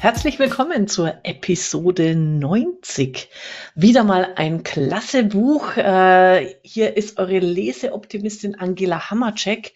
Herzlich 0.00 0.38
willkommen 0.38 0.86
zur 0.86 1.12
Episode 1.24 2.14
90. 2.14 3.28
Wieder 3.74 4.04
mal 4.04 4.32
ein 4.36 4.62
klasse 4.62 5.24
Buch. 5.24 5.76
Äh, 5.76 6.54
hier 6.62 6.96
ist 6.96 7.18
eure 7.18 7.40
Leseoptimistin 7.40 8.54
Angela 8.54 9.10
Hammercheck 9.10 9.74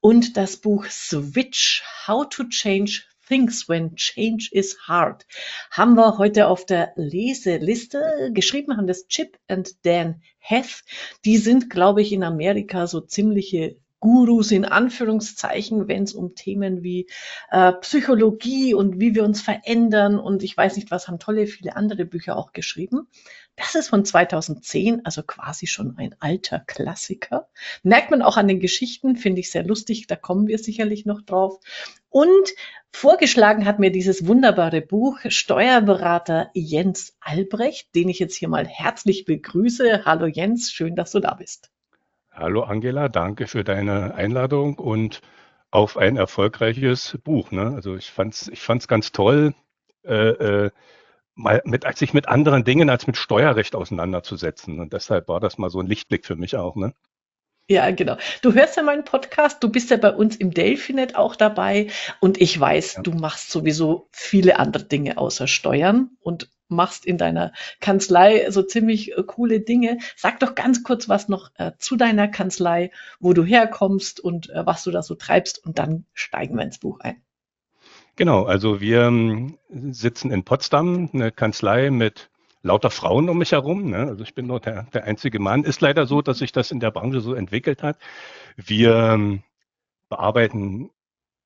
und 0.00 0.36
das 0.36 0.56
Buch 0.56 0.86
Switch, 0.86 1.84
How 2.08 2.28
to 2.28 2.48
Change 2.48 3.02
Things 3.28 3.68
When 3.68 3.94
Change 3.94 4.48
is 4.50 4.76
Hard 4.88 5.24
haben 5.70 5.94
wir 5.94 6.18
heute 6.18 6.48
auf 6.48 6.66
der 6.66 6.92
Leseliste. 6.96 8.32
Geschrieben 8.34 8.76
haben 8.76 8.88
das 8.88 9.06
Chip 9.06 9.38
and 9.46 9.86
Dan 9.86 10.20
Heth. 10.40 10.82
Die 11.24 11.36
sind, 11.36 11.70
glaube 11.70 12.02
ich, 12.02 12.12
in 12.12 12.24
Amerika 12.24 12.88
so 12.88 13.00
ziemliche 13.00 13.76
Gurus 14.00 14.50
in 14.50 14.64
Anführungszeichen, 14.64 15.86
wenn 15.86 16.04
es 16.04 16.14
um 16.14 16.34
Themen 16.34 16.82
wie 16.82 17.06
äh, 17.50 17.72
Psychologie 17.74 18.74
und 18.74 18.98
wie 18.98 19.14
wir 19.14 19.24
uns 19.24 19.42
verändern 19.42 20.18
und 20.18 20.42
ich 20.42 20.56
weiß 20.56 20.76
nicht 20.76 20.90
was, 20.90 21.06
haben 21.06 21.18
tolle 21.18 21.46
viele 21.46 21.76
andere 21.76 22.06
Bücher 22.06 22.36
auch 22.36 22.52
geschrieben. 22.52 23.08
Das 23.56 23.74
ist 23.74 23.88
von 23.88 24.06
2010, 24.06 25.04
also 25.04 25.22
quasi 25.22 25.66
schon 25.66 25.98
ein 25.98 26.14
alter 26.18 26.60
Klassiker. 26.60 27.48
Merkt 27.82 28.10
man 28.10 28.22
auch 28.22 28.38
an 28.38 28.48
den 28.48 28.58
Geschichten, 28.58 29.16
finde 29.16 29.40
ich 29.40 29.50
sehr 29.50 29.64
lustig, 29.64 30.06
da 30.06 30.16
kommen 30.16 30.46
wir 30.46 30.58
sicherlich 30.58 31.04
noch 31.04 31.20
drauf. 31.20 31.60
Und 32.08 32.54
vorgeschlagen 32.90 33.66
hat 33.66 33.78
mir 33.78 33.92
dieses 33.92 34.26
wunderbare 34.26 34.80
Buch 34.80 35.18
Steuerberater 35.28 36.50
Jens 36.54 37.16
Albrecht, 37.20 37.94
den 37.94 38.08
ich 38.08 38.18
jetzt 38.18 38.36
hier 38.36 38.48
mal 38.48 38.66
herzlich 38.66 39.26
begrüße. 39.26 40.06
Hallo 40.06 40.26
Jens, 40.26 40.72
schön, 40.72 40.96
dass 40.96 41.10
du 41.10 41.20
da 41.20 41.34
bist. 41.34 41.70
Hallo 42.40 42.62
Angela, 42.62 43.10
danke 43.10 43.46
für 43.46 43.64
deine 43.64 44.14
Einladung 44.14 44.78
und 44.78 45.20
auf 45.70 45.98
ein 45.98 46.16
erfolgreiches 46.16 47.18
Buch. 47.22 47.50
Ne? 47.50 47.74
Also 47.74 47.96
ich 47.96 48.10
fand's, 48.10 48.48
ich 48.48 48.62
fand's 48.62 48.88
ganz 48.88 49.12
toll, 49.12 49.54
äh, 50.06 50.14
äh, 50.14 50.70
mal 51.34 51.60
mit, 51.66 51.84
sich 51.98 52.14
mit 52.14 52.28
anderen 52.28 52.64
Dingen 52.64 52.88
als 52.88 53.06
mit 53.06 53.18
Steuerrecht 53.18 53.74
auseinanderzusetzen. 53.74 54.80
Und 54.80 54.94
deshalb 54.94 55.28
war 55.28 55.38
das 55.38 55.58
mal 55.58 55.68
so 55.68 55.80
ein 55.80 55.86
Lichtblick 55.86 56.24
für 56.24 56.36
mich 56.36 56.56
auch. 56.56 56.76
Ne? 56.76 56.94
Ja, 57.68 57.90
genau. 57.90 58.16
Du 58.40 58.54
hörst 58.54 58.78
ja 58.78 58.84
meinen 58.84 59.04
Podcast, 59.04 59.62
du 59.62 59.68
bist 59.68 59.90
ja 59.90 59.98
bei 59.98 60.10
uns 60.10 60.34
im 60.34 60.54
Delphinet 60.54 61.16
auch 61.16 61.36
dabei 61.36 61.88
und 62.20 62.40
ich 62.40 62.58
weiß, 62.58 62.94
ja. 62.94 63.02
du 63.02 63.10
machst 63.10 63.50
sowieso 63.50 64.08
viele 64.12 64.58
andere 64.58 64.84
Dinge 64.84 65.18
außer 65.18 65.46
Steuern 65.46 66.16
und 66.20 66.48
machst 66.70 67.04
in 67.04 67.18
deiner 67.18 67.52
Kanzlei 67.80 68.50
so 68.50 68.62
ziemlich 68.62 69.16
äh, 69.16 69.22
coole 69.22 69.60
Dinge. 69.60 69.98
Sag 70.16 70.40
doch 70.40 70.54
ganz 70.54 70.82
kurz 70.82 71.08
was 71.08 71.28
noch 71.28 71.50
äh, 71.56 71.72
zu 71.78 71.96
deiner 71.96 72.28
Kanzlei, 72.28 72.90
wo 73.18 73.32
du 73.32 73.44
herkommst 73.44 74.20
und 74.20 74.50
äh, 74.50 74.64
was 74.66 74.84
du 74.84 74.90
da 74.90 75.02
so 75.02 75.14
treibst 75.14 75.64
und 75.64 75.78
dann 75.78 76.04
steigen 76.14 76.56
wir 76.56 76.64
ins 76.64 76.78
Buch 76.78 77.00
ein. 77.00 77.22
Genau, 78.16 78.44
also 78.44 78.80
wir 78.80 79.02
ähm, 79.02 79.58
sitzen 79.68 80.30
in 80.30 80.44
Potsdam, 80.44 81.08
eine 81.12 81.32
Kanzlei 81.32 81.90
mit 81.90 82.30
lauter 82.62 82.90
Frauen 82.90 83.28
um 83.28 83.38
mich 83.38 83.52
herum. 83.52 83.90
Ne? 83.90 83.98
Also 83.98 84.22
ich 84.22 84.34
bin 84.34 84.48
dort 84.48 84.66
der, 84.66 84.84
der 84.92 85.04
einzige 85.04 85.38
Mann. 85.38 85.64
Ist 85.64 85.80
leider 85.80 86.06
so, 86.06 86.22
dass 86.22 86.38
sich 86.38 86.52
das 86.52 86.70
in 86.70 86.80
der 86.80 86.90
Branche 86.90 87.20
so 87.20 87.34
entwickelt 87.34 87.82
hat. 87.82 87.96
Wir 88.56 88.94
ähm, 88.94 89.42
bearbeiten 90.08 90.90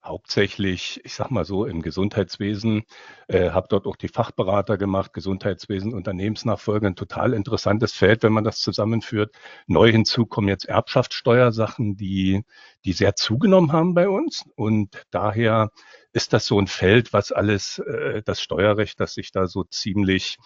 hauptsächlich, 0.05 1.01
ich 1.05 1.15
sag 1.15 1.31
mal 1.31 1.45
so, 1.45 1.65
im 1.65 1.81
Gesundheitswesen, 1.83 2.83
äh, 3.29 3.51
habe 3.51 3.69
dort 3.71 3.87
auch 3.87 3.97
die 3.97 4.09
Fachberater 4.09 4.77
gemacht, 4.77 5.15
Gesundheitswesen, 5.15 5.95
Unternehmensnachfolge, 5.95 6.87
ein 6.87 6.97
total 6.97 7.33
interessantes 7.33 7.93
Feld, 7.93 8.23
wenn 8.23 8.33
man 8.33 8.45
das 8.45 8.59
zusammenführt. 8.61 9.35
Neu 9.67 9.91
hinzu 9.91 10.27
kommen 10.27 10.49
jetzt 10.49 10.67
Erbschaftssteuersachen, 10.67 11.97
die, 11.97 12.45
die 12.85 12.93
sehr 12.93 13.17
zugenommen 13.17 13.73
haben 13.73 13.95
bei 13.95 14.09
uns. 14.09 14.45
Und 14.57 15.05
daher 15.11 15.71
ist 16.13 16.33
das 16.35 16.47
so 16.47 16.61
ein 16.61 16.67
Feld, 16.67 17.13
was 17.13 17.33
alles, 17.33 17.79
äh, 17.79 18.23
das 18.23 18.43
Steuerrecht, 18.43 19.01
das 19.01 19.15
sich 19.15 19.33
da 19.33 19.47
so 19.47 19.65
ziemlich 19.65 20.37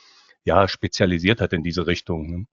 ja, 0.45 0.69
spezialisiert 0.69 1.41
hat 1.41 1.53
in 1.53 1.63
diese 1.63 1.87
Richtung. 1.87 2.31
Ne? 2.31 2.47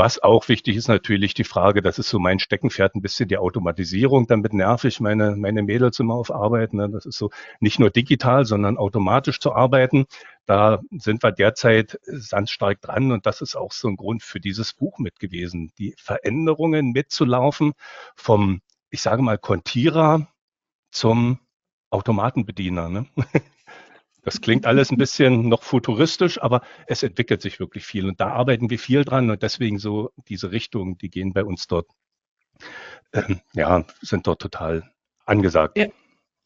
Was 0.00 0.18
auch 0.22 0.48
wichtig 0.48 0.76
ist 0.76 0.88
natürlich 0.88 1.34
die 1.34 1.44
Frage, 1.44 1.82
das 1.82 1.98
ist 1.98 2.08
so 2.08 2.18
mein 2.18 2.38
Steckenpferd, 2.38 2.94
ein 2.94 3.02
bisschen 3.02 3.28
die 3.28 3.36
Automatisierung. 3.36 4.26
Damit 4.26 4.54
nerv 4.54 4.84
ich 4.84 4.98
meine, 4.98 5.36
meine 5.36 5.62
Mädels 5.62 6.00
immer 6.00 6.14
auf 6.14 6.30
Arbeit. 6.30 6.72
Ne? 6.72 6.88
Das 6.88 7.04
ist 7.04 7.18
so 7.18 7.28
nicht 7.60 7.78
nur 7.78 7.90
digital, 7.90 8.46
sondern 8.46 8.78
automatisch 8.78 9.40
zu 9.40 9.52
arbeiten. 9.52 10.06
Da 10.46 10.80
sind 10.90 11.22
wir 11.22 11.32
derzeit 11.32 12.00
ganz 12.30 12.50
stark 12.50 12.80
dran 12.80 13.12
und 13.12 13.26
das 13.26 13.42
ist 13.42 13.56
auch 13.56 13.72
so 13.72 13.88
ein 13.88 13.96
Grund 13.96 14.22
für 14.22 14.40
dieses 14.40 14.72
Buch 14.72 14.98
mit 14.98 15.20
gewesen, 15.20 15.70
die 15.76 15.94
Veränderungen 15.98 16.92
mitzulaufen 16.92 17.74
vom, 18.16 18.62
ich 18.88 19.02
sage 19.02 19.20
mal, 19.20 19.36
Kontierer 19.36 20.26
zum 20.92 21.40
Automatenbediener. 21.90 22.88
Ne? 22.88 23.06
Das 24.22 24.40
klingt 24.40 24.66
alles 24.66 24.90
ein 24.90 24.98
bisschen 24.98 25.48
noch 25.48 25.62
futuristisch, 25.62 26.40
aber 26.40 26.62
es 26.86 27.02
entwickelt 27.02 27.42
sich 27.42 27.60
wirklich 27.60 27.84
viel 27.84 28.06
und 28.06 28.20
da 28.20 28.28
arbeiten 28.28 28.70
wir 28.70 28.78
viel 28.78 29.04
dran 29.04 29.30
und 29.30 29.42
deswegen 29.42 29.78
so 29.78 30.10
diese 30.28 30.52
Richtungen, 30.52 30.98
die 30.98 31.10
gehen 31.10 31.32
bei 31.32 31.44
uns 31.44 31.66
dort, 31.66 31.88
äh, 33.12 33.36
ja, 33.54 33.84
sind 34.00 34.26
dort 34.26 34.42
total 34.42 34.90
angesagt. 35.24 35.78
Ja. 35.78 35.86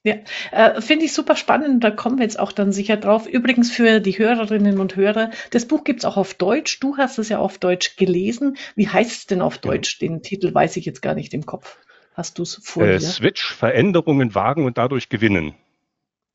Ja, 0.07 0.17
äh, 0.53 0.83
finde 0.83 1.07
ich 1.07 1.15
super 1.15 1.35
spannend. 1.35 1.83
Da 1.83 1.91
kommen 1.91 2.19
wir 2.19 2.25
jetzt 2.25 2.39
auch 2.39 2.53
dann 2.53 2.73
sicher 2.73 2.99
drauf. 2.99 3.27
Übrigens 3.27 3.73
für 3.73 4.01
die 4.01 4.19
Hörerinnen 4.19 4.79
und 4.79 4.97
Hörer, 4.97 5.31
das 5.51 5.67
Buch 5.67 5.83
gibt's 5.83 6.05
auch 6.05 6.19
auf 6.19 6.35
Deutsch. 6.35 6.79
Du 6.81 6.99
hast 6.99 7.19
es 7.19 7.31
ja 7.31 7.39
auf 7.39 7.57
Deutsch 7.57 7.97
gelesen. 7.97 8.59
Wie 8.77 8.87
heißt 8.87 9.13
es 9.13 9.27
denn 9.27 9.41
auf 9.41 9.57
Deutsch? 9.57 9.99
Ja. 10.03 10.09
Den 10.09 10.23
Titel 10.23 10.53
weiß 10.53 10.77
ich 10.77 10.85
jetzt 10.85 11.01
gar 11.01 11.15
nicht 11.15 11.33
im 11.33 11.47
Kopf. 11.47 11.79
Hast 12.13 12.39
du 12.39 12.43
es 12.43 12.61
vor 12.63 12.83
äh, 12.83 12.99
dir? 12.99 13.01
Switch, 13.01 13.55
Veränderungen 13.55 14.35
wagen 14.35 14.67
und 14.67 14.77
dadurch 14.77 15.09
gewinnen. 15.09 15.55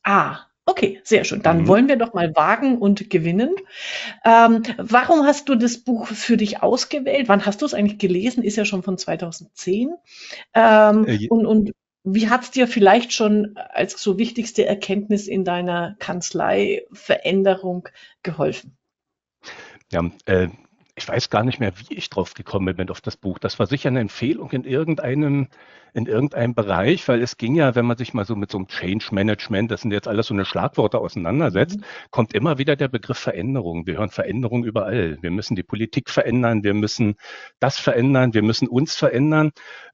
Ah, 0.01 0.39
Okay, 0.69 1.01
sehr 1.03 1.23
schön. 1.23 1.41
Dann 1.41 1.61
mhm. 1.61 1.67
wollen 1.67 1.87
wir 1.87 1.95
doch 1.95 2.13
mal 2.13 2.35
wagen 2.35 2.77
und 2.77 3.09
gewinnen. 3.09 3.55
Ähm, 4.23 4.61
warum 4.77 5.25
hast 5.25 5.49
du 5.49 5.55
das 5.55 5.79
Buch 5.79 6.05
für 6.05 6.37
dich 6.37 6.61
ausgewählt? 6.61 7.27
Wann 7.27 7.43
hast 7.43 7.63
du 7.63 7.65
es 7.65 7.73
eigentlich 7.73 7.97
gelesen? 7.97 8.43
Ist 8.43 8.55
ja 8.55 8.65
schon 8.65 8.83
von 8.83 8.95
2010. 8.95 9.95
Ähm, 10.53 11.07
äh, 11.07 11.27
und, 11.27 11.47
und 11.47 11.71
wie 12.03 12.29
hat 12.29 12.43
es 12.43 12.51
dir 12.51 12.67
vielleicht 12.67 13.13
schon 13.13 13.57
als 13.57 13.99
so 13.99 14.19
wichtigste 14.19 14.63
Erkenntnis 14.63 15.27
in 15.27 15.43
deiner 15.43 15.95
Kanzlei 15.97 16.83
Veränderung 16.91 17.89
geholfen? 18.21 18.77
Ja, 19.91 20.11
äh, 20.25 20.49
ich 20.99 21.07
weiß 21.07 21.29
gar 21.29 21.43
nicht 21.43 21.59
mehr, 21.61 21.71
wie 21.77 21.93
ich 21.93 22.09
drauf 22.09 22.33
gekommen 22.33 22.75
bin 22.75 22.89
auf 22.89 22.99
das 22.99 23.15
Buch. 23.15 23.39
Das 23.39 23.57
war 23.57 23.67
sicher 23.67 23.87
eine 23.87 24.01
Empfehlung 24.01 24.51
in 24.51 24.65
irgendeinem, 24.65 25.47
in 25.93 26.07
irgendeinem 26.07 26.53
Bereich, 26.53 27.07
weil 27.07 27.21
es 27.21 27.37
ging 27.37 27.55
ja, 27.55 27.73
wenn 27.73 27.85
man 27.85 27.95
sich 27.95 28.13
mal 28.13 28.25
so 28.25 28.35
mit 28.35 28.51
so 28.51 28.57
einem 28.57 28.67
Change 28.67 29.07
Management, 29.11 29.71
das 29.71 29.81
sind 29.81 29.91
jetzt 29.91 30.09
alles 30.09 30.27
so 30.27 30.33
eine 30.33 30.43
Schlagworte 30.43 30.99
auseinandersetzt, 30.99 31.77
mhm. 31.77 31.83
kommt 32.11 32.33
immer 32.33 32.57
wieder 32.57 32.75
der 32.75 32.89
Begriff 32.89 33.17
Veränderung. 33.17 33.87
Wir 33.87 33.97
hören 33.97 34.09
Veränderung 34.09 34.65
überall. 34.65 35.17
Wir 35.21 35.31
müssen 35.31 35.55
die 35.55 35.63
Politik 35.63 36.09
verändern, 36.09 36.63
wir 36.63 36.73
müssen 36.73 37.15
das 37.59 37.79
verändern, 37.79 38.33
wir 38.33 38.43
müssen 38.43 38.67
uns 38.67 38.93
verändern. 38.95 39.51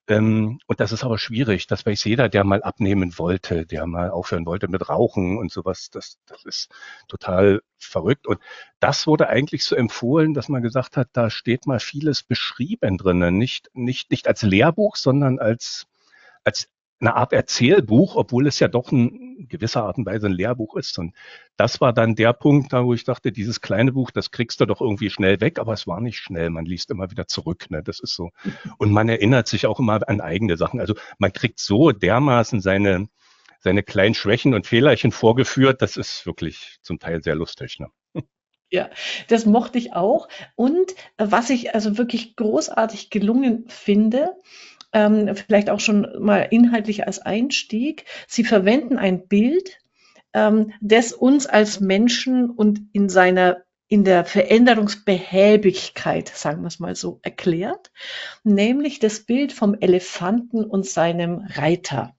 Ähm, 0.07 0.59
und 0.65 0.79
das 0.79 0.91
ist 0.91 1.03
aber 1.03 1.19
schwierig. 1.19 1.67
Das 1.67 1.85
weiß 1.85 2.03
jeder, 2.03 2.29
der 2.29 2.43
mal 2.43 2.63
abnehmen 2.63 3.17
wollte, 3.19 3.65
der 3.67 3.85
mal 3.85 4.09
aufhören 4.09 4.45
wollte 4.47 4.67
mit 4.67 4.89
Rauchen 4.89 5.37
und 5.37 5.51
sowas. 5.51 5.89
Das, 5.91 6.17
das 6.25 6.45
ist 6.45 6.69
total 7.07 7.61
verrückt. 7.77 8.27
Und 8.27 8.39
das 8.79 9.07
wurde 9.07 9.29
eigentlich 9.29 9.63
so 9.63 9.75
empfohlen, 9.75 10.33
dass 10.33 10.49
man 10.49 10.61
gesagt 10.61 10.97
hat, 10.97 11.09
da 11.13 11.29
steht 11.29 11.67
mal 11.67 11.79
vieles 11.79 12.23
beschrieben 12.23 12.97
drinnen. 12.97 13.37
Nicht, 13.37 13.69
nicht, 13.73 14.11
nicht 14.11 14.27
als 14.27 14.41
Lehrbuch, 14.41 14.95
sondern 14.95 15.39
als, 15.39 15.87
als 16.43 16.69
eine 16.99 17.15
Art 17.15 17.33
Erzählbuch, 17.33 18.15
obwohl 18.15 18.47
es 18.47 18.59
ja 18.59 18.67
doch 18.67 18.91
in 18.91 19.47
gewisser 19.49 19.83
Art 19.83 19.97
und 19.97 20.05
Weise 20.05 20.27
ein 20.27 20.31
Lehrbuch 20.31 20.75
ist. 20.75 20.97
Und 20.97 21.13
das 21.57 21.81
war 21.81 21.93
dann 21.93 22.15
der 22.15 22.33
Punkt, 22.33 22.71
da 22.71 22.85
wo 22.85 22.93
ich 22.93 23.03
dachte, 23.03 23.31
dieses 23.31 23.61
kleine 23.61 23.91
Buch, 23.91 24.11
das 24.11 24.31
kriegst 24.31 24.61
du 24.61 24.65
doch 24.65 24.81
irgendwie 24.81 25.09
schnell 25.09 25.41
weg, 25.41 25.59
aber 25.59 25.73
es 25.73 25.87
war 25.87 25.99
nicht 25.99 26.17
schnell. 26.17 26.49
Man 26.49 26.65
liest 26.65 26.91
immer 26.91 27.11
wieder 27.11 27.27
zurück. 27.27 27.69
Ne? 27.69 27.83
Das 27.83 27.99
ist 27.99 28.15
so. 28.15 28.31
Und 28.77 28.91
man 28.91 29.09
erinnert 29.09 29.47
sich 29.47 29.67
auch 29.67 29.79
immer 29.79 30.07
an 30.07 30.21
eigene 30.21 30.57
Sachen. 30.57 30.79
Also 30.79 30.95
man 31.17 31.33
kriegt 31.33 31.59
so 31.59 31.91
dermaßen 31.91 32.61
seine, 32.61 33.07
seine 33.65 33.83
kleinen 33.83 34.13
Schwächen 34.13 34.53
und 34.53 34.67
Fehlerchen 34.67 35.11
vorgeführt. 35.11 35.81
Das 35.81 35.97
ist 35.97 36.25
wirklich 36.25 36.77
zum 36.81 36.99
Teil 36.99 37.21
sehr 37.23 37.35
lustig. 37.35 37.79
Ne? 37.79 37.89
Ja, 38.71 38.89
das 39.27 39.45
mochte 39.45 39.77
ich 39.77 39.93
auch. 39.93 40.27
Und 40.55 40.95
was 41.17 41.49
ich 41.49 41.75
also 41.75 41.97
wirklich 41.97 42.35
großartig 42.35 43.09
gelungen 43.09 43.65
finde, 43.67 44.35
ähm, 44.91 45.35
vielleicht 45.35 45.69
auch 45.69 45.79
schon 45.79 46.07
mal 46.19 46.47
inhaltlich 46.49 47.05
als 47.05 47.19
Einstieg. 47.19 48.05
Sie 48.27 48.43
verwenden 48.43 48.97
ein 48.97 49.27
Bild, 49.27 49.79
ähm, 50.33 50.73
das 50.81 51.13
uns 51.13 51.45
als 51.45 51.79
Menschen 51.79 52.49
und 52.49 52.81
in 52.91 53.09
seiner 53.09 53.63
in 53.87 54.03
der 54.03 54.25
Veränderungsbehäbigkeit, 54.25 56.29
sagen 56.29 56.61
wir 56.61 56.67
es 56.67 56.79
mal 56.79 56.95
so, 56.95 57.19
erklärt, 57.21 57.91
nämlich 58.43 58.99
das 58.99 59.21
Bild 59.21 59.53
vom 59.53 59.75
Elefanten 59.79 60.65
und 60.65 60.87
seinem 60.87 61.47
Reiter. 61.53 62.15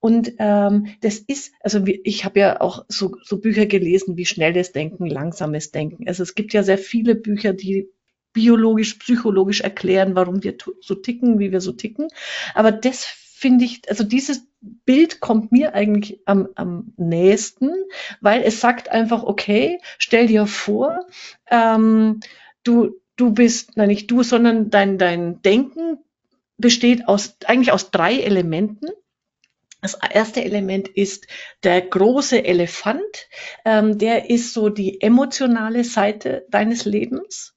Und 0.00 0.32
ähm, 0.38 0.86
das 1.02 1.18
ist, 1.18 1.52
also 1.60 1.84
ich 1.84 2.24
habe 2.24 2.40
ja 2.40 2.60
auch 2.60 2.86
so, 2.88 3.16
so 3.22 3.38
Bücher 3.38 3.66
gelesen 3.66 4.16
wie 4.16 4.24
schnelles 4.24 4.72
Denken, 4.72 5.06
langsames 5.06 5.70
Denken. 5.70 6.08
Also 6.08 6.22
es 6.22 6.34
gibt 6.34 6.54
ja 6.54 6.62
sehr 6.62 6.78
viele 6.78 7.14
Bücher, 7.14 7.52
die 7.52 7.90
biologisch, 8.32 8.94
psychologisch 8.94 9.60
erklären, 9.60 10.14
warum 10.14 10.42
wir 10.42 10.56
so 10.80 10.94
ticken, 10.94 11.38
wie 11.38 11.52
wir 11.52 11.60
so 11.60 11.72
ticken. 11.72 12.08
Aber 12.54 12.72
das 12.72 13.04
finde 13.04 13.64
ich, 13.64 13.82
also 13.88 14.04
dieses 14.04 14.46
Bild 14.60 15.20
kommt 15.20 15.52
mir 15.52 15.74
eigentlich 15.74 16.20
am, 16.26 16.48
am 16.54 16.92
nächsten, 16.96 17.70
weil 18.20 18.42
es 18.42 18.60
sagt 18.60 18.90
einfach, 18.90 19.22
okay, 19.22 19.80
stell 19.98 20.26
dir 20.26 20.46
vor, 20.46 21.06
ähm, 21.50 22.20
du, 22.62 23.00
du 23.16 23.32
bist, 23.32 23.76
nein, 23.76 23.88
nicht 23.88 24.10
du, 24.10 24.22
sondern 24.22 24.70
dein, 24.70 24.98
dein 24.98 25.42
Denken 25.42 25.98
besteht 26.58 27.08
aus, 27.08 27.36
eigentlich 27.46 27.72
aus 27.72 27.90
drei 27.90 28.16
Elementen. 28.18 28.88
Das 29.80 29.98
erste 30.10 30.44
Element 30.44 30.88
ist 30.88 31.26
der 31.62 31.80
große 31.80 32.44
Elefant. 32.44 33.28
Ähm, 33.64 33.98
der 33.98 34.30
ist 34.30 34.52
so 34.52 34.68
die 34.68 35.00
emotionale 35.00 35.84
Seite 35.84 36.46
deines 36.50 36.84
Lebens. 36.84 37.54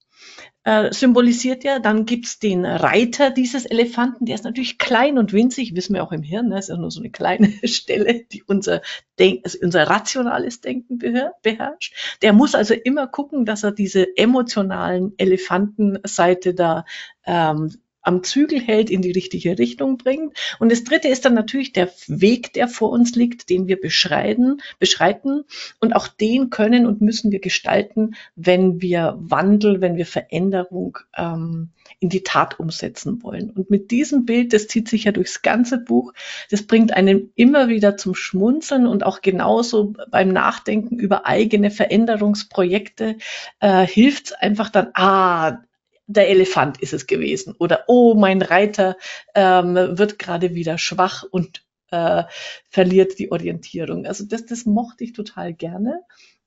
Äh, 0.66 0.94
symbolisiert 0.94 1.66
ja. 1.66 1.80
Dann 1.80 2.06
gibt's 2.06 2.40
den 2.40 2.66
Reiter 2.66 3.32
dieses 3.32 3.66
Elefanten, 3.66 4.26
der 4.26 4.36
ist 4.36 4.46
natürlich 4.46 4.78
klein 4.78 5.18
und 5.18 5.34
winzig, 5.34 5.76
wissen 5.76 5.94
wir 5.94 6.04
auch 6.04 6.14
im 6.14 6.24
Hirn, 6.24 6.48
ne? 6.48 6.58
ist 6.58 6.70
ja 6.70 6.78
nur 6.78 6.90
so 6.90 7.02
eine 7.02 7.10
kleine 7.10 7.52
Stelle, 7.68 8.24
die 8.32 8.44
unser, 8.44 8.82
Denk 9.20 9.42
also 9.44 9.60
unser 9.62 9.84
rationales 9.84 10.62
Denken 10.62 11.00
beherrscht. 11.42 11.94
Der 12.22 12.32
muss 12.32 12.56
also 12.56 12.74
immer 12.74 13.08
gucken, 13.08 13.46
dass 13.46 13.64
er 13.64 13.74
diese 13.74 14.16
emotionalen 14.16 15.14
Elefantenseite 15.18 16.54
da 16.54 16.86
ähm, 17.26 17.74
am 18.04 18.24
Zügel 18.24 18.60
hält, 18.62 18.90
in 18.90 19.02
die 19.02 19.12
richtige 19.12 19.58
Richtung 19.58 19.98
bringt. 19.98 20.38
Und 20.60 20.72
das 20.72 20.84
dritte 20.84 21.08
ist 21.08 21.26
dann 21.26 21.34
natürlich 21.34 21.74
der 21.74 21.90
Weg, 22.08 22.54
der 22.54 22.68
vor 22.68 22.92
uns 22.92 23.16
liegt, 23.16 23.50
den 23.50 23.68
wir 23.68 23.80
beschreiten, 23.80 24.62
beschreiten. 24.80 25.46
Und 25.80 25.94
auch 25.94 26.08
den 26.08 26.50
können 26.50 26.86
und 26.86 27.02
müssen 27.02 27.32
wir 27.32 27.40
gestalten, 27.40 28.16
wenn 28.36 28.82
wir 28.82 29.16
Wandel, 29.18 29.82
wenn 29.82 29.96
wir 29.96 30.06
Veränderung 30.06 31.00
ähm, 31.18 31.70
in 32.00 32.10
die 32.10 32.24
Tat 32.24 32.60
umsetzen 32.60 33.24
wollen. 33.24 33.50
Und 33.50 33.70
mit 33.70 33.92
diesem 33.92 34.26
Bild, 34.26 34.54
das 34.54 34.68
zieht 34.68 34.90
sich 34.90 35.06
ja 35.06 35.12
durchs 35.12 35.42
ganze 35.42 35.78
Buch, 35.78 36.14
das 36.52 36.64
bringt 36.64 36.94
einen 36.94 37.32
immer 37.36 37.70
wieder 37.70 37.96
zum 37.96 38.14
Schmunzeln 38.14 38.88
und 38.88 39.06
auch 39.06 39.22
genauso 39.22 39.94
beim 40.12 40.30
Nachdenken 40.30 41.00
über 41.00 41.26
eigene 41.26 41.72
Veränderungsprojekte 41.72 43.18
äh, 43.62 43.88
hilft 43.88 44.28
es 44.28 44.34
einfach 44.34 44.70
dann, 44.70 44.90
ah, 44.94 45.60
der 46.08 46.30
Elefant 46.30 46.82
ist 46.82 46.94
es 46.94 47.08
gewesen. 47.08 47.56
Oder, 47.60 47.86
oh, 47.88 48.16
mein 48.16 48.42
Reiter 48.42 48.98
ähm, 49.36 49.76
wird 49.76 50.20
gerade 50.20 50.54
wieder 50.56 50.78
schwach 50.78 51.24
und 51.30 51.66
äh, 51.92 52.24
verliert 52.70 53.20
die 53.20 53.32
Orientierung. 53.32 54.06
Also 54.06 54.26
das, 54.26 54.46
das 54.46 54.66
mochte 54.66 55.04
ich 55.04 55.14
total 55.14 55.54
gerne. 55.54 56.02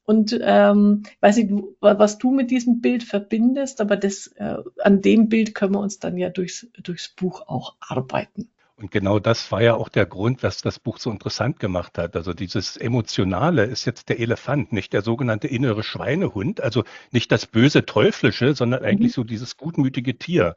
Und 0.05 0.39
ähm, 0.41 1.03
weiß 1.21 1.37
nicht, 1.37 1.53
was 1.81 2.19
du 2.19 2.31
mit 2.31 2.53
diesem 2.53 2.81
Bild 2.81 3.03
verbindest, 3.03 3.81
aber 3.81 3.97
das, 3.97 4.29
äh, 4.37 4.57
an 4.79 5.03
dem 5.03 5.29
Bild 5.29 5.55
können 5.55 5.75
wir 5.75 5.81
uns 5.81 5.99
dann 5.99 6.17
ja 6.17 6.29
durchs, 6.29 6.69
durchs 6.81 7.09
Buch 7.09 7.43
auch 7.49 7.75
arbeiten. 7.81 8.51
Und 8.79 8.91
genau 8.91 9.19
das 9.19 9.51
war 9.51 9.63
ja 9.63 9.75
auch 9.75 9.89
der 9.89 10.05
Grund, 10.05 10.43
was 10.43 10.61
das 10.61 10.79
Buch 10.79 10.99
so 10.99 11.11
interessant 11.11 11.59
gemacht 11.61 11.97
hat. 11.97 12.15
Also 12.15 12.35
dieses 12.35 12.77
Emotionale 12.77 13.65
ist 13.65 13.87
jetzt 13.87 14.11
der 14.11 14.21
Elefant, 14.21 14.73
nicht 14.73 14.93
der 14.93 15.01
sogenannte 15.01 15.49
innere 15.49 15.83
Schweinehund, 15.83 16.61
also 16.61 16.85
nicht 17.11 17.33
das 17.33 17.47
böse 17.47 17.87
Teuflische, 17.87 18.55
sondern 18.55 18.81
mhm. 18.81 18.87
eigentlich 18.87 19.13
so 19.15 19.25
dieses 19.25 19.57
gutmütige 19.57 20.19
Tier. 20.19 20.57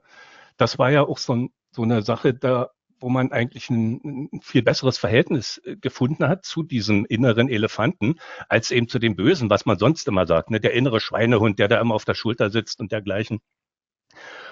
Das 0.57 0.77
war 0.77 0.91
ja 0.91 1.03
auch 1.03 1.17
so, 1.17 1.47
so 1.71 1.83
eine 1.83 2.01
Sache, 2.01 2.33
da 2.33 2.71
wo 3.01 3.09
man 3.09 3.31
eigentlich 3.31 3.69
ein, 3.69 4.29
ein, 4.33 4.41
viel 4.41 4.61
besseres 4.61 4.97
Verhältnis 4.97 5.61
äh, 5.63 5.75
gefunden 5.77 6.27
hat 6.27 6.45
zu 6.45 6.63
diesem 6.63 7.05
inneren 7.05 7.49
Elefanten, 7.49 8.15
als 8.47 8.71
eben 8.71 8.87
zu 8.87 8.99
dem 8.99 9.15
Bösen, 9.15 9.49
was 9.49 9.65
man 9.65 9.77
sonst 9.77 10.07
immer 10.07 10.27
sagt, 10.27 10.51
ne? 10.51 10.59
der 10.59 10.73
innere 10.73 10.99
Schweinehund, 10.99 11.59
der 11.59 11.67
da 11.67 11.79
immer 11.79 11.95
auf 11.95 12.05
der 12.05 12.15
Schulter 12.15 12.49
sitzt 12.49 12.79
und 12.79 12.91
dergleichen. 12.91 13.39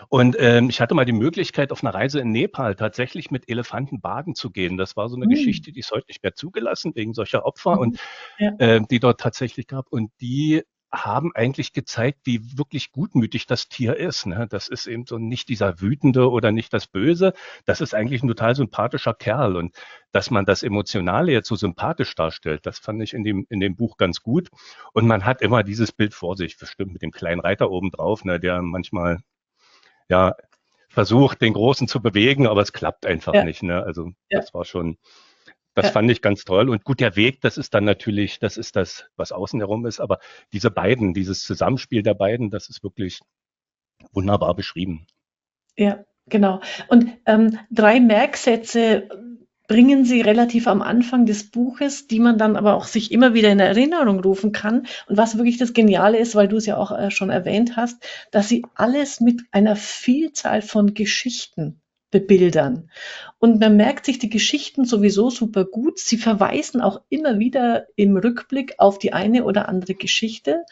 Und 0.09 0.35
ähm, 0.39 0.69
ich 0.69 0.79
hatte 0.79 0.95
mal 0.95 1.05
die 1.05 1.11
Möglichkeit, 1.11 1.71
auf 1.71 1.83
einer 1.83 1.93
Reise 1.93 2.19
in 2.19 2.31
Nepal 2.31 2.75
tatsächlich 2.75 3.31
mit 3.31 3.49
Elefanten 3.49 3.99
baden 3.99 4.35
zu 4.35 4.51
gehen. 4.51 4.77
Das 4.77 4.95
war 4.95 5.09
so 5.09 5.15
eine 5.15 5.25
mhm. 5.25 5.31
Geschichte, 5.31 5.71
die 5.71 5.79
ist 5.79 5.91
heute 5.91 6.07
nicht 6.07 6.23
mehr 6.23 6.33
zugelassen 6.33 6.93
wegen 6.95 7.13
solcher 7.13 7.45
Opfer 7.45 7.75
mhm. 7.75 7.81
und 7.81 7.99
ja. 8.37 8.51
äh, 8.59 8.81
die 8.89 8.99
dort 8.99 9.19
tatsächlich 9.19 9.67
gab. 9.67 9.87
Und 9.91 10.11
die 10.21 10.63
haben 10.91 11.31
eigentlich 11.35 11.73
gezeigt, 11.73 12.19
wie 12.23 12.57
wirklich 12.57 12.91
gutmütig 12.91 13.45
das 13.45 13.67
Tier 13.67 13.97
ist. 13.97 14.25
Ne? 14.25 14.47
Das 14.49 14.67
ist 14.67 14.87
eben 14.87 15.05
so 15.05 15.17
nicht 15.17 15.49
dieser 15.49 15.81
wütende 15.81 16.29
oder 16.31 16.51
nicht 16.51 16.73
das 16.73 16.87
Böse. 16.87 17.33
Das 17.65 17.81
ist 17.81 17.93
eigentlich 17.93 18.23
ein 18.23 18.27
total 18.29 18.55
sympathischer 18.55 19.13
Kerl. 19.13 19.57
Und 19.57 19.75
dass 20.11 20.31
man 20.31 20.45
das 20.45 20.63
Emotionale 20.63 21.31
jetzt 21.31 21.49
so 21.49 21.55
sympathisch 21.55 22.15
darstellt, 22.15 22.65
das 22.65 22.79
fand 22.79 23.01
ich 23.03 23.13
in 23.13 23.23
dem, 23.23 23.45
in 23.49 23.59
dem 23.59 23.75
Buch 23.75 23.97
ganz 23.97 24.21
gut. 24.21 24.49
Und 24.93 25.07
man 25.07 25.25
hat 25.25 25.41
immer 25.41 25.63
dieses 25.63 25.91
Bild 25.91 26.13
vor 26.13 26.37
sich, 26.37 26.57
bestimmt 26.57 26.93
mit 26.93 27.01
dem 27.01 27.11
kleinen 27.11 27.41
Reiter 27.41 27.69
oben 27.69 27.91
drauf, 27.91 28.23
ne, 28.23 28.39
der 28.39 28.61
manchmal 28.61 29.19
ja, 30.09 30.35
versucht, 30.89 31.41
den 31.41 31.53
Großen 31.53 31.87
zu 31.87 32.01
bewegen, 32.01 32.47
aber 32.47 32.61
es 32.61 32.73
klappt 32.73 33.05
einfach 33.05 33.33
ja. 33.33 33.43
nicht. 33.43 33.63
Ne? 33.63 33.83
Also 33.83 34.11
ja. 34.29 34.39
das 34.39 34.53
war 34.53 34.65
schon, 34.65 34.97
das 35.75 35.87
ja. 35.87 35.91
fand 35.91 36.09
ich 36.09 36.21
ganz 36.21 36.43
toll. 36.43 36.69
Und 36.69 36.83
gut, 36.83 36.99
der 36.99 37.15
Weg, 37.15 37.41
das 37.41 37.57
ist 37.57 37.73
dann 37.73 37.83
natürlich, 37.83 38.39
das 38.39 38.57
ist 38.57 38.75
das, 38.75 39.05
was 39.15 39.31
außen 39.31 39.59
herum 39.59 39.85
ist, 39.85 39.99
aber 39.99 40.19
diese 40.53 40.71
beiden, 40.71 41.13
dieses 41.13 41.43
Zusammenspiel 41.43 42.01
der 42.01 42.15
beiden, 42.15 42.49
das 42.49 42.69
ist 42.69 42.83
wirklich 42.83 43.19
wunderbar 44.11 44.55
beschrieben. 44.55 45.05
Ja, 45.75 46.03
genau. 46.25 46.61
Und 46.87 47.11
ähm, 47.25 47.59
drei 47.69 47.99
Merksätze 47.99 49.07
bringen 49.67 50.05
sie 50.05 50.21
relativ 50.21 50.67
am 50.67 50.81
Anfang 50.81 51.25
des 51.25 51.51
Buches, 51.51 52.07
die 52.07 52.19
man 52.19 52.37
dann 52.37 52.55
aber 52.55 52.75
auch 52.75 52.85
sich 52.85 53.11
immer 53.11 53.33
wieder 53.33 53.51
in 53.51 53.59
Erinnerung 53.59 54.19
rufen 54.21 54.51
kann. 54.51 54.87
Und 55.07 55.17
was 55.17 55.37
wirklich 55.37 55.57
das 55.57 55.73
Geniale 55.73 56.17
ist, 56.17 56.35
weil 56.35 56.47
du 56.47 56.57
es 56.57 56.65
ja 56.65 56.77
auch 56.77 56.97
äh, 56.97 57.11
schon 57.11 57.29
erwähnt 57.29 57.75
hast, 57.75 58.01
dass 58.31 58.47
sie 58.47 58.65
alles 58.75 59.19
mit 59.19 59.41
einer 59.51 59.75
Vielzahl 59.75 60.61
von 60.61 60.93
Geschichten 60.93 61.81
bebildern. 62.09 62.89
Und 63.39 63.59
man 63.59 63.75
merkt 63.75 64.05
sich 64.05 64.17
die 64.17 64.29
Geschichten 64.29 64.85
sowieso 64.85 65.29
super 65.29 65.65
gut. 65.65 65.99
Sie 65.99 66.17
verweisen 66.17 66.81
auch 66.81 67.01
immer 67.09 67.37
wieder 67.37 67.87
im 67.95 68.15
Rückblick 68.15 68.75
auf 68.77 68.97
die 68.97 69.13
eine 69.13 69.43
oder 69.43 69.67
andere 69.67 69.93
Geschichte 69.93 70.63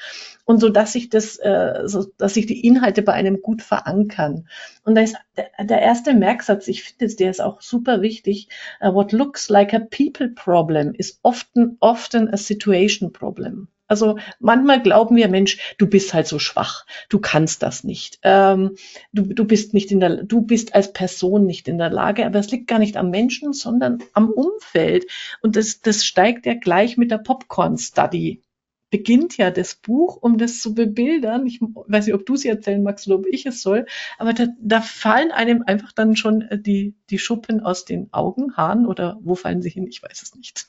und 0.46 0.60
so 0.60 0.70
dass 0.70 0.94
sich 0.94 1.10
das, 1.10 1.38
äh, 1.38 1.82
so 1.86 2.06
dass 2.18 2.36
sich 2.36 2.46
die 2.46 2.66
Inhalte 2.66 3.02
bei 3.02 3.14
einem 3.14 3.42
gut 3.42 3.62
verankern. 3.62 4.48
Und 4.84 4.96
da 4.96 5.02
ist 5.02 5.18
der, 5.36 5.82
erste 5.82 6.14
Merksatz, 6.14 6.68
ich 6.68 6.84
finde, 6.84 7.14
der 7.16 7.32
ist 7.32 7.42
auch 7.42 7.62
super 7.62 8.02
wichtig. 8.02 8.48
Uh, 8.82 8.94
what 8.94 9.12
looks 9.12 9.50
like 9.50 9.74
a 9.74 9.80
people 9.80 10.30
problem 10.30 10.94
is 10.94 11.20
often 11.22 11.78
often 11.82 12.34
a 12.34 12.38
situation 12.38 13.12
problem. 13.12 13.68
Also 13.88 14.18
manchmal 14.40 14.82
glauben 14.82 15.16
wir, 15.16 15.28
Mensch, 15.28 15.76
du 15.78 15.88
bist 15.88 16.14
halt 16.14 16.28
so 16.28 16.40
schwach, 16.40 16.86
du 17.10 17.20
kannst 17.20 17.62
das 17.62 17.84
nicht, 17.84 18.20
ähm, 18.24 18.76
du, 19.14 19.24
du 19.24 19.46
bist 19.46 19.74
nicht 19.74 19.92
in 19.92 20.00
der, 20.00 20.24
du 20.24 20.42
bist 20.42 20.74
als 20.74 20.92
Person 20.92 21.46
nicht 21.46 21.68
in 21.68 21.78
der 21.78 21.92
Lage, 21.92 22.26
aber 22.26 22.40
es 22.40 22.50
liegt 22.50 22.68
gar 22.68 22.80
nicht 22.80 22.98
am 22.98 23.12
Menschen, 23.12 23.54
sondern 23.54 24.00
am 24.14 24.32
Umfeld. 24.32 25.06
Und 25.42 25.56
das, 25.56 25.82
das 25.82 26.04
steigt 26.04 26.46
ja 26.48 26.56
gleich 26.56 26.98
mit 26.98 27.12
der 27.12 27.20
Popcorn 27.20 27.78
Study. 27.78 28.42
Beginnt 28.90 29.38
ja 29.38 29.52
das 29.52 29.76
Buch, 29.76 30.18
um 30.22 30.38
das 30.38 30.62
zu 30.62 30.74
bebildern. 30.74 31.46
Ich 31.46 31.60
weiß 31.62 32.06
nicht, 32.06 32.16
ob 32.16 32.26
du 32.26 32.36
es 32.36 32.46
erzählen 32.46 32.82
magst 32.82 33.08
oder 33.08 33.18
ob 33.18 33.28
ich 33.28 33.46
es 33.46 33.62
soll, 33.62 33.86
aber 34.18 34.34
da, 34.34 34.48
da 34.60 34.82
fallen 34.82 35.32
einem 35.32 35.64
einfach 35.64 35.92
dann 35.92 36.16
schon 36.16 36.48
die, 36.52 36.96
die 37.10 37.20
Schuppen 37.20 37.62
aus 37.62 37.86
den 37.86 38.12
Augen, 38.14 38.56
Haaren 38.56 38.88
oder 38.88 39.20
wo 39.22 39.36
fallen 39.36 39.62
sie 39.62 39.70
hin? 39.70 39.88
Ich 39.88 40.02
weiß 40.02 40.24
es 40.24 40.36
nicht. 40.36 40.68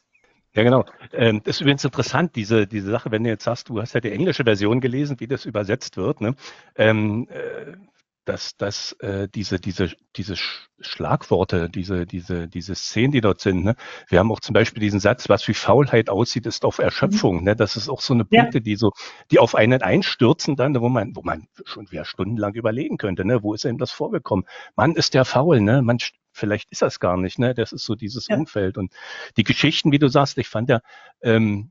Ja, 0.57 0.63
genau. 0.63 0.87
Ähm, 1.13 1.43
das 1.45 1.57
ist 1.57 1.61
übrigens 1.61 1.85
interessant, 1.85 2.35
diese, 2.35 2.67
diese 2.67 2.91
Sache, 2.91 3.11
wenn 3.11 3.23
du 3.23 3.29
jetzt 3.29 3.45
sagst, 3.45 3.69
du 3.69 3.79
hast 3.81 3.93
ja 3.93 4.01
die 4.01 4.11
englische 4.11 4.45
Version 4.45 4.81
gelesen, 4.81 5.21
wie 5.21 5.29
das 5.29 5.45
übersetzt 5.45 5.99
wird, 5.99 6.23
ne? 6.23 6.35
Ähm, 6.77 7.29
äh, 7.29 7.77
dass, 8.25 8.57
dass 8.57 8.93
äh, 9.01 9.29
diese, 9.29 9.61
diese, 9.61 9.93
diese 10.17 10.35
Schlagworte, 10.81 11.71
diese, 11.71 12.07
diese, 12.07 12.49
diese 12.49 12.75
Szenen, 12.75 13.13
die 13.13 13.21
dort 13.21 13.41
sind, 13.41 13.65
ne? 13.65 13.77
wir 14.09 14.19
haben 14.19 14.33
auch 14.33 14.41
zum 14.41 14.53
Beispiel 14.53 14.81
diesen 14.81 14.99
Satz, 14.99 15.29
was 15.29 15.47
wie 15.47 15.55
Faulheit 15.55 16.11
aussieht, 16.11 16.45
ist 16.47 16.65
auf 16.65 16.79
Erschöpfung. 16.79 17.39
Mhm. 17.39 17.45
Ne? 17.45 17.57
Das 17.57 17.77
ist 17.77 17.89
auch 17.89 18.01
so 18.01 18.15
eine 18.15 18.25
Punkte, 18.25 18.59
ja. 18.59 18.65
die 18.65 18.75
so, 18.75 18.91
die 19.31 19.39
auf 19.39 19.55
einen 19.55 19.81
einstürzen 19.81 20.57
dann, 20.57 20.79
wo 20.81 20.89
man, 20.89 21.15
wo 21.15 21.23
man 21.23 21.47
schon 21.65 21.89
wieder 21.93 22.05
stundenlang 22.05 22.55
überlegen 22.55 22.97
könnte, 22.97 23.25
ne? 23.25 23.45
wo 23.45 23.55
ist 23.55 23.65
einem 23.65 23.79
das 23.79 23.93
vorgekommen? 23.93 24.45
Mann, 24.75 24.97
ist 24.97 25.15
der 25.15 25.25
faul, 25.25 25.61
ne? 25.61 25.83
Man 25.83 25.99
vielleicht 26.37 26.71
ist 26.71 26.83
das 26.83 27.01
gar 27.01 27.17
nicht, 27.17 27.39
ne? 27.39 27.55
Das 27.55 27.73
ist 27.73 27.85
so 27.85 27.95
dieses 27.95 28.29
ja. 28.29 28.37
Umfeld. 28.37 28.79
Und 28.79 28.93
die 29.37 29.45
Geschichten, 29.45 29.93
wie 29.93 29.99
du 29.99 30.09
sagst, 30.09 30.39
ich 30.39 30.49
fand 30.49 30.71
ja 30.71 30.81
ähm, 31.23 31.71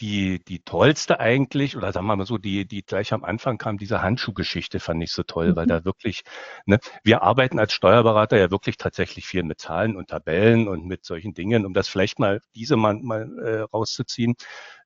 die, 0.00 0.42
die 0.44 0.60
tollste 0.60 1.20
eigentlich, 1.20 1.76
oder 1.76 1.92
sagen 1.92 2.06
wir 2.06 2.16
mal 2.16 2.26
so, 2.26 2.38
die, 2.38 2.66
die 2.66 2.82
gleich 2.82 3.12
am 3.12 3.24
Anfang 3.24 3.58
kam, 3.58 3.78
diese 3.78 4.02
Handschuhgeschichte 4.02 4.80
fand 4.80 5.02
ich 5.02 5.12
so 5.12 5.22
toll, 5.24 5.50
mhm. 5.50 5.56
weil 5.56 5.66
da 5.66 5.84
wirklich, 5.84 6.22
ne, 6.66 6.78
wir 7.02 7.22
arbeiten 7.22 7.58
als 7.58 7.72
Steuerberater 7.72 8.38
ja 8.38 8.50
wirklich 8.50 8.76
tatsächlich 8.76 9.26
viel 9.26 9.42
mit 9.42 9.60
Zahlen 9.60 9.96
und 9.96 10.08
Tabellen 10.10 10.68
und 10.68 10.86
mit 10.86 11.04
solchen 11.04 11.34
Dingen, 11.34 11.66
um 11.66 11.74
das 11.74 11.88
vielleicht 11.88 12.18
mal 12.18 12.40
diese 12.54 12.76
mal, 12.76 12.94
mal 12.94 13.38
äh, 13.38 13.60
rauszuziehen. 13.62 14.34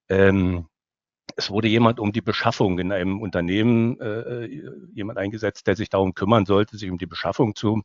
Ähm, 0.08 0.66
es 1.36 1.50
wurde 1.50 1.68
jemand 1.68 2.00
um 2.00 2.12
die 2.12 2.20
Beschaffung 2.20 2.78
in 2.78 2.92
einem 2.92 3.20
Unternehmen, 3.20 4.00
äh, 4.00 4.44
äh 4.44 4.72
jemand 4.94 5.18
eingesetzt, 5.18 5.66
der 5.66 5.76
sich 5.76 5.88
darum 5.88 6.14
kümmern 6.14 6.46
sollte, 6.46 6.76
sich 6.76 6.90
um 6.90 6.98
die 6.98 7.06
Beschaffung 7.06 7.54
zu 7.54 7.82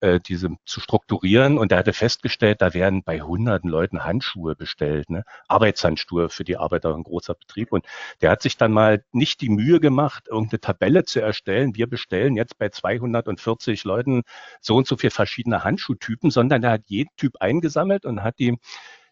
äh, 0.00 0.20
diese 0.20 0.50
zu 0.64 0.80
strukturieren. 0.80 1.58
Und 1.58 1.72
er 1.72 1.78
hatte 1.78 1.92
festgestellt, 1.92 2.60
da 2.62 2.74
werden 2.74 3.02
bei 3.02 3.20
hunderten 3.20 3.70
Leuten 3.70 4.04
Handschuhe 4.04 4.56
bestellt, 4.56 5.10
ne? 5.10 5.24
Arbeitshandschuhe 5.48 6.28
für 6.28 6.44
die 6.44 6.56
Arbeiter, 6.56 6.94
ein 6.94 7.02
großer 7.02 7.34
Betrieb. 7.34 7.72
Und 7.72 7.86
der 8.20 8.30
hat 8.30 8.42
sich 8.42 8.56
dann 8.56 8.72
mal 8.72 9.04
nicht 9.12 9.40
die 9.40 9.50
Mühe 9.50 9.80
gemacht, 9.80 10.28
irgendeine 10.28 10.60
Tabelle 10.60 11.04
zu 11.04 11.20
erstellen. 11.20 11.74
Wir 11.74 11.88
bestellen 11.88 12.36
jetzt 12.36 12.58
bei 12.58 12.68
240 12.68 13.84
Leuten 13.84 14.22
so 14.60 14.76
und 14.76 14.86
so 14.86 14.96
viele 14.96 15.10
verschiedene 15.10 15.64
Handschuhtypen, 15.64 16.30
sondern 16.30 16.62
er 16.62 16.72
hat 16.72 16.82
jeden 16.86 17.10
Typ 17.16 17.36
eingesammelt 17.40 18.04
und 18.04 18.22
hat 18.22 18.38
die 18.38 18.58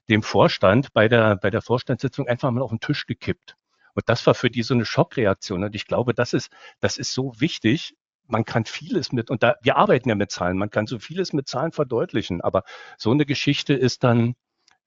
dem 0.09 0.23
Vorstand 0.23 0.93
bei 0.95 1.09
der, 1.09 1.37
bei 1.37 1.51
der 1.51 1.63
Vorstandssitzung 1.63 2.27
einfach 2.29 2.51
mal 2.51 2.63
auf 2.63 2.71
den 2.71 2.81
Tisch 2.81 3.07
gekippt. 3.07 3.57
Und 3.95 4.09
das 4.09 4.27
war 4.27 4.35
für 4.35 4.51
die 4.51 4.63
so 4.63 4.75
eine 4.75 4.85
Schockreaktion. 4.85 5.65
Und 5.65 5.75
ich 5.75 5.87
glaube, 5.87 6.15
das 6.15 6.33
ist, 6.33 6.51
das 6.81 6.99
ist 6.99 7.13
so 7.13 7.33
wichtig. 7.41 7.97
Man 8.29 8.45
kann 8.45 8.65
vieles 8.65 9.13
mit, 9.13 9.31
und 9.31 9.43
da, 9.43 9.57
wir 9.63 9.77
arbeiten 9.77 10.09
ja 10.09 10.15
mit 10.15 10.31
Zahlen, 10.31 10.59
man 10.59 10.71
kann 10.71 10.87
so 10.87 10.99
vieles 10.99 11.33
mit 11.33 11.49
Zahlen 11.49 11.73
verdeutlichen, 11.73 12.41
aber 12.41 12.63
so 12.97 13.11
eine 13.11 13.27
Geschichte 13.27 13.75
ist 13.75 14.05
dann, 14.05 14.35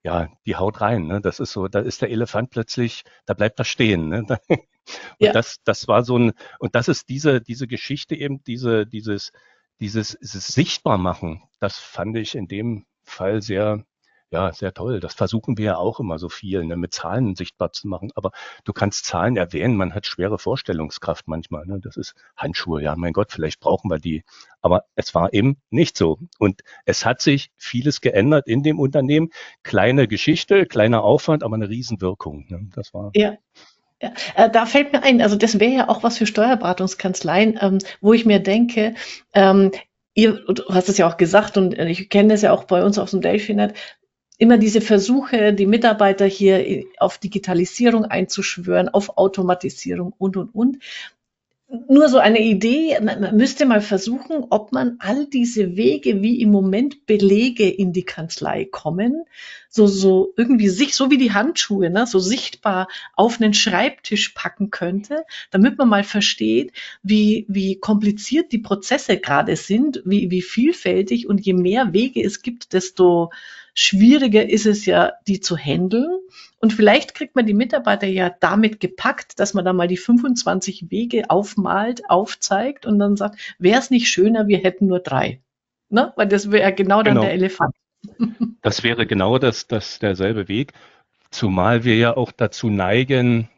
ja, 0.03 0.29
die 0.45 0.55
haut 0.55 0.81
rein. 0.81 1.07
Ne? 1.07 1.21
Das 1.21 1.39
ist 1.39 1.51
so, 1.51 1.67
da 1.67 1.79
ist 1.79 2.01
der 2.01 2.09
Elefant 2.09 2.49
plötzlich, 2.49 3.03
da 3.25 3.33
bleibt 3.33 3.59
er 3.59 3.65
stehen. 3.65 4.09
Ne? 4.09 4.25
Und 4.49 4.59
ja. 5.19 5.31
das, 5.31 5.57
das 5.63 5.87
war 5.87 6.03
so 6.03 6.17
ein, 6.17 6.33
und 6.59 6.73
das 6.75 6.87
ist 6.87 7.07
diese, 7.07 7.39
diese 7.39 7.67
Geschichte 7.67 8.15
eben, 8.15 8.43
diese, 8.43 8.87
dieses, 8.87 9.31
dieses, 9.79 10.17
dieses 10.19 10.47
Sichtbarmachen, 10.47 11.43
das 11.59 11.77
fand 11.77 12.17
ich 12.17 12.35
in 12.35 12.47
dem 12.47 12.85
Fall 13.03 13.41
sehr, 13.41 13.85
ja, 14.31 14.53
sehr 14.53 14.73
toll. 14.73 15.01
Das 15.01 15.13
versuchen 15.13 15.57
wir 15.57 15.65
ja 15.65 15.77
auch 15.77 15.99
immer 15.99 16.17
so 16.17 16.29
viel, 16.29 16.63
ne, 16.63 16.77
mit 16.77 16.93
Zahlen 16.93 17.35
sichtbar 17.35 17.73
zu 17.73 17.87
machen. 17.89 18.11
Aber 18.15 18.31
du 18.63 18.71
kannst 18.71 19.05
Zahlen 19.05 19.35
erwähnen, 19.35 19.75
man 19.75 19.93
hat 19.93 20.05
schwere 20.05 20.39
Vorstellungskraft 20.39 21.27
manchmal. 21.27 21.65
Ne? 21.65 21.79
Das 21.81 21.97
ist 21.97 22.15
Handschuhe, 22.37 22.81
ja, 22.81 22.95
mein 22.95 23.11
Gott, 23.11 23.31
vielleicht 23.31 23.59
brauchen 23.59 23.91
wir 23.91 23.99
die. 23.99 24.23
Aber 24.61 24.85
es 24.95 25.13
war 25.13 25.33
eben 25.33 25.57
nicht 25.69 25.97
so. 25.97 26.17
Und 26.39 26.61
es 26.85 27.05
hat 27.05 27.21
sich 27.21 27.51
vieles 27.57 27.99
geändert 27.99 28.47
in 28.47 28.63
dem 28.63 28.79
Unternehmen. 28.79 29.31
Kleine 29.63 30.07
Geschichte, 30.07 30.65
kleiner 30.65 31.03
Aufwand, 31.03 31.43
aber 31.43 31.55
eine 31.55 31.67
Riesenwirkung. 31.67 32.45
Ne? 32.47 32.69
Das 32.73 32.93
war. 32.93 33.11
Ja. 33.13 33.33
Ja, 34.01 34.13
äh, 34.33 34.49
da 34.49 34.65
fällt 34.65 34.93
mir 34.93 35.03
ein, 35.03 35.21
also 35.21 35.35
das 35.35 35.59
wäre 35.59 35.71
ja 35.71 35.89
auch 35.89 36.01
was 36.01 36.17
für 36.17 36.25
Steuerberatungskanzleien, 36.25 37.59
ähm, 37.61 37.77
wo 37.99 38.13
ich 38.13 38.25
mir 38.25 38.39
denke, 38.39 38.95
ähm, 39.33 39.71
ihr, 40.15 40.43
du 40.45 40.63
hast 40.69 40.89
es 40.89 40.97
ja 40.97 41.07
auch 41.07 41.17
gesagt 41.17 41.55
und 41.55 41.77
ich 41.77 42.09
kenne 42.09 42.33
es 42.33 42.41
ja 42.41 42.51
auch 42.51 42.63
bei 42.63 42.83
uns 42.83 42.97
aus 42.97 43.11
dem 43.11 43.21
Delphinet, 43.21 43.75
immer 44.41 44.57
diese 44.57 44.81
Versuche, 44.81 45.53
die 45.53 45.67
Mitarbeiter 45.67 46.25
hier 46.25 46.83
auf 46.97 47.19
Digitalisierung 47.19 48.05
einzuschwören, 48.05 48.89
auf 48.89 49.19
Automatisierung 49.19 50.15
und, 50.17 50.35
und, 50.35 50.55
und. 50.55 50.79
Nur 51.87 52.09
so 52.09 52.17
eine 52.17 52.41
Idee, 52.41 52.97
man 53.01 53.37
müsste 53.37 53.67
mal 53.67 53.81
versuchen, 53.81 54.43
ob 54.49 54.71
man 54.71 54.95
all 54.97 55.27
diese 55.27 55.77
Wege, 55.77 56.23
wie 56.23 56.41
im 56.41 56.49
Moment 56.49 57.05
Belege 57.05 57.69
in 57.69 57.93
die 57.93 58.03
Kanzlei 58.03 58.65
kommen, 58.65 59.25
so, 59.69 59.85
so 59.85 60.33
irgendwie 60.35 60.69
sich, 60.69 60.95
so 60.95 61.11
wie 61.11 61.19
die 61.19 61.33
Handschuhe, 61.33 61.91
ne, 61.91 62.07
so 62.07 62.17
sichtbar 62.17 62.87
auf 63.15 63.39
einen 63.39 63.53
Schreibtisch 63.53 64.29
packen 64.29 64.71
könnte, 64.71 65.23
damit 65.51 65.77
man 65.77 65.87
mal 65.87 66.03
versteht, 66.03 66.73
wie, 67.03 67.45
wie 67.47 67.79
kompliziert 67.79 68.51
die 68.51 68.57
Prozesse 68.57 69.19
gerade 69.19 69.55
sind, 69.55 70.01
wie, 70.03 70.31
wie 70.31 70.41
vielfältig 70.41 71.29
und 71.29 71.45
je 71.45 71.53
mehr 71.53 71.93
Wege 71.93 72.23
es 72.23 72.41
gibt, 72.41 72.73
desto 72.73 73.29
schwieriger 73.73 74.47
ist 74.49 74.65
es 74.65 74.85
ja, 74.85 75.13
die 75.27 75.39
zu 75.39 75.57
handeln. 75.57 76.19
Und 76.59 76.73
vielleicht 76.73 77.15
kriegt 77.15 77.35
man 77.35 77.45
die 77.45 77.53
Mitarbeiter 77.53 78.07
ja 78.07 78.29
damit 78.39 78.79
gepackt, 78.79 79.39
dass 79.39 79.53
man 79.53 79.65
da 79.65 79.73
mal 79.73 79.87
die 79.87 79.97
25 79.97 80.91
Wege 80.91 81.29
aufmalt, 81.29 82.09
aufzeigt 82.09 82.85
und 82.85 82.99
dann 82.99 83.15
sagt, 83.15 83.55
wäre 83.57 83.79
es 83.79 83.89
nicht 83.89 84.07
schöner, 84.07 84.47
wir 84.47 84.59
hätten 84.59 84.87
nur 84.87 84.99
drei. 84.99 85.41
Ne? 85.89 86.13
Weil 86.15 86.27
das 86.27 86.51
wäre 86.51 86.63
ja 86.63 86.71
genau 86.71 87.03
dann 87.03 87.15
genau. 87.15 87.25
der 87.25 87.33
Elefant. 87.33 87.75
Das 88.63 88.83
wäre 88.83 89.07
genau 89.07 89.39
das, 89.39 89.65
das 89.65 89.97
derselbe 89.97 90.47
Weg. 90.47 90.73
Zumal 91.31 91.83
wir 91.83 91.95
ja 91.97 92.15
auch 92.15 92.31
dazu 92.31 92.69
neigen, 92.69 93.49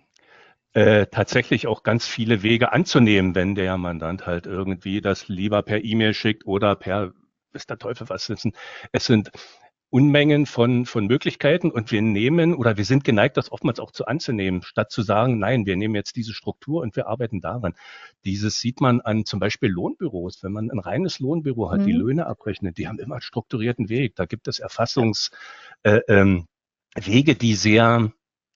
äh, 0.74 1.08
tatsächlich 1.08 1.68
auch 1.68 1.84
ganz 1.84 2.08
viele 2.08 2.42
Wege 2.42 2.72
anzunehmen, 2.72 3.36
wenn 3.36 3.54
der 3.54 3.78
Mandant 3.78 4.26
halt 4.26 4.46
irgendwie 4.46 5.02
das 5.02 5.28
lieber 5.28 5.62
per 5.62 5.84
E-Mail 5.84 6.14
schickt 6.14 6.46
oder 6.46 6.76
per, 6.76 7.14
ist 7.52 7.70
der 7.70 7.78
Teufel 7.78 8.08
was 8.10 8.26
sitzen. 8.26 8.54
Es 8.92 9.06
sind 9.06 9.32
Unmengen 9.94 10.48
von, 10.48 10.88
von 10.88 11.06
Möglichkeiten 11.06 11.70
und 11.70 11.92
wir 11.92 12.02
nehmen 12.02 12.56
oder 12.56 12.78
wir 12.78 12.84
sind 12.84 13.04
geneigt, 13.04 13.38
das 13.38 13.52
oftmals 13.52 13.80
auch 13.80 13.92
zu 13.92 14.08
anzunehmen, 14.08 14.64
statt 14.64 14.90
zu 14.90 15.04
sagen, 15.04 15.38
nein, 15.38 15.68
wir 15.68 15.76
nehmen 15.76 15.94
jetzt 15.94 16.16
diese 16.16 16.34
Struktur 16.34 16.82
und 16.82 16.96
wir 16.96 17.06
arbeiten 17.06 17.42
daran. 17.42 17.76
Dieses 18.26 18.60
sieht 18.60 18.82
man 18.82 19.02
an 19.02 19.24
zum 19.26 19.40
Beispiel 19.40 19.70
Lohnbüros. 19.70 20.42
Wenn 20.42 20.52
man 20.52 20.72
ein 20.72 20.80
reines 20.80 21.20
Lohnbüro 21.20 21.70
hat, 21.70 21.82
mhm. 21.82 21.86
die 21.86 21.92
Löhne 21.92 22.26
abrechnet, 22.26 22.80
die 22.80 22.88
haben 22.88 22.98
immer 22.98 23.14
einen 23.14 23.22
strukturierten 23.22 23.88
Weg. 23.88 24.16
Da 24.16 24.26
gibt 24.26 24.48
es 24.48 24.58
Erfassungswege, 24.58 25.38
äh, 25.84 26.02
ähm, 26.08 26.48
die 27.06 27.54
sehr 27.54 28.12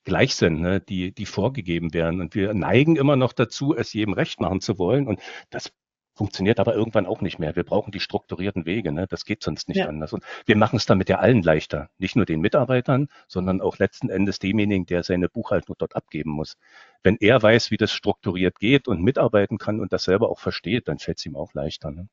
gleich 0.06 0.34
sind, 0.34 0.60
ne, 0.60 0.82
die, 0.82 1.14
die 1.14 1.28
vorgegeben 1.28 1.94
werden. 1.94 2.20
Und 2.20 2.34
wir 2.34 2.56
neigen 2.56 2.96
immer 2.96 3.16
noch 3.16 3.34
dazu, 3.34 3.76
es 3.76 3.94
jedem 3.94 4.14
recht 4.14 4.40
machen 4.42 4.60
zu 4.60 4.80
wollen. 4.80 5.06
Und 5.06 5.20
das 5.52 5.72
funktioniert 6.18 6.60
aber 6.60 6.74
irgendwann 6.76 7.06
auch 7.06 7.22
nicht 7.22 7.40
mehr. 7.40 7.56
Wir 7.56 7.64
brauchen 7.64 7.92
die 7.92 8.00
strukturierten 8.00 8.66
Wege. 8.66 8.92
Ne? 8.92 9.08
Das 9.08 9.24
geht 9.24 9.44
sonst 9.44 9.70
nicht 9.70 9.78
ja. 9.78 9.88
anders. 9.88 10.14
Und 10.14 10.24
wir 10.46 10.58
machen 10.58 10.78
es 10.78 10.86
damit 10.86 11.10
ja 11.10 11.20
allen 11.20 11.44
leichter. 11.44 11.90
Nicht 12.00 12.16
nur 12.16 12.26
den 12.26 12.42
Mitarbeitern, 12.42 13.08
sondern 13.28 13.62
auch 13.62 13.78
letzten 13.78 14.10
Endes 14.10 14.40
demjenigen, 14.40 14.86
der 14.86 15.04
seine 15.04 15.30
Buchhaltung 15.30 15.76
dort 15.78 15.96
abgeben 15.96 16.32
muss. 16.32 16.58
Wenn 17.04 17.18
er 17.20 17.42
weiß, 17.42 17.72
wie 17.72 17.78
das 17.78 17.92
strukturiert 17.92 18.60
geht 18.60 18.88
und 18.88 19.02
mitarbeiten 19.02 19.58
kann 19.58 19.80
und 19.80 19.94
das 19.94 20.04
selber 20.04 20.30
auch 20.30 20.40
versteht, 20.40 20.88
dann 20.88 21.00
fällt 21.00 21.20
es 21.20 21.26
ihm 21.26 21.36
auch 21.36 21.54
leichter. 21.54 21.92
Ne? 21.92 22.10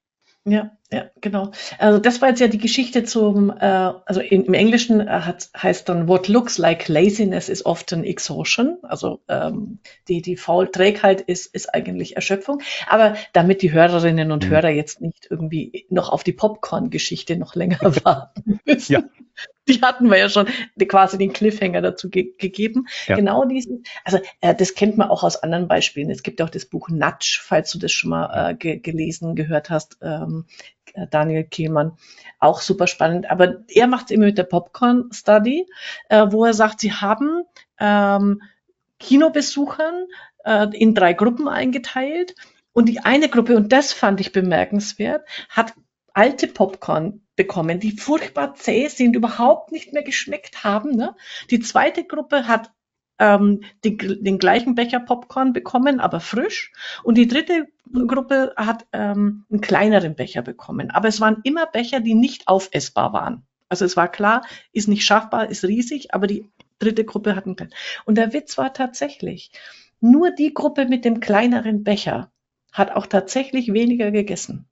Ja, 0.47 0.73
ja, 0.93 1.11
genau. 1.23 1.53
Also 1.79 1.99
das 1.99 2.21
war 2.21 2.29
jetzt 2.29 2.41
ja 2.41 2.49
die 2.49 2.59
Geschichte 2.59 3.05
zum, 3.05 3.51
äh, 3.51 3.65
also 3.65 4.21
in, 4.21 4.45
im 4.45 4.53
Englischen 4.53 5.01
äh, 5.01 5.07
hat, 5.07 5.49
heißt 5.57 5.89
dann, 5.89 6.07
what 6.07 6.29
looks 6.29 6.59
like 6.59 6.87
laziness 6.89 7.49
is 7.49 7.65
often 7.65 8.05
exhaustion. 8.05 8.77
Also 8.83 9.21
ähm, 9.29 9.79
die, 10.09 10.21
die 10.21 10.37
Faulträgheit 10.37 11.23
ist, 11.23 11.55
ist 11.55 11.75
eigentlich 11.75 12.17
Erschöpfung. 12.17 12.61
Aber 12.87 13.15
damit 13.33 13.63
die 13.63 13.73
Hörerinnen 13.73 14.33
und 14.33 14.45
mhm. 14.45 14.51
Hörer 14.51 14.69
jetzt 14.69 15.01
nicht 15.01 15.27
irgendwie 15.31 15.87
noch 15.89 16.11
auf 16.11 16.25
die 16.25 16.33
Popcorn-Geschichte 16.33 17.37
noch 17.39 17.55
länger 17.55 17.81
warten 18.05 18.61
müssen. 18.67 18.93
Ja 18.93 19.03
die 19.69 19.81
hatten 19.81 20.11
wir 20.11 20.19
ja 20.19 20.29
schon 20.29 20.47
quasi 20.89 21.19
den 21.19 21.33
Cliffhanger 21.33 21.83
dazu 21.83 22.11
ge 22.11 22.35
gegeben. 22.39 22.87
Ja. 23.07 23.17
Genau 23.17 23.45
diesen, 23.45 23.85
also 24.05 24.21
äh, 24.41 24.55
das 24.55 24.75
kennt 24.75 24.97
man 24.97 25.09
auch 25.09 25.23
aus 25.23 25.43
anderen 25.43 25.69
Beispielen. 25.69 26.11
Es 26.11 26.23
gibt 26.23 26.41
auch 26.43 26.51
das 26.51 26.67
Buch 26.67 26.89
Nudge, 26.89 27.41
falls 27.43 27.71
du 27.73 27.79
das 27.79 27.93
schon 27.93 28.11
mal 28.11 28.51
äh, 28.51 28.55
ge 28.55 28.79
gelesen, 28.79 29.35
gehört 29.35 29.71
hast, 29.71 29.99
ähm, 30.03 30.47
äh, 30.95 31.07
Daniel 31.09 31.45
Kehlmann. 31.45 31.93
Auch 32.39 32.61
super 32.61 32.87
spannend. 32.87 33.31
Aber 33.31 33.65
er 33.69 33.87
macht 33.87 34.07
es 34.07 34.11
immer 34.11 34.27
mit 34.27 34.39
der 34.39 34.45
Popcorn 34.45 35.11
Study, 35.13 35.67
äh, 36.09 36.27
wo 36.31 36.45
er 36.45 36.55
sagt, 36.55 36.81
sie 36.81 36.93
haben 36.93 37.43
ähm, 37.79 38.43
Kinobesuchern 39.01 40.07
äh, 40.45 40.67
in 40.77 40.95
drei 40.95 41.13
Gruppen 41.13 41.49
eingeteilt. 41.49 42.35
Und 42.73 42.89
die 42.89 43.01
eine 43.01 43.29
Gruppe, 43.29 43.57
und 43.57 43.73
das 43.73 43.93
fand 43.93 44.21
ich 44.21 44.33
bemerkenswert, 44.33 45.27
hat 45.49 45.75
alte 46.15 46.47
Popcorn 46.47 47.21
bekommen, 47.37 47.81
die 47.81 47.93
furchtbar 47.99 48.55
zäh 48.55 48.89
sind, 48.89 49.17
überhaupt 49.17 49.73
nicht 49.73 49.93
mehr 49.93 50.03
geschmeckt 50.03 50.65
haben. 50.65 50.93
Ne? 50.93 51.15
Die 51.51 51.61
zweite 51.61 52.05
Gruppe 52.05 52.47
hat 52.47 52.73
ähm, 53.19 53.63
die, 53.85 53.97
den 53.97 54.39
gleichen 54.39 54.75
Becher 54.75 55.01
Popcorn 55.01 55.53
bekommen, 55.53 56.01
aber 56.01 56.21
frisch. 56.21 56.73
Und 57.03 57.19
die 57.19 57.29
dritte 57.29 57.67
Gruppe 57.93 58.55
hat 58.57 58.87
ähm, 58.93 59.45
einen 59.51 59.61
kleineren 59.61 60.15
Becher 60.15 60.43
bekommen. 60.43 60.91
Aber 60.91 61.09
es 61.09 61.21
waren 61.21 61.41
immer 61.45 61.67
Becher, 61.67 62.01
die 62.01 62.15
nicht 62.15 62.49
aufessbar 62.49 63.13
waren. 63.13 63.47
Also 63.69 63.85
es 63.85 63.97
war 63.97 64.09
klar, 64.09 64.45
ist 64.73 64.89
nicht 64.89 65.05
schaffbar, 65.05 65.51
ist 65.51 65.65
riesig, 65.65 66.15
aber 66.15 66.27
die 66.27 66.49
dritte 66.79 67.05
Gruppe 67.05 67.35
hat 67.35 67.47
einen 67.47 67.57
kleinen. 67.57 67.75
Und 68.05 68.17
der 68.17 68.33
Witz 68.33 68.57
war 68.59 68.73
tatsächlich, 68.73 69.51
nur 70.01 70.31
die 70.31 70.55
Gruppe 70.55 70.87
mit 70.87 71.05
dem 71.05 71.21
kleineren 71.21 71.83
Becher 71.83 72.31
hat 72.73 72.93
auch 72.93 73.07
tatsächlich 73.07 73.73
weniger 73.73 74.11
gegessen. 74.11 74.69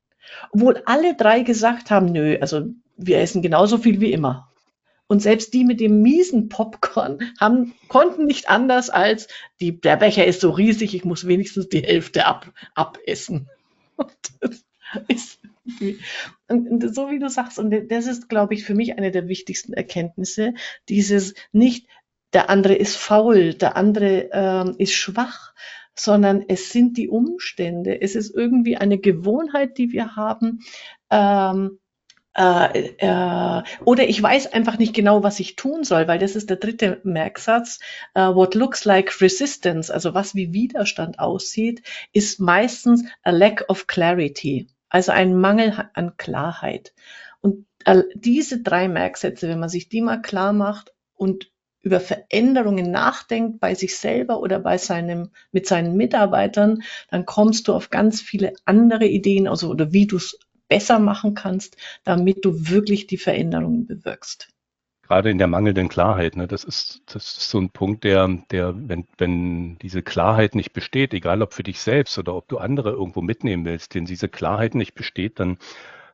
Obwohl 0.50 0.83
alle 0.87 1.17
drei 1.17 1.43
gesagt 1.43 1.91
haben, 1.91 2.07
nö, 2.07 2.38
also 2.41 2.67
wir 2.97 3.19
essen 3.19 3.43
genauso 3.43 3.79
viel 3.79 4.00
wie 4.00 4.12
immer. 4.12 4.49
Und 5.07 5.21
selbst 5.21 5.52
die 5.52 5.64
mit 5.64 5.81
dem 5.81 6.00
miesen 6.00 6.49
Popcorn 6.49 7.19
haben, 7.41 7.75
konnten 7.88 8.25
nicht 8.25 8.49
anders 8.49 8.91
als, 8.91 9.29
die, 9.61 9.81
der 9.81 9.97
Becher 9.97 10.26
ist 10.26 10.41
so 10.41 10.50
riesig, 10.50 10.95
ich 10.95 11.05
muss 11.05 11.26
wenigstens 11.26 11.69
die 11.69 11.83
Hälfte 11.83 12.26
ab, 12.26 12.52
abessen. 12.75 13.49
Und 13.97 14.17
das 14.41 14.64
ist 15.09 15.38
und 16.49 16.95
so 16.95 17.11
wie 17.11 17.19
du 17.19 17.29
sagst, 17.29 17.59
und 17.59 17.73
das 17.91 18.07
ist, 18.07 18.29
glaube 18.29 18.55
ich, 18.55 18.64
für 18.64 18.75
mich 18.75 18.99
eine 18.99 19.11
der 19.11 19.29
wichtigsten 19.29 19.73
Erkenntnisse, 19.73 20.55
dieses 20.88 21.35
nicht, 21.52 21.87
der 22.33 22.50
andere 22.50 22.75
ist 22.75 22.97
faul, 22.97 23.55
der 23.55 23.76
andere 23.76 24.31
ähm, 24.33 24.75
ist 24.79 24.93
schwach, 24.93 25.55
sondern 25.94 26.44
es 26.49 26.70
sind 26.70 26.96
die 26.96 27.08
Umstände. 27.08 28.00
Es 28.00 28.14
ist 28.14 28.34
irgendwie 28.34 28.76
eine 28.76 28.99
Gewohnheit, 28.99 29.78
die 29.78 29.92
wir 29.92 30.16
haben. 30.16 30.61
Ähm, 31.11 31.78
äh, 32.34 32.94
äh, 32.99 33.62
oder 33.84 34.08
ich 34.08 34.22
weiß 34.22 34.52
einfach 34.54 34.78
nicht 34.78 34.94
genau, 34.94 35.22
was 35.22 35.38
ich 35.38 35.56
tun 35.56 35.84
soll, 35.84 36.08
weil 36.08 36.18
das 36.18 36.34
ist 36.34 36.49
der 36.49 36.56
dritte 36.56 37.00
Merksatz. 37.04 37.78
Uh, 38.16 38.34
what 38.34 38.54
looks 38.54 38.87
like 38.87 39.20
resistance, 39.20 39.92
also 39.92 40.14
was 40.14 40.34
wie 40.34 40.54
Widerstand 40.54 41.18
aussieht, 41.18 41.82
ist 42.12 42.40
meistens 42.40 43.04
a 43.22 43.30
lack 43.30 43.64
of 43.68 43.87
clarity. 43.87 44.66
also 44.92 45.12
ein 45.12 45.34
Mangel 45.40 45.88
an 45.94 46.16
Klarheit. 46.18 46.92
Und 47.40 47.66
diese 48.14 48.62
drei 48.62 48.88
Merksätze, 48.88 49.49
wenn 49.49 49.58
man 49.58 49.70
sich 49.70 49.88
die 49.88 50.02
mal 50.02 50.20
klar 50.20 50.52
macht 50.52 50.92
und 51.14 51.50
über 51.83 52.01
Veränderungen 52.01 52.91
nachdenkt 52.91 53.61
bei 53.61 53.75
sich 53.75 53.97
selber 53.97 54.41
oder 54.41 54.61
bei 54.61 54.79
seinem, 54.79 55.31
mit 55.51 55.67
seinen 55.67 55.97
Mitarbeitern, 55.97 56.83
dann 57.11 57.27
kommst 57.27 57.69
du 57.69 57.75
auf 57.75 57.91
ganz 57.91 58.21
viele 58.21 58.53
andere 58.65 59.07
Ideen, 59.07 59.49
also 59.49 59.69
oder 59.69 59.93
wie 59.93 60.07
du 60.07 60.17
es 60.17 60.39
besser 60.69 60.99
machen 60.99 61.35
kannst, 61.35 61.77
damit 62.05 62.45
du 62.45 62.71
wirklich 62.71 63.07
die 63.07 63.19
Veränderungen 63.19 63.87
bewirkst. 63.87 64.49
Gerade 65.03 65.31
in 65.31 65.37
der 65.37 65.49
mangelnden 65.49 65.89
Klarheit, 65.89 66.37
ne, 66.37 66.47
das 66.47 66.65
ist, 66.65 67.03
das 67.07 67.37
ist 67.37 67.51
so 67.51 67.59
ein 67.59 67.71
Punkt, 67.71 68.05
der, 68.05 68.27
der, 68.51 68.73
wenn, 68.89 69.07
wenn 69.19 69.77
diese 69.81 70.01
Klarheit 70.01 70.55
nicht 70.55 70.73
besteht, 70.73 71.12
egal 71.12 71.43
ob 71.43 71.53
für 71.53 71.65
dich 71.65 71.81
selbst 71.81 72.17
oder 72.19 72.35
ob 72.35 72.49
du 72.49 72.57
andere 72.59 72.93
irgendwo 72.93 73.21
mitnehmen 73.21 73.67
willst, 73.67 73.95
wenn 73.95 74.07
diese 74.07 74.29
Klarheit 74.29 74.75
nicht 74.75 74.95
besteht, 74.95 75.41
dann 75.41 75.59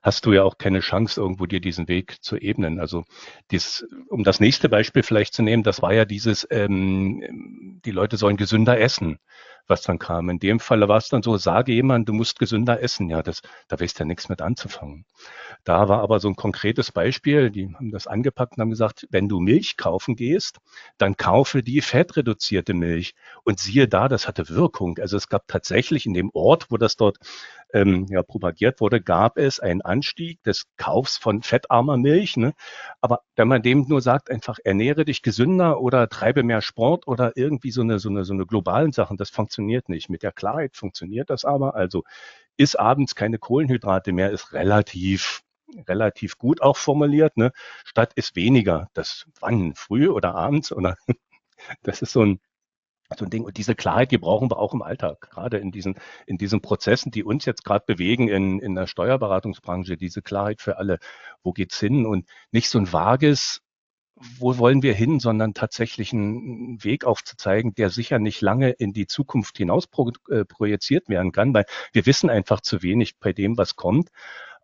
hast 0.03 0.27
du 0.27 0.33
ja 0.33 0.43
auch 0.43 0.59
keine 0.59 0.81
Chance, 0.81 1.21
irgendwo 1.21 1.47
dir 1.47 1.61
diesen 1.61 1.89
Weg 1.89 2.23
zu 2.23 2.37
ebnen. 2.37 2.81
Also 2.81 3.05
dies, 3.51 3.87
um 4.09 4.25
das 4.25 4.41
nächste 4.41 4.69
Beispiel 4.69 5.03
vielleicht 5.03 5.35
zu 5.35 5.43
nehmen, 5.43 5.63
das 5.63 5.83
war 5.83 5.93
ja 5.93 6.05
dieses, 6.05 6.47
ähm, 6.51 7.81
die 7.85 7.91
Leute 7.91 8.17
sollen 8.17 8.37
gesünder 8.37 8.79
essen, 8.79 9.19
was 9.69 9.83
dann 9.83 9.99
kam. 9.99 10.31
In 10.31 10.39
dem 10.39 10.61
Falle 10.61 10.89
war 10.89 10.99
es 10.99 11.09
dann 11.09 11.23
so, 11.23 11.37
sage 11.37 11.73
jemand, 11.73 12.09
du 12.09 12.13
musst 12.13 12.39
gesünder 12.39 12.83
essen. 12.83 13.09
Ja, 13.11 13.23
das, 13.23 13.43
da 13.69 13.79
weißt 13.79 13.99
ja 13.99 14.05
nichts 14.05 14.29
mit 14.29 14.41
anzufangen. 14.43 15.05
Da 15.65 15.89
war 15.89 16.01
aber 16.01 16.21
so 16.21 16.29
ein 16.29 16.37
konkretes 16.37 16.93
Beispiel, 16.93 17.51
die 17.51 17.75
haben 17.75 17.91
das 17.91 18.07
angepackt 18.07 18.57
und 18.57 18.63
haben 18.63 18.71
gesagt, 18.71 19.07
wenn 19.11 19.29
du 19.29 19.41
Milch 19.41 19.77
kaufen 19.77 20.17
gehst, 20.17 20.59
dann 20.97 21.17
kaufe 21.17 21.63
die 21.63 21.81
fettreduzierte 21.81 22.75
Milch. 22.75 23.15
Und 23.45 23.61
siehe 23.61 23.89
da, 23.89 24.09
das 24.09 24.27
hatte 24.27 24.49
Wirkung. 24.49 24.99
Also 24.99 25.17
es 25.17 25.29
gab 25.29 25.47
tatsächlich 25.49 26.07
in 26.07 26.15
dem 26.15 26.31
Ort, 26.33 26.71
wo 26.71 26.77
das 26.77 26.97
dort 26.97 27.19
ähm, 27.75 28.07
ja, 28.09 28.23
propagiert 28.23 28.81
wurde, 28.81 29.01
gab 29.01 29.37
es 29.37 29.61
einen 29.61 29.83
Anstieg 29.83 30.43
des 30.43 30.65
Kaufs 30.77 31.19
von 31.19 31.43
fettarmer 31.43 31.97
Milch. 31.97 32.37
Ne? 32.37 32.55
Aber 33.01 33.21
wenn 33.37 33.49
man 33.49 33.63
dem 33.63 33.85
nur 33.89 34.01
sagt, 34.01 34.31
einfach 34.31 34.59
ernähre 34.65 35.05
dich 35.05 35.23
gesünder 35.23 35.81
oder 35.81 36.09
treibe 36.09 36.43
mehr 36.43 36.63
Sport 36.63 37.07
oder 37.07 37.33
irgendwie 37.37 37.71
so 37.71 37.83
eine, 37.83 37.99
so 37.99 38.09
eine, 38.09 38.25
so 38.25 38.33
eine 38.33 38.47
globalen 38.47 38.93
Sachen, 38.93 39.17
das 39.17 39.31
funktioniert 39.31 39.58
nicht. 39.63 40.09
Mit 40.11 40.23
der 40.23 40.33
Klarheit 40.33 40.77
funktioniert 40.77 41.31
das 41.31 41.45
aber. 41.45 41.75
Also 41.75 42.05
ist 42.57 42.79
abends 42.79 43.15
keine 43.15 43.39
Kohlenhydrate 43.39 44.13
mehr, 44.13 44.31
ist 44.31 44.53
relativ 44.53 45.43
relativ 45.87 46.39
gut 46.39 46.63
auch 46.63 46.77
formuliert, 46.77 47.37
ne? 47.37 47.53
Statt 47.85 48.13
ist 48.15 48.37
weniger. 48.37 48.89
Das 48.95 49.27
wann? 49.41 49.75
Früh 49.75 50.09
oder 50.09 50.35
abends? 50.35 50.73
Oder 50.73 50.97
das 51.83 52.03
ist 52.03 52.13
so 52.13 52.25
ein 52.25 52.41
so 53.17 53.25
ein 53.25 53.31
Ding. 53.31 53.45
Und 53.45 53.57
diese 53.57 53.75
Klarheit, 53.75 54.11
die 54.11 54.19
brauchen 54.19 54.51
wir 54.51 54.59
auch 54.59 54.75
im 54.75 54.83
Alltag, 54.83 55.31
gerade 55.31 55.57
in 55.59 55.73
diesen, 55.73 55.97
in 56.27 56.37
diesen 56.37 56.61
Prozessen, 56.61 57.11
die 57.11 57.25
uns 57.25 57.47
jetzt 57.47 57.65
gerade 57.65 57.85
bewegen 57.87 58.29
in, 58.29 58.61
in 58.61 58.75
der 58.75 58.87
Steuerberatungsbranche, 58.87 59.97
diese 59.97 60.21
Klarheit 60.21 60.61
für 60.61 60.77
alle. 60.77 60.99
Wo 61.43 61.53
geht's 61.53 61.81
hin? 61.81 62.05
Und 62.05 62.29
nicht 62.53 62.69
so 62.69 62.79
ein 62.79 62.93
vages, 62.93 63.63
wo 64.39 64.59
wollen 64.59 64.83
wir 64.83 64.95
hin, 64.95 65.21
sondern 65.21 65.55
tatsächlich 65.55 66.13
einen 66.13 66.83
Weg 66.83 67.05
aufzuzeigen, 67.05 67.75
der 67.75 67.91
sicher 67.91 68.19
nicht 68.19 68.41
lange 68.41 68.71
in 68.71 68.93
die 68.93 69.07
Zukunft 69.07 69.57
hinaus 69.59 69.87
pro, 69.87 70.13
äh, 70.31 70.45
projiziert 70.45 71.09
werden 71.09 71.33
kann, 71.33 71.55
weil 71.55 71.67
wir 71.93 72.07
wissen 72.07 72.31
einfach 72.31 72.61
zu 72.61 72.83
wenig 72.83 73.19
bei 73.19 73.33
dem, 73.33 73.57
was 73.59 73.77
kommt. 73.77 74.11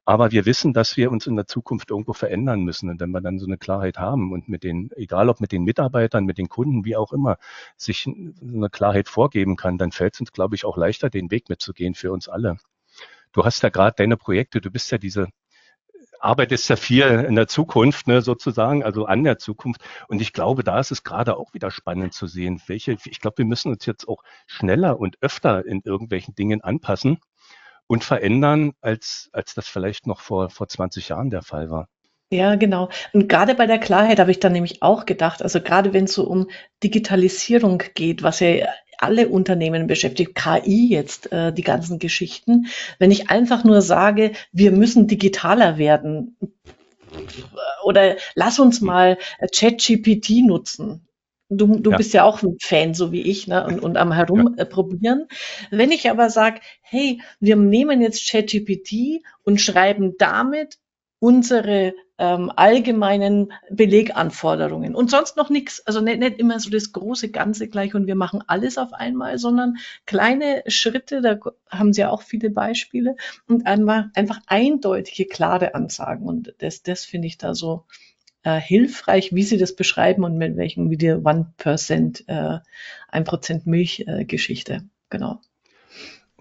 Aber 0.06 0.32
wir 0.32 0.44
wissen, 0.44 0.74
dass 0.74 0.98
wir 0.98 1.10
uns 1.10 1.26
in 1.26 1.36
der 1.36 1.46
Zukunft 1.46 1.90
irgendwo 1.90 2.12
verändern 2.12 2.60
müssen. 2.62 2.90
Und 2.90 3.00
wenn 3.00 3.10
wir 3.10 3.22
dann 3.22 3.38
so 3.38 3.46
eine 3.46 3.56
Klarheit 3.56 3.98
haben 3.98 4.32
und 4.32 4.48
mit 4.48 4.62
den, 4.62 4.90
egal 4.96 5.30
ob 5.30 5.40
mit 5.40 5.50
den 5.50 5.64
Mitarbeitern, 5.64 6.26
mit 6.26 6.36
den 6.36 6.48
Kunden, 6.50 6.84
wie 6.84 6.96
auch 6.96 7.12
immer, 7.12 7.38
sich 7.76 8.06
eine 8.06 8.68
Klarheit 8.68 9.08
vorgeben 9.08 9.56
kann, 9.56 9.78
dann 9.78 9.92
fällt 9.92 10.14
es 10.14 10.20
uns, 10.20 10.32
glaube 10.32 10.56
ich, 10.56 10.66
auch 10.66 10.76
leichter, 10.76 11.08
den 11.08 11.30
Weg 11.30 11.48
mitzugehen 11.48 11.94
für 11.94 12.12
uns 12.12 12.28
alle. 12.28 12.58
Du 13.32 13.44
hast 13.44 13.62
ja 13.62 13.70
gerade 13.70 13.94
deine 13.96 14.16
Projekte, 14.18 14.60
du 14.60 14.70
bist 14.70 14.90
ja 14.92 14.98
diese 14.98 15.28
arbeitest 16.24 16.68
ja 16.68 16.76
viel 16.76 17.04
in 17.04 17.34
der 17.34 17.46
Zukunft, 17.46 18.06
ne, 18.06 18.22
sozusagen, 18.22 18.82
also 18.82 19.06
an 19.06 19.24
der 19.24 19.38
Zukunft. 19.38 19.82
Und 20.08 20.20
ich 20.20 20.32
glaube, 20.32 20.64
da 20.64 20.80
ist 20.80 20.90
es 20.90 21.04
gerade 21.04 21.36
auch 21.36 21.54
wieder 21.54 21.70
spannend 21.70 22.14
zu 22.14 22.26
sehen, 22.26 22.62
welche, 22.66 22.92
ich 23.04 23.20
glaube, 23.20 23.38
wir 23.38 23.44
müssen 23.44 23.72
uns 23.72 23.86
jetzt 23.86 24.08
auch 24.08 24.22
schneller 24.46 24.98
und 24.98 25.16
öfter 25.20 25.64
in 25.64 25.82
irgendwelchen 25.84 26.34
Dingen 26.34 26.62
anpassen 26.62 27.18
und 27.86 28.04
verändern, 28.04 28.72
als, 28.80 29.28
als 29.32 29.54
das 29.54 29.68
vielleicht 29.68 30.06
noch 30.06 30.20
vor, 30.20 30.50
vor 30.50 30.68
20 30.68 31.10
Jahren 31.10 31.30
der 31.30 31.42
Fall 31.42 31.70
war. 31.70 31.88
Ja, 32.30 32.56
genau. 32.56 32.88
Und 33.12 33.28
gerade 33.28 33.54
bei 33.54 33.66
der 33.66 33.78
Klarheit 33.78 34.18
habe 34.18 34.30
ich 34.30 34.40
dann 34.40 34.52
nämlich 34.52 34.82
auch 34.82 35.06
gedacht, 35.06 35.42
also 35.42 35.60
gerade 35.60 35.92
wenn 35.92 36.04
es 36.04 36.14
so 36.14 36.24
um 36.24 36.48
Digitalisierung 36.82 37.82
geht, 37.94 38.22
was 38.22 38.40
ja 38.40 38.66
alle 38.98 39.28
Unternehmen 39.28 39.86
beschäftigt, 39.86 40.34
KI 40.34 40.88
jetzt, 40.88 41.32
äh, 41.32 41.52
die 41.52 41.62
ganzen 41.62 41.98
Geschichten, 41.98 42.66
wenn 42.98 43.10
ich 43.10 43.30
einfach 43.30 43.64
nur 43.64 43.82
sage, 43.82 44.32
wir 44.52 44.72
müssen 44.72 45.06
digitaler 45.06 45.78
werden 45.78 46.36
oder 47.84 48.16
lass 48.34 48.58
uns 48.58 48.80
mal 48.80 49.18
ChatGPT 49.52 50.44
nutzen. 50.44 51.06
Du, 51.50 51.78
du 51.78 51.90
ja. 51.90 51.96
bist 51.96 52.14
ja 52.14 52.24
auch 52.24 52.42
ein 52.42 52.56
Fan, 52.58 52.94
so 52.94 53.12
wie 53.12 53.20
ich, 53.20 53.46
ne? 53.46 53.66
und, 53.66 53.80
und 53.80 53.96
am 53.96 54.12
Herumprobieren. 54.12 55.26
Ja. 55.30 55.78
Wenn 55.78 55.92
ich 55.92 56.10
aber 56.10 56.30
sage, 56.30 56.60
hey, 56.80 57.20
wir 57.38 57.56
nehmen 57.56 58.00
jetzt 58.00 58.28
ChatGPT 58.28 59.22
und 59.44 59.60
schreiben 59.60 60.14
damit 60.18 60.78
unsere 61.24 61.94
ähm, 62.18 62.52
allgemeinen 62.54 63.50
Beleganforderungen 63.70 64.94
und 64.94 65.10
sonst 65.10 65.38
noch 65.38 65.48
nichts. 65.48 65.80
Also 65.86 66.02
nicht, 66.02 66.18
nicht 66.18 66.38
immer 66.38 66.60
so 66.60 66.68
das 66.68 66.92
große 66.92 67.30
Ganze 67.30 67.66
gleich 67.66 67.94
und 67.94 68.06
wir 68.06 68.14
machen 68.14 68.44
alles 68.46 68.76
auf 68.76 68.92
einmal, 68.92 69.38
sondern 69.38 69.78
kleine 70.04 70.62
Schritte, 70.66 71.22
da 71.22 71.38
haben 71.70 71.94
Sie 71.94 72.02
ja 72.02 72.10
auch 72.10 72.20
viele 72.20 72.50
Beispiele 72.50 73.16
und 73.48 73.66
einfach, 73.66 74.08
einfach 74.14 74.40
eindeutige, 74.48 75.24
klare 75.24 75.74
Ansagen. 75.74 76.26
Und 76.26 76.54
das, 76.58 76.82
das 76.82 77.06
finde 77.06 77.26
ich 77.26 77.38
da 77.38 77.54
so 77.54 77.86
äh, 78.42 78.60
hilfreich, 78.60 79.34
wie 79.34 79.44
Sie 79.44 79.56
das 79.56 79.74
beschreiben 79.74 80.24
und 80.24 80.36
mit 80.36 80.58
welchen 80.58 80.90
wie 80.90 80.98
die 80.98 81.12
One 81.12 81.54
Percent, 81.56 82.24
äh, 82.26 82.58
ein 83.08 83.24
Prozent 83.24 83.66
Milch 83.66 84.04
äh, 84.06 84.26
Geschichte. 84.26 84.82
Genau. 85.08 85.40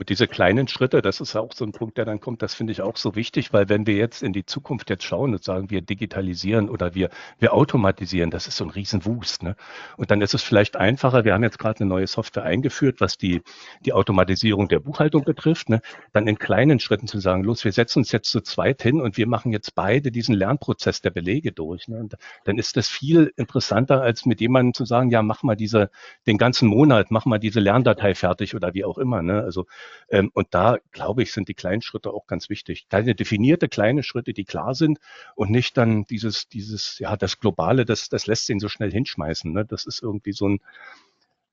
Und 0.03 0.09
diese 0.09 0.27
kleinen 0.27 0.67
Schritte, 0.67 1.01
das 1.01 1.21
ist 1.21 1.33
auch 1.37 1.53
so 1.53 1.63
ein 1.63 1.71
Punkt, 1.71 1.97
der 1.97 2.03
dann 2.03 2.19
kommt, 2.19 2.41
das 2.41 2.53
finde 2.53 2.73
ich 2.73 2.81
auch 2.81 2.97
so 2.97 3.15
wichtig, 3.15 3.53
weil 3.53 3.69
wenn 3.69 3.87
wir 3.87 3.95
jetzt 3.95 4.21
in 4.21 4.33
die 4.33 4.45
Zukunft 4.45 4.89
jetzt 4.89 5.05
schauen 5.05 5.31
und 5.31 5.41
sagen, 5.41 5.69
wir 5.69 5.79
digitalisieren 5.79 6.69
oder 6.69 6.93
wir, 6.93 7.09
wir 7.39 7.53
automatisieren, 7.53 8.29
das 8.29 8.49
ist 8.49 8.57
so 8.57 8.65
ein 8.65 8.69
Riesenwust. 8.69 9.43
Ne? 9.43 9.55
Und 9.95 10.11
dann 10.11 10.19
ist 10.19 10.33
es 10.33 10.43
vielleicht 10.43 10.75
einfacher, 10.75 11.23
wir 11.23 11.33
haben 11.33 11.43
jetzt 11.43 11.57
gerade 11.57 11.79
eine 11.79 11.87
neue 11.87 12.05
Software 12.05 12.43
eingeführt, 12.43 12.99
was 12.99 13.17
die, 13.17 13.43
die 13.85 13.93
Automatisierung 13.93 14.67
der 14.67 14.81
Buchhaltung 14.81 15.23
betrifft, 15.23 15.69
ne? 15.69 15.79
dann 16.11 16.27
in 16.27 16.37
kleinen 16.37 16.81
Schritten 16.81 17.07
zu 17.07 17.19
sagen, 17.19 17.45
los, 17.45 17.63
wir 17.63 17.71
setzen 17.71 17.99
uns 17.99 18.11
jetzt 18.11 18.29
zu 18.29 18.41
zweit 18.41 18.83
hin 18.83 18.99
und 18.99 19.15
wir 19.15 19.25
machen 19.25 19.53
jetzt 19.53 19.73
beide 19.73 20.11
diesen 20.11 20.35
Lernprozess 20.35 20.99
der 20.99 21.11
Belege 21.11 21.53
durch. 21.53 21.87
Ne? 21.87 21.99
Und 21.99 22.17
dann 22.43 22.57
ist 22.57 22.75
das 22.75 22.89
viel 22.89 23.31
interessanter, 23.37 24.01
als 24.01 24.25
mit 24.25 24.41
jemandem 24.41 24.73
zu 24.73 24.83
sagen, 24.83 25.11
ja, 25.11 25.21
mach 25.21 25.43
mal 25.43 25.55
diese, 25.55 25.89
den 26.27 26.37
ganzen 26.37 26.67
Monat, 26.67 27.09
mach 27.09 27.23
mal 27.23 27.39
diese 27.39 27.61
Lerndatei 27.61 28.15
fertig 28.15 28.53
oder 28.53 28.73
wie 28.73 28.83
auch 28.83 28.97
immer. 28.97 29.21
Ne? 29.21 29.41
Also 29.41 29.65
ähm, 30.09 30.31
und 30.33 30.47
da, 30.51 30.77
glaube 30.91 31.23
ich, 31.23 31.33
sind 31.33 31.47
die 31.47 31.53
kleinen 31.53 31.81
Schritte 31.81 32.11
auch 32.11 32.27
ganz 32.27 32.49
wichtig. 32.49 32.87
Kleine 32.89 33.15
definierte 33.15 33.69
kleine 33.69 34.03
Schritte, 34.03 34.33
die 34.33 34.45
klar 34.45 34.75
sind 34.75 34.99
und 35.35 35.51
nicht 35.51 35.77
dann 35.77 36.05
dieses, 36.05 36.47
dieses, 36.49 36.99
ja, 36.99 37.17
das 37.17 37.39
Globale, 37.39 37.85
das, 37.85 38.09
das 38.09 38.27
lässt 38.27 38.49
ihn 38.49 38.59
so 38.59 38.69
schnell 38.69 38.91
hinschmeißen. 38.91 39.51
Ne? 39.51 39.65
Das 39.65 39.85
ist 39.85 40.01
irgendwie 40.01 40.33
so 40.33 40.49
ein, 40.49 40.59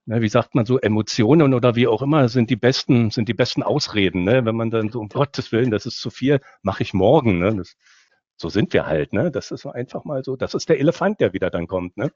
ne, 0.07 0.23
wie 0.23 0.29
sagt 0.29 0.55
man 0.55 0.67
so, 0.67 0.79
Emotionen 0.79 1.55
oder 1.55 1.77
wie 1.77 1.87
auch 1.87 2.03
immer 2.03 2.29
sind 2.29 2.51
die 2.51 2.57
besten, 2.57 3.11
sind 3.11 3.29
die 3.29 3.35
besten 3.35 3.63
Ausreden. 3.63 4.25
Ne? 4.25 4.45
Wenn 4.45 4.57
man 4.57 4.71
dann 4.71 4.91
so, 4.91 5.01
um 5.01 5.09
Gottes 5.09 5.53
Willen, 5.53 5.71
das 5.71 5.87
ist 5.87 6.01
zu 6.01 6.11
viel, 6.11 6.41
mache 6.63 6.83
ich 6.83 6.95
morgen. 6.95 7.39
Ne? 7.39 7.57
Das, 7.57 7.77
so 8.41 8.49
sind 8.49 8.73
wir 8.73 8.87
halt, 8.87 9.13
ne? 9.13 9.31
Das 9.31 9.51
ist 9.51 9.67
einfach 9.67 10.05
mal 10.05 10.25
so, 10.25 10.35
das 10.35 10.55
ist 10.55 10.71
der 10.71 10.81
Elefant, 10.81 11.21
der 11.21 11.35
wieder 11.35 11.51
dann 11.51 11.67
kommt, 11.67 11.99
ne? 11.99 12.11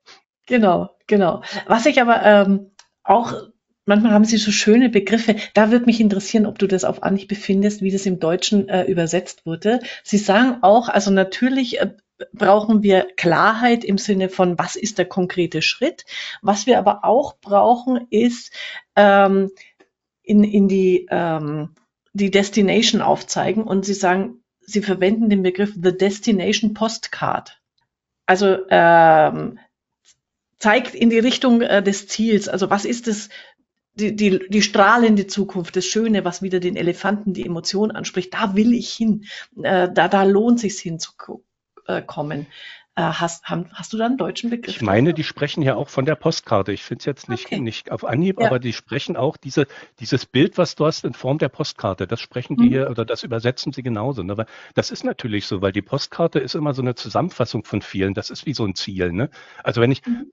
Genau, 0.46 0.96
genau. 1.06 1.42
Was 1.66 1.84
ich 1.84 2.00
aber 2.00 2.22
ähm, 2.22 2.70
auch 3.02 3.34
manchmal 3.86 4.12
haben 4.12 4.24
sie 4.24 4.36
so 4.36 4.50
schöne 4.50 4.88
Begriffe. 4.88 5.36
Da 5.54 5.70
würde 5.70 5.86
mich 5.86 6.00
interessieren, 6.00 6.46
ob 6.46 6.58
du 6.58 6.66
das 6.66 6.84
auf 6.84 7.02
Anhieb 7.02 7.28
befindest, 7.28 7.82
wie 7.82 7.90
das 7.90 8.06
im 8.06 8.18
Deutschen 8.18 8.68
äh, 8.68 8.84
übersetzt 8.84 9.46
wurde. 9.46 9.80
Sie 10.02 10.18
sagen 10.18 10.58
auch, 10.62 10.88
also 10.88 11.10
natürlich 11.10 11.80
äh, 11.80 11.90
brauchen 12.32 12.82
wir 12.82 13.06
Klarheit 13.16 13.84
im 13.84 13.98
Sinne 13.98 14.28
von, 14.28 14.58
was 14.58 14.76
ist 14.76 14.98
der 14.98 15.06
konkrete 15.06 15.62
Schritt. 15.62 16.04
Was 16.42 16.66
wir 16.66 16.78
aber 16.78 17.04
auch 17.04 17.36
brauchen, 17.38 18.06
ist 18.10 18.52
ähm, 18.96 19.50
in, 20.22 20.44
in 20.44 20.68
die, 20.68 21.06
ähm, 21.10 21.70
die 22.12 22.30
Destination 22.30 23.02
aufzeigen. 23.02 23.64
Und 23.64 23.84
sie 23.84 23.94
sagen, 23.94 24.42
sie 24.60 24.80
verwenden 24.80 25.28
den 25.28 25.42
Begriff 25.42 25.74
The 25.74 25.96
Destination 25.96 26.72
Postcard. 26.74 27.60
Also 28.26 28.56
ähm, 28.70 29.58
zeigt 30.58 30.94
in 30.94 31.10
die 31.10 31.18
Richtung 31.18 31.60
äh, 31.60 31.82
des 31.82 32.08
Ziels. 32.08 32.48
Also 32.48 32.70
was 32.70 32.86
ist 32.86 33.06
es, 33.06 33.28
die, 33.94 34.16
die, 34.16 34.40
die 34.48 34.62
strahlende 34.62 35.26
Zukunft, 35.26 35.76
das 35.76 35.87
Schöne, 35.87 36.24
was 36.24 36.42
wieder 36.42 36.61
den 36.61 36.76
Elefanten 36.76 37.33
die 37.33 37.46
Emotion 37.46 37.90
anspricht, 37.90 38.35
da 38.35 38.54
will 38.54 38.72
ich 38.72 38.90
hin, 38.92 39.24
äh, 39.62 39.88
da, 39.92 40.09
da 40.09 40.24
lohnt 40.24 40.61
sich 40.61 40.78
hinzukommen. 40.80 42.46
Äh, 42.96 43.02
hast, 43.02 43.44
haben, 43.44 43.66
hast 43.72 43.92
du 43.92 43.96
da 43.96 44.07
einen 44.07 44.18
deutschen 44.18 44.50
Begriff? 44.50 44.76
Ich 44.76 44.80
meine, 44.80 45.14
die 45.14 45.24
sprechen 45.24 45.62
ja 45.62 45.74
auch 45.74 45.88
von 45.88 46.04
der 46.04 46.14
Postkarte. 46.14 46.72
Ich 46.72 46.85
finde 46.85 47.00
es 47.00 47.07
jetzt 47.07 47.28
nicht, 47.28 47.46
okay. 47.46 47.59
nicht 47.59 47.90
auf 47.90 48.04
Anhieb, 48.04 48.40
ja. 48.40 48.46
aber 48.46 48.61
die 48.61 48.72
sprechen 48.72 49.16
auch 49.16 49.37
diese, 49.37 49.66
dieses 49.98 50.26
Bild, 50.26 50.59
was 50.59 50.76
du 50.76 50.87
hast 50.87 51.04
in 51.04 51.12
Form 51.12 51.38
der 51.38 51.48
Postkarte. 51.48 52.07
Das 52.07 52.20
sprechen 52.20 52.57
die 52.57 52.66
mhm. 52.66 52.68
hier 52.68 52.90
oder 52.90 53.04
das 53.04 53.24
übersetzen 53.24 53.72
sie 53.72 53.83
genauso. 53.83 54.22
Ne? 54.22 54.30
Aber 54.30 54.46
das 54.74 54.92
ist 54.92 55.02
natürlich 55.02 55.46
so, 55.46 55.61
weil 55.61 55.72
die 55.72 55.83
Postkarte 55.83 56.38
ist 56.38 56.54
immer 56.54 56.72
so 56.72 56.83
eine 56.83 56.94
Zusammenfassung 56.94 57.64
von 57.64 57.83
vielen. 57.83 58.14
Das 58.14 58.30
ist 58.30 58.46
wie 58.46 58.54
so 58.54 58.64
ein 58.64 58.76
Ziel. 58.76 59.12
Ne? 59.12 59.28
Also 59.64 59.80
wenn 59.80 59.90
ich, 59.90 60.07
mhm. 60.07 60.30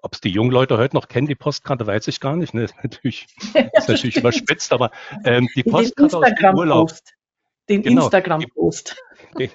Ob 0.00 0.14
es 0.14 0.20
die 0.20 0.30
jungen 0.30 0.50
Leute 0.50 0.78
heute 0.78 0.94
noch 0.94 1.08
kennen, 1.08 1.26
die 1.26 1.34
Postkarte, 1.34 1.86
weiß 1.86 2.08
ich 2.08 2.20
gar 2.20 2.36
nicht. 2.36 2.54
Ne? 2.54 2.64
Ist 2.64 2.76
natürlich, 2.82 3.26
ist 3.72 3.88
natürlich 3.88 4.16
überspitzt, 4.18 4.72
aber 4.72 4.90
ähm, 5.24 5.48
die 5.54 5.62
Postkarte 5.62 6.18
aus 6.18 6.26
dem 6.40 6.54
Urlaub. 6.54 6.92
Den 7.68 7.82
genau, 7.82 8.04
Instagram-Post. 8.04 8.96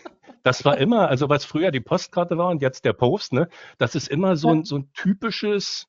Das 0.46 0.66
war 0.66 0.78
immer, 0.78 1.08
also 1.08 1.30
was 1.30 1.46
früher 1.46 1.72
die 1.72 1.80
Postkarte 1.80 2.38
war 2.38 2.50
und 2.50 2.62
jetzt 2.62 2.84
der 2.84 2.92
Post, 2.92 3.32
ne, 3.32 3.48
das 3.78 3.96
ist 3.96 4.10
immer 4.10 4.36
so 4.36 4.50
ein, 4.50 4.66
so 4.66 4.78
ein 4.78 4.92
typisches 4.94 5.88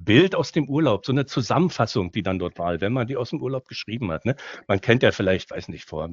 Bild 0.00 0.34
aus 0.34 0.52
dem 0.52 0.68
Urlaub, 0.68 1.04
so 1.04 1.12
eine 1.12 1.26
Zusammenfassung, 1.26 2.10
die 2.10 2.22
dann 2.22 2.38
dort 2.38 2.58
war, 2.58 2.80
wenn 2.80 2.94
man 2.94 3.06
die 3.06 3.18
aus 3.18 3.30
dem 3.30 3.42
Urlaub 3.42 3.68
geschrieben 3.68 4.10
hat. 4.10 4.24
Ne? 4.24 4.36
Man 4.66 4.80
kennt 4.80 5.02
ja 5.02 5.12
vielleicht, 5.12 5.50
weiß 5.50 5.68
nicht, 5.68 5.84
vor, 5.84 6.08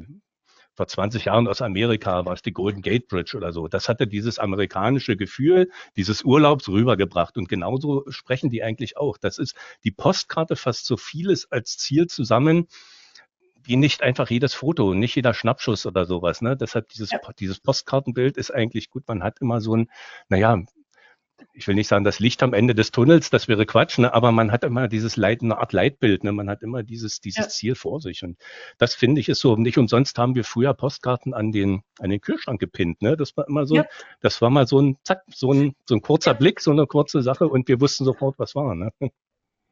vor 0.77 0.87
20 0.87 1.25
Jahren 1.25 1.47
aus 1.47 1.63
Amerika 1.63 2.23
war 2.25 2.33
es 2.33 2.43
die 2.43 2.53
Golden 2.53 2.83
Gate 2.83 3.07
Bridge 3.07 3.35
oder 3.35 3.51
so. 3.51 3.67
Das 3.67 3.89
hatte 3.89 4.05
dieses 4.05 4.37
amerikanische 4.37 5.17
Gefühl, 5.17 5.71
dieses 5.95 6.23
Urlaubs 6.23 6.69
rübergebracht. 6.69 7.35
Und 7.35 7.49
genauso 7.49 8.05
sprechen 8.09 8.51
die 8.51 8.61
eigentlich 8.61 8.95
auch. 8.95 9.17
Das 9.17 9.39
ist 9.39 9.55
die 9.83 9.91
Postkarte 9.91 10.55
fasst 10.55 10.85
so 10.85 10.95
vieles 10.95 11.51
als 11.51 11.77
Ziel 11.77 12.05
zusammen, 12.05 12.67
wie 13.63 13.75
nicht 13.75 14.03
einfach 14.03 14.29
jedes 14.29 14.53
Foto, 14.53 14.93
nicht 14.93 15.15
jeder 15.15 15.33
Schnappschuss 15.33 15.87
oder 15.87 16.05
sowas. 16.05 16.41
Ne? 16.43 16.55
Deshalb 16.55 16.89
dieses, 16.89 17.09
ja. 17.09 17.19
dieses 17.39 17.59
Postkartenbild 17.59 18.37
ist 18.37 18.53
eigentlich 18.53 18.91
gut. 18.91 19.07
Man 19.07 19.23
hat 19.23 19.41
immer 19.41 19.59
so 19.61 19.75
ein, 19.75 19.89
naja, 20.29 20.63
ich 21.53 21.67
will 21.67 21.75
nicht 21.75 21.87
sagen, 21.87 22.03
das 22.03 22.19
Licht 22.19 22.43
am 22.43 22.53
Ende 22.53 22.75
des 22.75 22.91
Tunnels, 22.91 23.29
das 23.29 23.47
wäre 23.47 23.65
Quatsch, 23.65 23.97
ne? 23.97 24.13
aber 24.13 24.31
man 24.31 24.51
hat 24.51 24.63
immer 24.63 24.87
dieses 24.87 25.17
Leit, 25.17 25.41
eine 25.41 25.57
Art 25.57 25.73
Leitbild, 25.73 26.23
ne? 26.23 26.31
man 26.31 26.49
hat 26.49 26.63
immer 26.63 26.83
dieses, 26.83 27.19
dieses 27.19 27.45
ja. 27.45 27.49
Ziel 27.49 27.75
vor 27.75 27.99
sich. 27.99 28.23
Und 28.23 28.37
das 28.77 28.93
finde 28.93 29.21
ich 29.21 29.29
ist 29.29 29.39
so. 29.39 29.55
Nicht 29.55 29.77
umsonst 29.77 30.17
haben 30.17 30.35
wir 30.35 30.43
früher 30.43 30.73
Postkarten 30.73 31.33
an 31.33 31.51
den, 31.51 31.81
an 31.99 32.09
den 32.09 32.21
Kühlschrank 32.21 32.59
gepinnt. 32.59 33.01
Ne? 33.01 33.17
Das 33.17 33.35
war 33.37 33.47
immer 33.47 33.65
so, 33.65 33.77
ja. 33.77 33.85
das 34.21 34.41
war 34.41 34.49
mal 34.49 34.67
so 34.67 34.79
ein, 34.79 34.97
zack, 35.03 35.23
so 35.33 35.51
ein, 35.51 35.73
so 35.85 35.95
ein 35.95 36.01
kurzer 36.01 36.33
Blick, 36.33 36.59
so 36.59 36.71
eine 36.71 36.85
kurze 36.87 37.21
Sache 37.21 37.47
und 37.47 37.67
wir 37.67 37.81
wussten 37.81 38.05
sofort, 38.05 38.37
was 38.39 38.55
war. 38.55 38.75
Ne? 38.75 38.91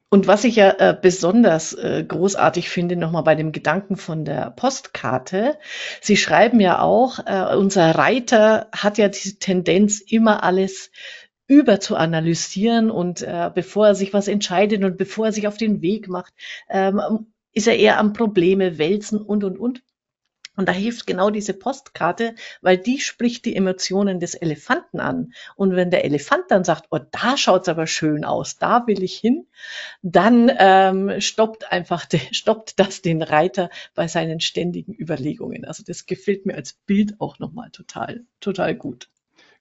Und 0.10 0.28
was 0.28 0.44
ich 0.44 0.56
ja 0.56 0.70
äh, 0.78 0.98
besonders 1.00 1.74
äh, 1.74 2.06
großartig 2.08 2.70
finde, 2.70 2.96
nochmal 2.96 3.24
bei 3.24 3.36
dem 3.36 3.52
Gedanken 3.52 3.98
von 3.98 4.24
der 4.24 4.52
Postkarte, 4.52 5.58
Sie 6.00 6.16
schreiben 6.16 6.60
ja 6.60 6.80
auch, 6.80 7.20
äh, 7.26 7.56
unser 7.56 7.92
Reiter 7.96 8.70
hat 8.72 8.98
ja 8.98 9.10
diese 9.10 9.40
Tendenz, 9.40 10.00
immer 10.00 10.44
alles 10.44 10.92
über 11.48 11.80
zu 11.80 11.96
analysieren 11.96 12.90
und 12.90 13.22
äh, 13.22 13.52
bevor 13.54 13.88
er 13.88 13.96
sich 13.96 14.14
was 14.14 14.28
entscheidet 14.28 14.84
und 14.84 14.98
bevor 14.98 15.28
er 15.28 15.32
sich 15.32 15.48
auf 15.48 15.58
den 15.58 15.82
Weg 15.82 16.08
macht, 16.08 16.34
ähm, 16.70 17.28
ist 17.54 17.68
er 17.68 17.78
eher 17.78 18.00
am 18.00 18.14
Probleme 18.14 18.78
wälzen 18.78 19.22
und 19.22 19.44
und 19.44 19.58
und. 19.58 19.82
Und 20.58 20.70
da 20.70 20.72
hilft 20.72 21.06
genau 21.06 21.30
diese 21.30 21.54
Postkarte, 21.54 22.36
weil 22.62 22.78
die 22.78 23.00
spricht 23.00 23.46
die 23.46 23.56
Emotionen 23.56 24.20
des 24.20 24.36
Elefanten 24.36 25.00
an. 25.00 25.34
Und 25.56 25.76
wenn 25.76 25.92
der 25.92 26.06
Elefant 26.06 26.46
dann 26.50 26.64
sagt, 26.64 26.86
oh, 26.92 27.00
da 27.12 27.36
schaut's 27.38 27.68
aber 27.68 27.88
schön 27.88 28.24
aus, 28.24 28.58
da 28.58 28.88
will 28.88 29.04
ich 29.04 29.18
hin, 29.18 29.48
dann 30.02 30.50
ähm, 30.58 31.20
stoppt 31.20 31.72
einfach, 31.72 32.06
de, 32.06 32.22
stoppt 32.32 32.80
das 32.80 33.02
den 33.02 33.22
Reiter 33.22 33.70
bei 33.96 34.08
seinen 34.08 34.40
ständigen 34.40 34.94
Überlegungen. 34.94 35.66
Also 35.66 35.84
das 35.86 36.06
gefällt 36.06 36.46
mir 36.46 36.56
als 36.56 36.74
Bild 36.74 37.20
auch 37.20 37.40
nochmal 37.40 37.70
total, 37.72 38.26
total 38.40 38.76
gut. 38.76 39.10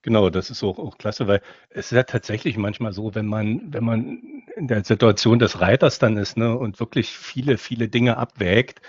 Genau, 0.05 0.29
das 0.29 0.51
ist 0.51 0.63
auch, 0.63 0.79
auch 0.79 0.99
klasse, 0.99 1.27
weil 1.29 1.41
es 1.71 1.87
ist 1.87 1.93
ja 1.93 2.03
tatsächlich 2.03 2.59
manchmal 2.59 2.93
so, 2.93 3.15
wenn 3.15 3.25
man, 3.25 3.63
wenn 3.73 3.85
man 3.85 4.19
in 4.55 4.69
der 4.69 4.85
Situation 4.85 5.39
des 5.39 5.61
Reiters 5.63 5.99
dann 5.99 6.19
ist 6.19 6.37
ne, 6.37 6.55
und 6.59 6.79
wirklich 6.79 7.09
viele, 7.17 7.57
viele 7.57 7.89
Dinge 7.89 8.19
abwägt, 8.19 8.83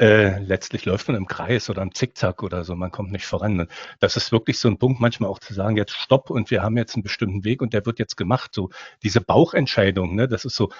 äh, 0.00 0.38
letztlich 0.38 0.86
läuft 0.86 1.08
man 1.08 1.16
im 1.18 1.26
Kreis 1.26 1.68
oder 1.68 1.82
im 1.82 1.94
Zickzack 1.94 2.42
oder 2.42 2.64
so, 2.64 2.74
man 2.74 2.90
kommt 2.90 3.12
nicht 3.12 3.26
voran. 3.26 3.60
Und 3.60 3.70
das 4.00 4.16
ist 4.16 4.32
wirklich 4.32 4.58
so 4.58 4.68
ein 4.68 4.78
Punkt, 4.78 4.98
manchmal 4.98 5.28
auch 5.28 5.40
zu 5.40 5.52
sagen, 5.52 5.76
jetzt 5.76 5.92
stopp 5.92 6.30
und 6.30 6.50
wir 6.50 6.62
haben 6.62 6.78
jetzt 6.78 6.94
einen 6.94 7.02
bestimmten 7.02 7.44
Weg 7.44 7.60
und 7.60 7.74
der 7.74 7.84
wird 7.84 7.98
jetzt 7.98 8.16
gemacht. 8.16 8.52
So 8.54 8.70
diese 9.02 9.20
Bauchentscheidung, 9.20 10.14
ne, 10.14 10.26
das 10.26 10.46
ist 10.46 10.56
so, 10.56 10.70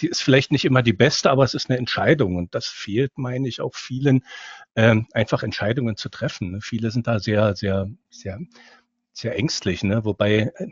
die 0.00 0.08
ist 0.08 0.22
vielleicht 0.22 0.52
nicht 0.52 0.64
immer 0.64 0.82
die 0.82 0.92
beste, 0.92 1.30
aber 1.30 1.44
es 1.44 1.54
ist 1.54 1.68
eine 1.70 1.78
Entscheidung 1.78 2.36
und 2.36 2.54
das 2.54 2.66
fehlt, 2.66 3.18
meine 3.18 3.48
ich, 3.48 3.60
auch 3.60 3.74
vielen, 3.74 4.24
ähm, 4.76 5.06
einfach 5.12 5.42
Entscheidungen 5.42 5.96
zu 5.96 6.08
treffen. 6.08 6.52
Ne. 6.52 6.60
Viele 6.60 6.90
sind 6.90 7.06
da 7.06 7.18
sehr, 7.18 7.54
sehr, 7.56 7.88
sehr 8.10 8.38
sehr 9.18 9.36
ängstlich, 9.36 9.82
ne? 9.82 10.04
Wobei 10.04 10.52
äh, 10.56 10.68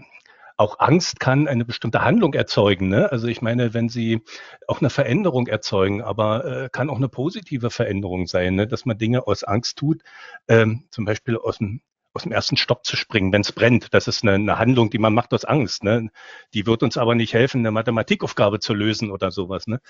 auch 0.57 0.79
Angst 0.79 1.21
kann 1.21 1.49
eine 1.49 1.65
bestimmte 1.65 2.03
Handlung 2.03 2.33
erzeugen. 2.35 2.89
Ne? 2.89 3.13
Also 3.13 3.27
ich 3.29 3.43
meine, 3.43 3.75
wenn 3.75 3.89
sie 3.89 4.23
auch 4.67 4.81
eine 4.81 4.91
Veränderung 4.91 5.49
erzeugen, 5.49 6.03
aber 6.03 6.45
äh, 6.45 6.69
kann 6.71 6.89
auch 6.89 6.97
eine 6.97 7.09
positive 7.09 7.71
Veränderung 7.71 8.27
sein, 8.27 8.55
ne? 8.55 8.67
dass 8.67 8.87
man 8.87 8.97
Dinge 8.97 9.27
aus 9.27 9.45
Angst 9.45 9.77
tut, 9.77 10.03
ähm, 10.49 10.85
zum 10.91 11.05
Beispiel 11.05 11.37
aus 11.37 11.59
dem 11.59 11.83
aus 12.15 12.23
dem 12.23 12.33
ersten 12.33 12.57
Stopp 12.57 12.87
zu 12.87 12.97
springen, 12.97 13.31
wenn 13.31 13.43
es 13.43 13.53
brennt. 13.53 13.93
Das 13.93 14.09
ist 14.09 14.23
eine, 14.23 14.33
eine, 14.33 14.59
Handlung, 14.59 14.89
die 14.89 14.97
man 14.97 15.13
macht 15.13 15.35
aus 15.35 15.45
Angst. 15.45 15.85
Ne? 15.85 16.09
Die 16.55 16.65
wird 16.65 16.83
uns 16.83 16.97
aber 16.97 17.15
nicht 17.15 17.35
helfen, 17.35 17.59
eine 17.59 17.71
Mathematikaufgabe 17.71 18.59
zu 18.59 18.73
lösen 18.73 19.11
oder 19.11 19.31
sowas. 19.31 19.67
Ne? 19.67 19.81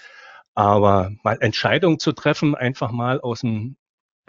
Aber 0.53 1.13
mal 1.23 1.39
Entscheidungen 1.41 2.01
zu 2.01 2.11
treffen, 2.11 2.57
einfach 2.57 2.91
mal 2.91 3.21
aus 3.21 3.43
dem, 3.43 3.77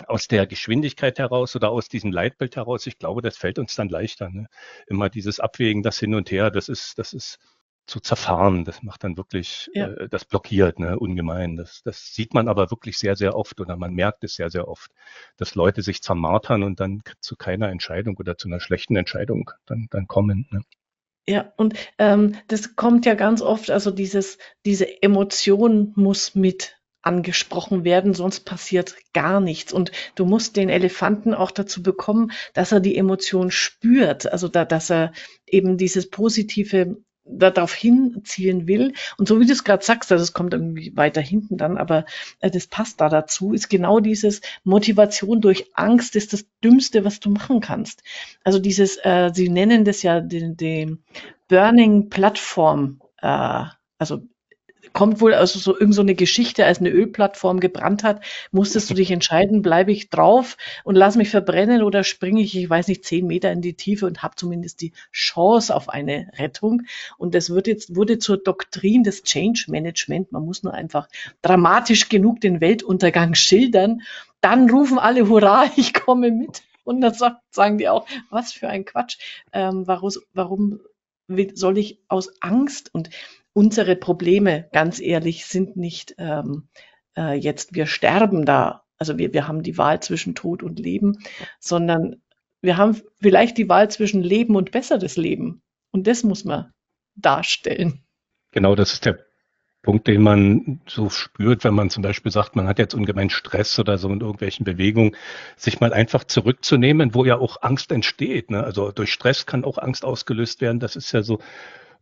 aus 0.05 0.27
der 0.27 0.45
Geschwindigkeit 0.45 1.17
heraus 1.19 1.55
oder 1.55 1.69
aus 1.69 1.89
diesem 1.89 2.11
Leitbild 2.11 2.55
heraus, 2.55 2.85
ich 2.85 2.99
glaube, 2.99 3.21
das 3.21 3.37
fällt 3.37 3.59
uns 3.59 3.75
dann 3.75 3.89
leichter. 3.89 4.29
Ne? 4.29 4.47
Immer 4.87 5.09
dieses 5.09 5.39
Abwägen, 5.39 5.81
das 5.81 5.97
hin 5.97 6.13
und 6.13 6.29
her, 6.31 6.51
das 6.51 6.69
ist, 6.69 6.99
das 6.99 7.13
ist 7.13 7.39
zu 7.87 7.99
zerfahren. 7.99 8.65
Das 8.65 8.83
macht 8.83 9.03
dann 9.03 9.17
wirklich, 9.17 9.69
ja. 9.73 9.87
äh, 9.87 10.09
das 10.09 10.25
blockiert, 10.25 10.77
ne, 10.77 10.99
ungemein. 10.99 11.55
Das, 11.55 11.81
das 11.83 12.13
sieht 12.13 12.33
man 12.33 12.47
aber 12.47 12.69
wirklich 12.69 12.97
sehr, 12.97 13.15
sehr 13.15 13.35
oft 13.35 13.59
oder 13.59 13.77
man 13.77 13.93
merkt 13.93 14.23
es 14.23 14.35
sehr, 14.35 14.49
sehr 14.49 14.67
oft, 14.67 14.91
dass 15.37 15.55
Leute 15.55 15.81
sich 15.81 16.01
zermartern 16.01 16.63
und 16.63 16.79
dann 16.79 17.01
zu 17.21 17.35
keiner 17.35 17.69
Entscheidung 17.69 18.17
oder 18.17 18.37
zu 18.37 18.49
einer 18.49 18.59
schlechten 18.59 18.95
Entscheidung 18.95 19.51
dann, 19.65 19.87
dann 19.89 20.07
kommen. 20.07 20.47
Ne? 20.51 20.61
Ja, 21.29 21.51
und 21.57 21.73
ähm, 21.97 22.35
das 22.47 22.75
kommt 22.75 23.05
ja 23.05 23.15
ganz 23.15 23.41
oft, 23.41 23.69
also 23.69 23.91
dieses, 23.91 24.37
diese 24.65 25.01
Emotion 25.01 25.91
muss 25.95 26.35
mit 26.35 26.77
angesprochen 27.01 27.83
werden, 27.83 28.13
sonst 28.13 28.41
passiert 28.41 28.95
gar 29.13 29.39
nichts. 29.39 29.71
Und 29.71 29.91
du 30.15 30.25
musst 30.25 30.57
den 30.57 30.69
Elefanten 30.69 31.33
auch 31.33 31.51
dazu 31.51 31.81
bekommen, 31.81 32.31
dass 32.53 32.71
er 32.71 32.79
die 32.79 32.97
Emotion 32.97 33.51
spürt, 33.51 34.31
also 34.31 34.47
da, 34.47 34.65
dass 34.65 34.89
er 34.89 35.13
eben 35.45 35.77
dieses 35.77 36.09
positive 36.09 36.97
darauf 37.29 37.73
hinzielen 37.73 38.67
will. 38.67 38.93
Und 39.17 39.27
so 39.27 39.39
wie 39.39 39.45
du 39.45 39.51
es 39.51 39.63
gerade 39.63 39.83
sagst, 39.83 40.11
das 40.11 40.33
kommt 40.33 40.53
irgendwie 40.53 40.95
weiter 40.95 41.21
hinten 41.21 41.57
dann, 41.57 41.77
aber 41.77 42.05
äh, 42.39 42.49
das 42.49 42.67
passt 42.67 43.01
da 43.01 43.09
dazu, 43.09 43.53
ist 43.53 43.69
genau 43.69 43.99
dieses 43.99 44.41
Motivation 44.63 45.41
durch 45.41 45.69
Angst 45.73 46.15
ist 46.15 46.33
das 46.33 46.45
Dümmste, 46.63 47.03
was 47.03 47.19
du 47.19 47.29
machen 47.29 47.59
kannst. 47.59 48.03
Also 48.43 48.59
dieses, 48.59 48.97
äh, 49.03 49.31
sie 49.33 49.49
nennen 49.49 49.85
das 49.85 50.03
ja 50.03 50.21
den, 50.21 50.57
den 50.57 51.03
Burning 51.47 52.09
Plattform, 52.09 53.01
äh, 53.21 53.63
also 53.97 54.21
kommt 54.93 55.21
wohl 55.21 55.33
also 55.33 55.59
so 55.59 55.77
irgend 55.77 55.93
so 55.93 56.01
eine 56.01 56.15
Geschichte, 56.15 56.65
als 56.65 56.79
eine 56.79 56.89
Ölplattform 56.89 57.59
gebrannt 57.59 58.03
hat, 58.03 58.23
musstest 58.51 58.89
du 58.89 58.93
dich 58.93 59.11
entscheiden, 59.11 59.61
bleibe 59.61 59.91
ich 59.91 60.09
drauf 60.09 60.57
und 60.83 60.95
lass 60.95 61.15
mich 61.15 61.29
verbrennen 61.29 61.83
oder 61.83 62.03
springe 62.03 62.41
ich, 62.41 62.57
ich 62.57 62.69
weiß 62.69 62.87
nicht, 62.87 63.05
zehn 63.05 63.27
Meter 63.27 63.51
in 63.51 63.61
die 63.61 63.75
Tiefe 63.75 64.05
und 64.05 64.23
habe 64.23 64.35
zumindest 64.35 64.81
die 64.81 64.93
Chance 65.11 65.75
auf 65.75 65.89
eine 65.89 66.31
Rettung. 66.37 66.83
Und 67.17 67.35
das 67.35 67.49
wird 67.49 67.67
jetzt, 67.67 67.95
wurde 67.95 68.19
zur 68.19 68.37
Doktrin 68.37 69.03
des 69.03 69.23
Change 69.23 69.65
Management. 69.67 70.31
Man 70.31 70.45
muss 70.45 70.63
nur 70.63 70.73
einfach 70.73 71.07
dramatisch 71.41 72.09
genug 72.09 72.41
den 72.41 72.61
Weltuntergang 72.61 73.35
schildern. 73.35 74.01
Dann 74.41 74.69
rufen 74.69 74.99
alle 74.99 75.27
Hurra, 75.27 75.65
ich 75.75 75.93
komme 75.93 76.31
mit. 76.31 76.63
Und 76.83 77.01
dann 77.01 77.13
sagen 77.51 77.77
die 77.77 77.89
auch, 77.89 78.07
was 78.29 78.53
für 78.53 78.69
ein 78.69 78.85
Quatsch. 78.85 79.17
Ähm, 79.51 79.85
warum, 79.85 80.11
warum 80.33 80.79
soll 81.53 81.77
ich 81.77 81.99
aus 82.07 82.41
Angst 82.41 82.93
und 82.93 83.09
unsere 83.57 83.95
Probleme, 83.95 84.69
ganz 84.71 84.99
ehrlich, 84.99 85.47
sind 85.47 85.77
nicht 85.77 86.13
ähm, 86.19 86.69
äh, 87.17 87.33
jetzt, 87.33 87.73
wir 87.73 87.87
sterben 87.87 88.45
da, 88.45 88.83
also 88.99 89.17
wir, 89.17 89.33
wir 89.33 89.47
haben 89.47 89.63
die 89.63 89.79
Wahl 89.79 89.99
zwischen 89.99 90.35
Tod 90.35 90.61
und 90.61 90.77
Leben, 90.77 91.17
sondern 91.59 92.21
wir 92.61 92.77
haben 92.77 93.01
vielleicht 93.19 93.57
die 93.57 93.67
Wahl 93.67 93.89
zwischen 93.89 94.21
Leben 94.21 94.55
und 94.55 94.69
besseres 94.69 95.17
Leben. 95.17 95.63
Und 95.89 96.05
das 96.05 96.23
muss 96.23 96.45
man 96.45 96.71
darstellen. 97.15 98.03
Genau, 98.51 98.75
das 98.75 98.93
ist 98.93 99.05
der 99.05 99.25
Punkt, 99.81 100.05
den 100.05 100.21
man 100.21 100.81
so 100.85 101.09
spürt, 101.09 101.63
wenn 101.63 101.73
man 101.73 101.89
zum 101.89 102.03
Beispiel 102.03 102.31
sagt, 102.31 102.55
man 102.55 102.67
hat 102.67 102.77
jetzt 102.77 102.93
ungemein 102.93 103.31
Stress 103.31 103.79
oder 103.79 103.97
so 103.97 104.07
in 104.09 104.21
irgendwelchen 104.21 104.65
Bewegungen, 104.65 105.15
sich 105.55 105.79
mal 105.79 105.93
einfach 105.93 106.25
zurückzunehmen, 106.25 107.15
wo 107.15 107.25
ja 107.25 107.39
auch 107.39 107.63
Angst 107.63 107.91
entsteht. 107.91 108.51
Ne? 108.51 108.63
Also 108.63 108.91
durch 108.91 109.11
Stress 109.11 109.47
kann 109.47 109.65
auch 109.65 109.79
Angst 109.79 110.05
ausgelöst 110.05 110.61
werden. 110.61 110.79
Das 110.79 110.95
ist 110.95 111.11
ja 111.11 111.23
so 111.23 111.39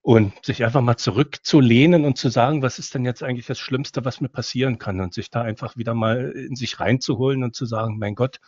und 0.06 0.34
sich 0.46 0.64
einfach 0.64 0.82
mal 0.82 0.98
zurückzulehnen 0.98 2.06
und 2.06 2.16
zu 2.16 2.30
sagen, 2.30 2.62
was 2.62 2.78
ist 2.78 2.94
denn 2.94 3.06
jetzt 3.06 3.24
eigentlich 3.24 3.48
das 3.48 3.58
Schlimmste, 3.58 4.06
was 4.06 4.22
mir 4.22 4.30
passieren 4.30 4.78
kann 4.78 5.02
und 5.02 5.16
sich 5.16 5.32
da 5.32 5.42
einfach 5.42 5.78
wieder 5.78 5.96
mal 5.96 6.30
in 6.30 6.56
sich 6.56 6.80
reinzuholen 6.80 7.44
und 7.44 7.56
zu 7.56 7.66
sagen, 7.66 7.98
mein 7.98 8.14
Gott, 8.14 8.40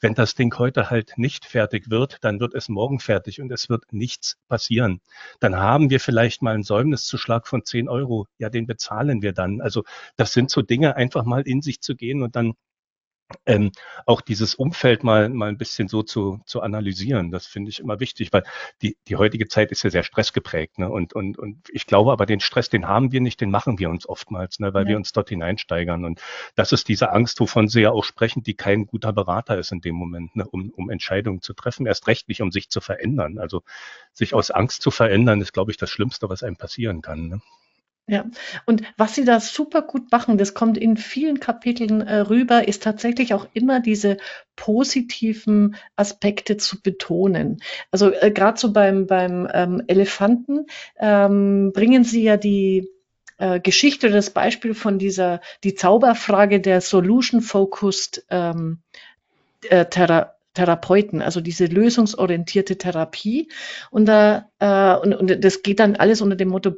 wenn 0.00 0.14
das 0.14 0.34
Ding 0.34 0.52
heute 0.58 0.90
halt 0.90 1.12
nicht 1.16 1.44
fertig 1.44 1.90
wird, 1.90 2.16
dann 2.22 2.40
wird 2.40 2.56
es 2.56 2.68
morgen 2.68 2.98
fertig 2.98 3.40
und 3.40 3.52
es 3.52 3.68
wird 3.68 3.92
nichts 3.92 4.36
passieren. 4.48 5.00
Dann 5.38 5.54
haben 5.54 5.90
wir 5.90 6.00
vielleicht 6.00 6.42
mal 6.42 6.54
einen 6.54 6.64
Säumniszuschlag 6.64 7.46
von 7.46 7.64
10 7.64 7.88
Euro. 7.88 8.26
Ja, 8.38 8.50
den 8.50 8.66
bezahlen 8.66 9.22
wir 9.22 9.32
dann. 9.32 9.60
Also 9.60 9.84
das 10.16 10.32
sind 10.32 10.50
so 10.50 10.60
Dinge, 10.60 10.96
einfach 10.96 11.22
mal 11.22 11.42
in 11.42 11.62
sich 11.62 11.80
zu 11.82 11.94
gehen 11.94 12.20
und 12.20 12.34
dann 12.34 12.54
ähm, 13.46 13.70
auch 14.06 14.20
dieses 14.20 14.54
Umfeld 14.54 15.04
mal, 15.04 15.28
mal 15.28 15.48
ein 15.48 15.58
bisschen 15.58 15.88
so 15.88 16.02
zu, 16.02 16.40
zu 16.46 16.60
analysieren. 16.62 17.30
Das 17.30 17.46
finde 17.46 17.70
ich 17.70 17.80
immer 17.80 18.00
wichtig, 18.00 18.32
weil 18.32 18.44
die, 18.82 18.96
die 19.08 19.16
heutige 19.16 19.48
Zeit 19.48 19.70
ist 19.70 19.82
ja 19.82 19.90
sehr 19.90 20.02
stressgeprägt. 20.02 20.78
Ne? 20.78 20.90
Und, 20.90 21.12
und, 21.14 21.38
und 21.38 21.68
ich 21.70 21.86
glaube 21.86 22.12
aber, 22.12 22.26
den 22.26 22.40
Stress, 22.40 22.68
den 22.68 22.88
haben 22.88 23.12
wir 23.12 23.20
nicht, 23.20 23.40
den 23.40 23.50
machen 23.50 23.78
wir 23.78 23.90
uns 23.90 24.08
oftmals, 24.08 24.58
ne? 24.60 24.74
weil 24.74 24.84
ja. 24.84 24.90
wir 24.90 24.96
uns 24.96 25.12
dort 25.12 25.28
hineinsteigern. 25.28 26.04
Und 26.04 26.20
das 26.54 26.72
ist 26.72 26.88
diese 26.88 27.12
Angst, 27.12 27.40
wovon 27.40 27.68
Sie 27.68 27.82
ja 27.82 27.90
auch 27.90 28.04
sprechen, 28.04 28.42
die 28.42 28.54
kein 28.54 28.86
guter 28.86 29.12
Berater 29.12 29.58
ist 29.58 29.72
in 29.72 29.80
dem 29.80 29.94
Moment, 29.94 30.36
ne? 30.36 30.46
um, 30.46 30.70
um 30.70 30.90
Entscheidungen 30.90 31.40
zu 31.40 31.54
treffen. 31.54 31.86
Erst 31.86 32.06
recht 32.06 32.28
nicht, 32.28 32.42
um 32.42 32.50
sich 32.50 32.70
zu 32.70 32.80
verändern. 32.80 33.38
Also 33.38 33.62
sich 34.12 34.34
aus 34.34 34.50
Angst 34.50 34.82
zu 34.82 34.90
verändern, 34.90 35.40
ist, 35.40 35.52
glaube 35.52 35.70
ich, 35.70 35.76
das 35.76 35.90
Schlimmste, 35.90 36.28
was 36.28 36.42
einem 36.42 36.56
passieren 36.56 37.02
kann. 37.02 37.28
Ne? 37.28 37.40
Ja, 38.10 38.24
und 38.66 38.82
was 38.96 39.14
sie 39.14 39.24
da 39.24 39.38
super 39.38 39.82
gut 39.82 40.10
machen, 40.10 40.36
das 40.36 40.52
kommt 40.52 40.76
in 40.76 40.96
vielen 40.96 41.38
Kapiteln 41.38 42.00
äh, 42.00 42.16
rüber, 42.16 42.66
ist 42.66 42.82
tatsächlich 42.82 43.34
auch 43.34 43.46
immer 43.52 43.78
diese 43.78 44.16
positiven 44.56 45.76
Aspekte 45.94 46.56
zu 46.56 46.82
betonen. 46.82 47.62
Also 47.92 48.10
äh, 48.12 48.32
gerade 48.32 48.58
so 48.58 48.72
beim, 48.72 49.06
beim 49.06 49.48
ähm, 49.54 49.84
Elefanten 49.86 50.66
ähm, 50.98 51.70
bringen 51.72 52.02
sie 52.02 52.24
ja 52.24 52.36
die 52.36 52.88
äh, 53.38 53.60
Geschichte, 53.60 54.10
das 54.10 54.30
Beispiel 54.30 54.74
von 54.74 54.98
dieser, 54.98 55.40
die 55.62 55.76
Zauberfrage 55.76 56.58
der 56.58 56.80
Solution-Focused 56.80 58.24
ähm, 58.28 58.80
äh, 59.68 59.86
Thera 59.86 60.34
Therapeuten, 60.54 61.22
also 61.22 61.40
diese 61.40 61.66
lösungsorientierte 61.66 62.76
Therapie. 62.76 63.48
Und, 63.90 64.06
da, 64.06 64.50
äh, 64.58 64.96
und, 64.96 65.14
und 65.14 65.44
das 65.44 65.62
geht 65.62 65.80
dann 65.80 65.96
alles 65.96 66.20
unter 66.20 66.36
dem 66.36 66.48
Motto, 66.48 66.70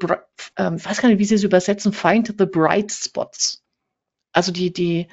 äh, 0.57 0.77
ich 0.77 0.85
weiß 0.85 1.01
gar 1.01 1.09
nicht, 1.09 1.19
wie 1.19 1.25
sie 1.25 1.37
es 1.37 1.45
übersetzen, 1.45 1.93
find 1.93 2.35
the 2.39 2.47
bright 2.47 2.93
spots. 2.93 3.63
Also 4.33 4.53
die, 4.53 4.73
die 4.73 5.09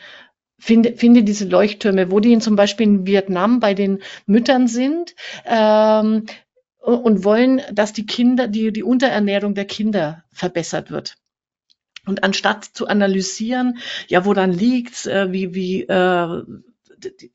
finde, 0.59 0.93
finde 0.93 1.23
diese 1.23 1.45
Leuchttürme, 1.45 2.11
wo 2.11 2.19
die 2.19 2.37
zum 2.39 2.55
Beispiel 2.55 2.85
in 2.85 3.07
Vietnam 3.07 3.59
bei 3.59 3.73
den 3.73 3.99
Müttern 4.25 4.67
sind 4.67 5.15
ähm, 5.45 6.25
und 6.79 7.23
wollen, 7.23 7.61
dass 7.71 7.93
die 7.93 8.05
Kinder, 8.05 8.47
die, 8.47 8.71
die 8.71 8.83
Unterernährung 8.83 9.55
der 9.55 9.65
Kinder 9.65 10.23
verbessert 10.31 10.91
wird. 10.91 11.15
Und 12.05 12.23
anstatt 12.23 12.65
zu 12.65 12.87
analysieren, 12.87 13.77
ja, 14.07 14.25
woran 14.25 14.51
liegt's, 14.51 15.05
äh, 15.05 15.31
wie, 15.31 15.53
wie, 15.53 15.83
äh, 15.83 16.43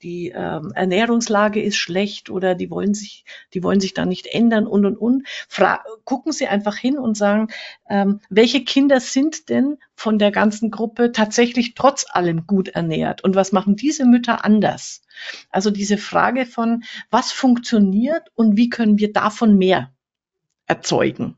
die, 0.02 0.32
ähm, 0.34 0.72
Ernährungslage 0.74 1.62
ist 1.62 1.76
schlecht 1.76 2.30
oder 2.30 2.54
die 2.54 2.70
wollen 2.70 2.94
sich, 2.94 3.24
die 3.52 3.62
wollen 3.62 3.80
sich 3.80 3.94
da 3.94 4.04
nicht 4.04 4.26
ändern 4.26 4.66
und 4.66 4.84
und 4.84 4.96
und. 4.96 5.26
Fra 5.48 5.82
gucken 6.04 6.32
Sie 6.32 6.46
einfach 6.46 6.76
hin 6.76 6.98
und 6.98 7.16
sagen, 7.16 7.48
ähm, 7.88 8.20
welche 8.30 8.64
Kinder 8.64 9.00
sind 9.00 9.48
denn 9.48 9.78
von 9.94 10.18
der 10.18 10.30
ganzen 10.30 10.70
Gruppe 10.70 11.12
tatsächlich 11.12 11.74
trotz 11.74 12.06
allem 12.08 12.46
gut 12.46 12.68
ernährt 12.68 13.24
und 13.24 13.34
was 13.34 13.52
machen 13.52 13.76
diese 13.76 14.04
Mütter 14.04 14.44
anders? 14.44 15.02
Also 15.50 15.70
diese 15.70 15.98
Frage 15.98 16.46
von, 16.46 16.84
was 17.10 17.32
funktioniert 17.32 18.30
und 18.34 18.56
wie 18.56 18.68
können 18.68 18.98
wir 18.98 19.12
davon 19.12 19.56
mehr 19.56 19.92
erzeugen? 20.66 21.36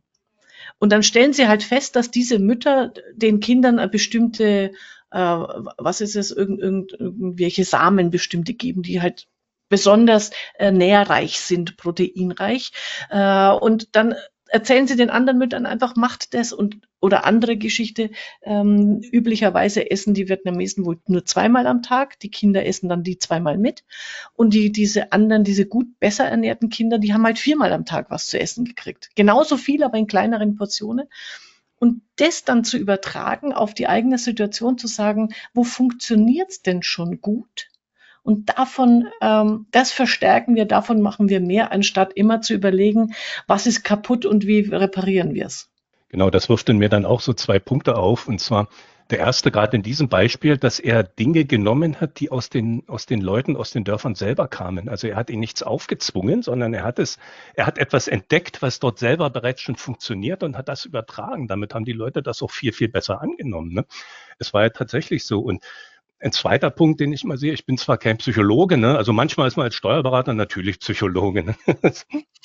Und 0.79 0.93
dann 0.93 1.03
stellen 1.03 1.33
sie 1.33 1.49
halt 1.49 1.63
fest, 1.63 1.97
dass 1.97 2.11
diese 2.11 2.39
Mütter 2.39 2.93
den 3.15 3.41
Kindern 3.41 3.79
eine 3.79 3.89
bestimmte 3.89 4.73
äh, 5.11 5.19
was 5.19 6.01
ist 6.01 6.17
es, 6.17 6.31
irgend, 6.31 6.61
irgend, 6.61 6.93
irgendwelche 6.93 7.65
Samen 7.65 8.11
bestimmte 8.11 8.55
geben, 8.55 8.83
die 8.83 9.01
halt 9.01 9.27
besonders 9.69 10.31
äh, 10.59 10.71
nährreich 10.71 11.41
sind, 11.41 11.77
proteinreich. 11.77 12.73
Äh, 13.11 13.51
und 13.51 13.95
dann 13.97 14.15
erzählen 14.49 14.87
sie 14.87 14.97
den 14.97 15.11
anderen 15.11 15.39
Müttern 15.39 15.67
einfach, 15.67 15.97
macht 15.97 16.35
das 16.35 16.53
und 16.53 16.81
oder 17.01 17.25
andere 17.25 17.57
Geschichte. 17.57 18.11
Ähm, 18.43 19.01
üblicherweise 19.13 19.91
essen 19.91 20.15
die 20.15 20.29
Vietnamesen 20.29 20.85
wohl 20.85 20.99
nur 21.07 21.25
zweimal 21.25 21.67
am 21.67 21.83
Tag. 21.83 22.19
Die 22.21 22.31
Kinder 22.31 22.65
essen 22.65 22.89
dann 22.89 23.03
die 23.03 23.19
zweimal 23.19 23.59
mit. 23.59 23.85
Und 24.35 24.55
die, 24.55 24.73
diese 24.73 25.13
anderen, 25.13 25.45
diese 25.45 25.67
gut 25.67 25.99
besser 25.99 26.25
ernährten 26.25 26.69
Kinder, 26.69 26.99
die 26.99 27.13
haben 27.13 27.25
halt 27.25 27.39
viermal 27.39 27.73
am 27.73 27.85
Tag 27.85 28.11
was 28.11 28.27
zu 28.27 28.39
essen 28.39 28.65
gekriegt. 28.65 29.11
Genauso 29.15 29.57
viel, 29.57 29.83
aber 29.83 29.99
in 29.99 30.07
kleineren 30.07 30.57
Portionen. 30.57 31.09
Und 31.79 32.03
das 32.17 32.45
dann 32.45 32.65
zu 32.65 32.79
übertragen 32.79 33.53
auf 33.53 33.75
die 33.75 33.87
eigene 33.87 34.19
Situation, 34.19 34.79
zu 34.79 34.87
sagen, 34.87 35.35
wo 35.53 35.65
funktioniert's 35.65 36.63
denn 36.63 36.83
schon 36.83 37.21
gut? 37.21 37.69
Und 38.23 38.59
davon, 38.59 39.09
ähm, 39.21 39.67
das 39.71 39.93
verstärken 39.93 40.57
wir, 40.57 40.65
davon 40.65 41.01
machen 41.01 41.29
wir 41.29 41.41
mehr, 41.41 41.71
anstatt 41.71 42.13
immer 42.15 42.41
zu 42.41 42.55
überlegen, 42.55 43.15
was 43.47 43.67
ist 43.67 43.85
kaputt 43.85 44.27
und 44.27 44.47
wie 44.47 44.61
reparieren 44.61 45.35
wir 45.35 45.47
es. 45.47 45.71
Genau, 46.09 46.31
das 46.31 46.49
wirft 46.49 46.69
in 46.69 46.79
mir 46.79 46.89
dann 46.89 47.05
auch 47.05 47.21
so 47.21 47.35
zwei 47.35 47.59
Punkte 47.59 47.97
auf. 47.97 48.27
Und 48.27 48.41
zwar 48.41 48.69
der 49.11 49.19
erste 49.19 49.51
gerade 49.51 49.77
in 49.77 49.83
diesem 49.83 50.09
Beispiel, 50.09 50.57
dass 50.57 50.81
er 50.81 51.05
Dinge 51.05 51.45
genommen 51.45 52.01
hat, 52.01 52.19
die 52.19 52.31
aus 52.31 52.51
den, 52.51 52.83
aus 52.89 53.07
den 53.07 53.21
Leuten, 53.21 53.57
aus 53.57 53.71
den 53.71 53.85
Dörfern 53.85 54.17
selber 54.17 54.49
kamen. 54.49 54.89
Also 54.89 55.07
er 55.07 55.17
hat 55.17 55.31
ihnen 55.31 55.41
nichts 55.41 55.63
aufgezwungen, 55.63 56.43
sondern 56.43 56.75
er 56.75 56.83
hat 56.83 56.99
es, 56.99 57.19
er 57.55 57.67
hat 57.67 57.79
etwas 57.79 58.09
entdeckt, 58.09 58.63
was 58.63 58.81
dort 58.81 58.99
selber 58.99 59.31
bereits 59.31 59.61
schon 59.61 59.77
funktioniert 59.77 60.43
und 60.43 60.57
hat 60.57 60.69
das 60.69 60.85
übertragen. 60.85 61.47
Damit 61.47 61.73
haben 61.75 61.85
die 61.85 61.93
Leute 61.93 62.23
das 62.23 62.43
auch 62.43 62.51
viel, 62.51 62.73
viel 62.73 62.89
besser 62.89 63.21
angenommen. 63.21 63.73
Ne? 63.73 63.85
Es 64.39 64.53
war 64.53 64.63
ja 64.63 64.71
tatsächlich 64.71 65.25
so. 65.25 65.41
Und 65.41 65.63
ein 66.19 66.33
zweiter 66.33 66.71
Punkt, 66.71 67.01
den 67.01 67.13
ich 67.13 67.25
mal 67.25 67.37
sehe, 67.37 67.53
ich 67.53 67.67
bin 67.67 67.77
zwar 67.77 67.99
kein 67.99 68.17
Psychologe, 68.17 68.79
ne? 68.79 68.97
also 68.97 69.13
manchmal 69.13 69.49
ist 69.49 69.57
man 69.57 69.65
als 69.65 69.75
Steuerberater 69.75 70.33
natürlich 70.33 70.79
Psychologe. 70.81 71.45
Ne? 71.45 71.57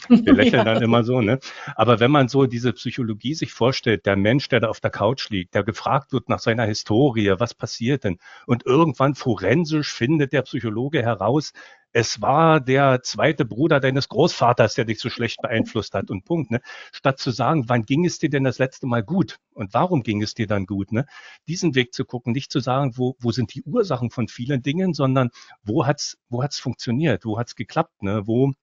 Wir 0.10 0.34
lächeln 0.34 0.54
ja. 0.66 0.74
dann 0.74 0.84
immer 0.84 1.04
so, 1.04 1.22
ne? 1.22 1.40
Aber 1.76 2.00
wenn 2.00 2.12
man 2.12 2.28
so 2.28 2.46
diese 2.46 2.74
Psychologie 2.74 3.34
sich 3.34 3.54
vorstellt, 3.54 4.06
der 4.06 4.18
Mensch, 4.18 4.50
der 4.50 4.60
da 4.60 4.68
auf 4.68 4.80
der 4.80 4.92
Couch 4.92 5.30
liegt, 5.30 5.56
der 5.56 5.64
gefragt 5.64 6.12
wird 6.12 6.28
nach 6.28 6.40
seiner 6.40 6.66
Historie, 6.66 7.34
was 7.38 7.54
passiert 7.54 8.04
denn? 8.04 8.18
Und 8.46 8.66
irgendwann 8.66 9.16
forensisch 9.16 9.94
findet 9.94 10.34
der 10.34 10.42
Psychologe 10.42 11.02
heraus, 11.02 11.54
es 11.94 12.22
war 12.22 12.62
der 12.62 13.02
zweite 13.04 13.46
Bruder 13.46 13.80
deines 13.80 14.08
Großvaters, 14.10 14.76
der 14.76 14.86
dich 14.86 15.00
so 15.00 15.10
schlecht 15.10 15.42
beeinflusst 15.42 15.94
hat 15.94 16.10
und 16.10 16.24
Punkt. 16.24 16.52
Ne? 16.52 16.62
Statt 16.92 17.20
zu 17.20 17.32
sagen, 17.32 17.68
wann 17.68 17.84
ging 17.84 18.06
es 18.06 18.18
dir 18.20 18.30
denn 18.30 18.44
das 18.44 18.60
letzte 18.60 18.88
Mal 18.88 19.04
gut 19.04 19.38
und 19.54 19.74
warum 19.74 20.04
ging 20.04 20.22
es 20.22 20.34
dir 20.34 20.48
dann 20.48 20.66
gut? 20.66 20.92
Ne? 20.92 21.06
Diesen 21.48 21.76
Weg 21.76 21.94
zu 21.94 22.06
gucken, 22.06 22.34
nicht 22.34 22.52
zu 22.52 22.60
sagen, 22.60 22.94
wo, 22.98 23.16
wo 23.20 23.32
sind 23.32 23.54
die 23.54 23.64
Ursachen 23.64 24.10
von 24.10 24.28
vielen 24.28 24.62
Dingen, 24.62 24.94
sondern 24.94 25.30
wo 25.64 25.86
hat's, 25.86 26.18
wo 26.30 26.44
hat's 26.44 26.60
funktioniert, 26.60 27.26
wo 27.26 27.38
hat's 27.38 27.56
geklappt, 27.56 28.04
ne? 28.04 28.26
wo 28.26 28.54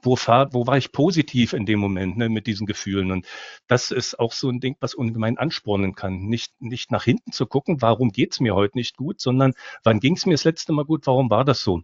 wo, 0.00 0.16
war, 0.24 0.52
wo 0.54 0.66
war 0.66 0.78
ich 0.78 0.92
positiv 0.92 1.52
in 1.52 1.66
dem 1.66 1.78
Moment 1.78 2.16
ne, 2.16 2.28
mit 2.30 2.46
diesen 2.46 2.66
Gefühlen. 2.66 3.10
Und 3.10 3.26
das 3.66 3.90
ist 3.90 4.18
auch 4.18 4.32
so 4.32 4.48
ein 4.48 4.60
Ding, 4.60 4.76
was 4.80 4.94
ungemein 4.94 5.36
anspornen 5.36 5.94
kann. 5.94 6.20
Nicht, 6.20 6.60
nicht 6.60 6.90
nach 6.90 7.04
hinten 7.04 7.32
zu 7.32 7.46
gucken, 7.46 7.82
warum 7.82 8.10
geht's 8.10 8.40
mir 8.40 8.54
heute 8.54 8.78
nicht 8.78 8.96
gut, 8.96 9.20
sondern 9.20 9.52
wann 9.84 10.00
ging's 10.00 10.24
mir 10.24 10.34
das 10.34 10.44
letzte 10.44 10.72
Mal 10.72 10.84
gut, 10.84 11.06
warum 11.06 11.30
war 11.30 11.44
das 11.44 11.60
so? 11.60 11.82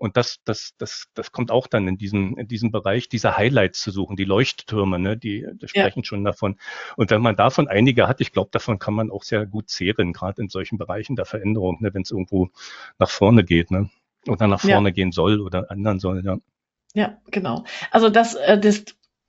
Und 0.00 0.16
das, 0.16 0.38
das, 0.44 0.72
das, 0.78 1.08
das 1.12 1.30
kommt 1.30 1.50
auch 1.50 1.66
dann 1.66 1.86
in 1.86 1.98
diesem, 1.98 2.38
in 2.38 2.48
diesem 2.48 2.70
Bereich, 2.70 3.10
diese 3.10 3.36
Highlights 3.36 3.82
zu 3.82 3.90
suchen, 3.90 4.16
die 4.16 4.24
Leuchttürme, 4.24 4.98
ne, 4.98 5.18
die, 5.18 5.46
die 5.52 5.68
sprechen 5.68 6.00
ja. 6.00 6.04
schon 6.04 6.24
davon. 6.24 6.56
Und 6.96 7.10
wenn 7.10 7.20
man 7.20 7.36
davon 7.36 7.68
einige 7.68 8.08
hat, 8.08 8.22
ich 8.22 8.32
glaube, 8.32 8.48
davon 8.50 8.78
kann 8.78 8.94
man 8.94 9.10
auch 9.10 9.24
sehr 9.24 9.44
gut 9.44 9.68
zehren, 9.68 10.14
gerade 10.14 10.40
in 10.40 10.48
solchen 10.48 10.78
Bereichen 10.78 11.16
der 11.16 11.26
Veränderung, 11.26 11.82
ne, 11.82 11.92
wenn 11.92 12.00
es 12.00 12.10
irgendwo 12.10 12.48
nach 12.98 13.10
vorne 13.10 13.44
geht, 13.44 13.70
ne, 13.70 13.90
oder 14.26 14.46
nach 14.46 14.62
vorne 14.62 14.88
ja. 14.88 14.94
gehen 14.94 15.12
soll 15.12 15.38
oder 15.38 15.70
ändern 15.70 16.00
soll, 16.00 16.24
ja. 16.24 16.38
Ja, 16.94 17.18
genau. 17.30 17.64
Also 17.90 18.08
das, 18.08 18.34
äh, 18.36 18.58
das 18.58 18.84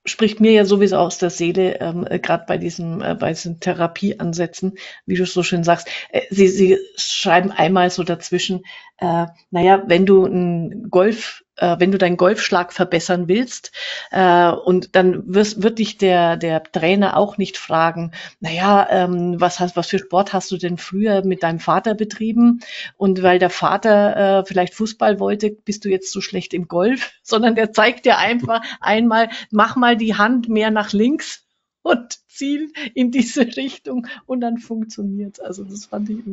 spricht 0.05 0.39
mir 0.39 0.51
ja 0.51 0.65
sowieso 0.65 0.97
aus 0.97 1.17
der 1.17 1.29
Seele, 1.29 1.79
ähm, 1.79 2.05
äh, 2.09 2.19
gerade 2.19 2.45
bei 2.47 2.57
diesem, 2.57 3.01
äh, 3.01 3.15
bei 3.15 3.29
diesen 3.29 3.59
Therapieansätzen, 3.59 4.77
wie 5.05 5.15
du 5.15 5.25
so 5.25 5.43
schön 5.43 5.63
sagst. 5.63 5.87
Äh, 6.09 6.21
sie, 6.29 6.47
sie 6.47 6.77
schreiben 6.95 7.51
einmal 7.51 7.89
so 7.89 8.03
dazwischen, 8.03 8.63
äh, 8.97 9.27
naja, 9.51 9.83
wenn 9.87 10.05
du 10.05 10.25
ein 10.25 10.89
Golf 10.89 11.43
wenn 11.57 11.91
du 11.91 11.97
deinen 11.97 12.17
Golfschlag 12.17 12.73
verbessern 12.73 13.27
willst, 13.27 13.71
äh, 14.11 14.51
und 14.51 14.95
dann 14.95 15.23
wirst, 15.33 15.63
wird 15.63 15.79
dich 15.79 15.97
der, 15.97 16.37
der 16.37 16.63
Trainer 16.63 17.17
auch 17.17 17.37
nicht 17.37 17.57
fragen, 17.57 18.11
naja, 18.39 18.87
ähm, 18.89 19.39
was, 19.39 19.59
hast, 19.59 19.75
was 19.75 19.87
für 19.87 19.99
Sport 19.99 20.33
hast 20.33 20.51
du 20.51 20.57
denn 20.57 20.77
früher 20.77 21.23
mit 21.25 21.43
deinem 21.43 21.59
Vater 21.59 21.93
betrieben? 21.93 22.61
Und 22.97 23.21
weil 23.21 23.39
der 23.39 23.49
Vater 23.49 24.39
äh, 24.39 24.45
vielleicht 24.45 24.73
Fußball 24.73 25.19
wollte, 25.19 25.51
bist 25.51 25.85
du 25.85 25.89
jetzt 25.89 26.11
so 26.11 26.21
schlecht 26.21 26.53
im 26.53 26.67
Golf, 26.67 27.11
sondern 27.23 27.55
der 27.55 27.71
zeigt 27.71 28.05
dir 28.05 28.17
einfach 28.17 28.61
einmal, 28.79 29.29
mach 29.49 29.75
mal 29.75 29.97
die 29.97 30.15
Hand 30.15 30.49
mehr 30.49 30.71
nach 30.71 30.93
links 30.93 31.45
und 31.83 32.19
ziel 32.27 32.71
in 32.93 33.11
diese 33.11 33.45
Richtung 33.57 34.07
und 34.25 34.41
dann 34.41 34.57
funktioniert's. 34.57 35.39
Also 35.39 35.63
das 35.63 35.85
fand 35.85 36.09
ich 36.09 36.25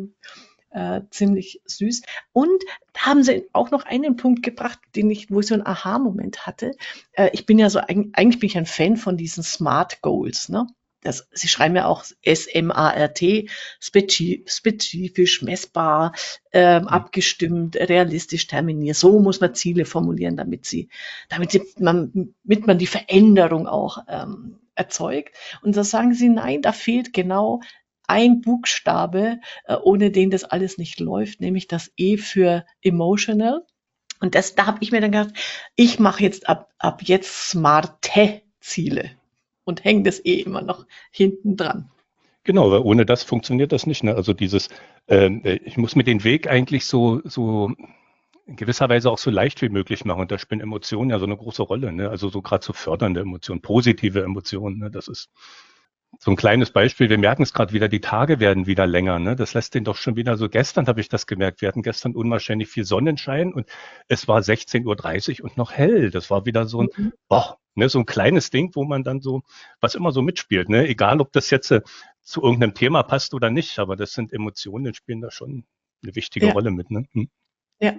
äh, 0.79 1.03
ziemlich 1.11 1.61
süß. 1.65 2.03
Und 2.33 2.63
da 2.93 3.01
haben 3.07 3.23
sie 3.25 3.49
auch 3.53 3.71
noch 3.71 3.85
einen 3.85 4.17
Punkt 4.17 4.43
gebracht, 4.43 4.79
den 4.95 5.11
ich, 5.11 5.31
wo 5.31 5.41
ich 5.41 5.47
so 5.47 5.55
einen 5.55 5.67
Aha-Moment 5.67 6.47
hatte. 6.47 6.73
Äh, 7.13 7.31
ich 7.33 7.47
bin 7.47 7.59
ja 7.59 7.69
so, 7.69 7.81
eigentlich 7.81 8.39
bin 8.39 8.49
ich 8.49 8.57
ein 8.57 8.67
Fan 8.67 8.97
von 8.97 9.17
diesen 9.17 9.43
Smart 9.43 10.01
Goals, 10.03 10.49
ne? 10.49 10.67
das, 11.03 11.29
Sie 11.33 11.49
schreiben 11.49 11.77
ja 11.77 11.87
auch 11.87 12.05
S-M-A-R-T, 12.23 13.49
spezifisch, 13.81 15.43
messbar, 15.43 16.13
ähm, 16.53 16.83
mhm. 16.83 16.89
abgestimmt, 16.89 17.77
realistisch 17.77 18.47
terminiert. 18.47 18.97
So 18.97 19.21
muss 19.21 19.41
man 19.41 19.55
Ziele 19.55 19.85
formulieren, 19.85 20.37
damit 20.37 20.67
sie, 20.67 20.89
damit 21.29 21.53
sie, 21.53 21.63
man, 21.79 22.35
damit 22.45 22.67
man 22.67 22.79
die 22.79 22.87
Veränderung 22.87 23.67
auch 23.67 23.99
ähm, 24.09 24.59
erzeugt. 24.75 25.35
Und 25.63 25.77
da 25.77 25.85
sagen 25.85 26.15
Sie, 26.15 26.29
nein, 26.29 26.63
da 26.63 26.73
fehlt 26.73 27.13
genau 27.13 27.61
ein 28.09 28.41
Buchstabe, 28.41 29.39
äh, 29.65 29.77
ohne 29.77 30.11
den 30.11 30.31
das 30.31 30.45
alles 30.45 30.79
nicht 30.79 30.99
läuft, 30.99 31.41
nämlich 31.41 31.69
das 31.69 31.93
E 31.97 32.17
für 32.17 32.65
emotional. 32.83 33.65
Und 34.21 34.35
das, 34.35 34.57
da 34.57 34.67
habe 34.67 34.79
ich 34.81 34.91
mir 34.91 35.01
dann 35.01 35.13
gedacht, 35.13 35.35
ich 35.77 36.01
mache 36.01 36.25
jetzt 36.25 36.49
ab, 36.49 36.73
ab 36.79 37.03
jetzt 37.05 37.51
smarte 37.51 38.43
Ziele 38.61 39.11
und 39.65 39.85
hänge 39.85 40.03
das 40.03 40.25
eh 40.25 40.41
immer 40.41 40.63
noch 40.63 40.87
hinten 41.13 41.57
dran. 41.57 41.91
Genau, 42.43 42.71
weil 42.71 42.81
ohne 42.81 43.05
das 43.05 43.23
funktioniert 43.23 43.73
das 43.73 43.87
nicht. 43.87 44.03
Ne? 44.03 44.15
Also 44.15 44.33
dieses, 44.33 44.71
ähm, 45.07 45.43
äh, 45.45 45.57
ich 45.65 45.77
muss 45.77 45.95
mir 45.95 46.05
den 46.05 46.25
Weg 46.25 46.49
eigentlich 46.49 46.87
so, 46.87 47.21
so 47.25 47.73
in 48.47 48.57
gewisser 48.57 48.89
Weise 48.89 49.11
auch 49.11 49.19
so 49.19 49.31
leicht 49.31 49.61
wie 49.61 49.69
möglich 49.69 50.07
machen. 50.07 50.23
Und 50.23 50.31
da 50.31 50.39
spielen 50.39 50.63
Emotionen 50.63 51.11
ja 51.11 51.19
so 51.19 51.27
eine 51.27 51.37
große 51.37 51.63
Rolle. 51.63 51.93
Ne? 51.93 52.09
Also 52.09 52.31
so 52.31 52.41
gerade 52.41 52.65
so 52.65 52.73
fördernde 52.73 53.21
Emotionen, 53.21 53.61
positive 53.61 54.23
Emotionen. 54.23 54.79
Ne? 54.79 54.91
Das 54.91 55.09
ist 55.09 55.29
so 56.21 56.33
ein 56.33 56.37
kleines 56.37 56.73
Beispiel, 56.73 57.09
wir 57.09 57.19
merken 57.19 57.45
es 57.45 57.53
gerade 57.53 57.73
wieder, 57.73 57.89
die 57.89 58.01
Tage 58.01 58.41
werden 58.41 58.67
wieder 58.67 58.87
länger. 58.87 59.21
Ne? 59.21 59.37
Das 59.37 59.55
lässt 59.55 59.75
den 59.75 59.85
doch 59.85 59.97
schon 59.97 60.17
wieder 60.17 60.37
so, 60.37 60.49
gestern 60.49 60.87
habe 60.89 61.01
ich 61.01 61.09
das 61.09 61.27
gemerkt, 61.27 61.61
wir 61.61 61.69
hatten 61.69 61.83
gestern 61.83 62.15
unwahrscheinlich 62.15 62.69
viel 62.69 62.85
Sonnenschein 62.85 63.53
und 63.53 63.69
es 64.09 64.27
war 64.27 64.41
16.30 64.41 65.41
Uhr 65.41 65.45
und 65.45 65.57
noch 65.57 65.73
hell. 65.73 66.11
Das 66.11 66.29
war 66.29 66.45
wieder 66.45 66.67
so 66.67 66.83
ein, 66.83 66.89
mhm. 66.97 67.13
boah, 67.29 67.59
ne, 67.77 67.89
so 67.89 68.01
ein 68.01 68.07
kleines 68.07 68.51
Ding, 68.51 68.73
wo 68.75 68.85
man 68.85 69.05
dann 69.05 69.21
so, 69.21 69.43
was 69.81 69.95
immer 69.95 70.11
so 70.11 70.21
mitspielt, 70.21 70.69
ne? 70.69 70.89
egal 70.89 71.21
ob 71.21 71.33
das 71.33 71.51
jetzt 71.51 71.71
äh, 71.71 71.83
zu 72.23 72.43
irgendeinem 72.43 72.75
Thema 72.75 73.05
passt 73.05 73.33
oder 73.33 73.51
nicht, 73.51 73.79
aber 73.79 73.95
das 73.95 74.13
sind 74.13 74.33
Emotionen, 74.33 74.85
die 74.87 74.95
spielen 74.95 75.21
da 75.21 75.31
schon 75.31 75.65
eine 76.03 76.17
wichtige 76.17 76.49
ja. 76.49 76.53
Rolle 76.53 76.73
mit. 76.73 76.91
Ne? 76.91 77.05
Hm. 77.13 77.31
Ja. 77.81 77.95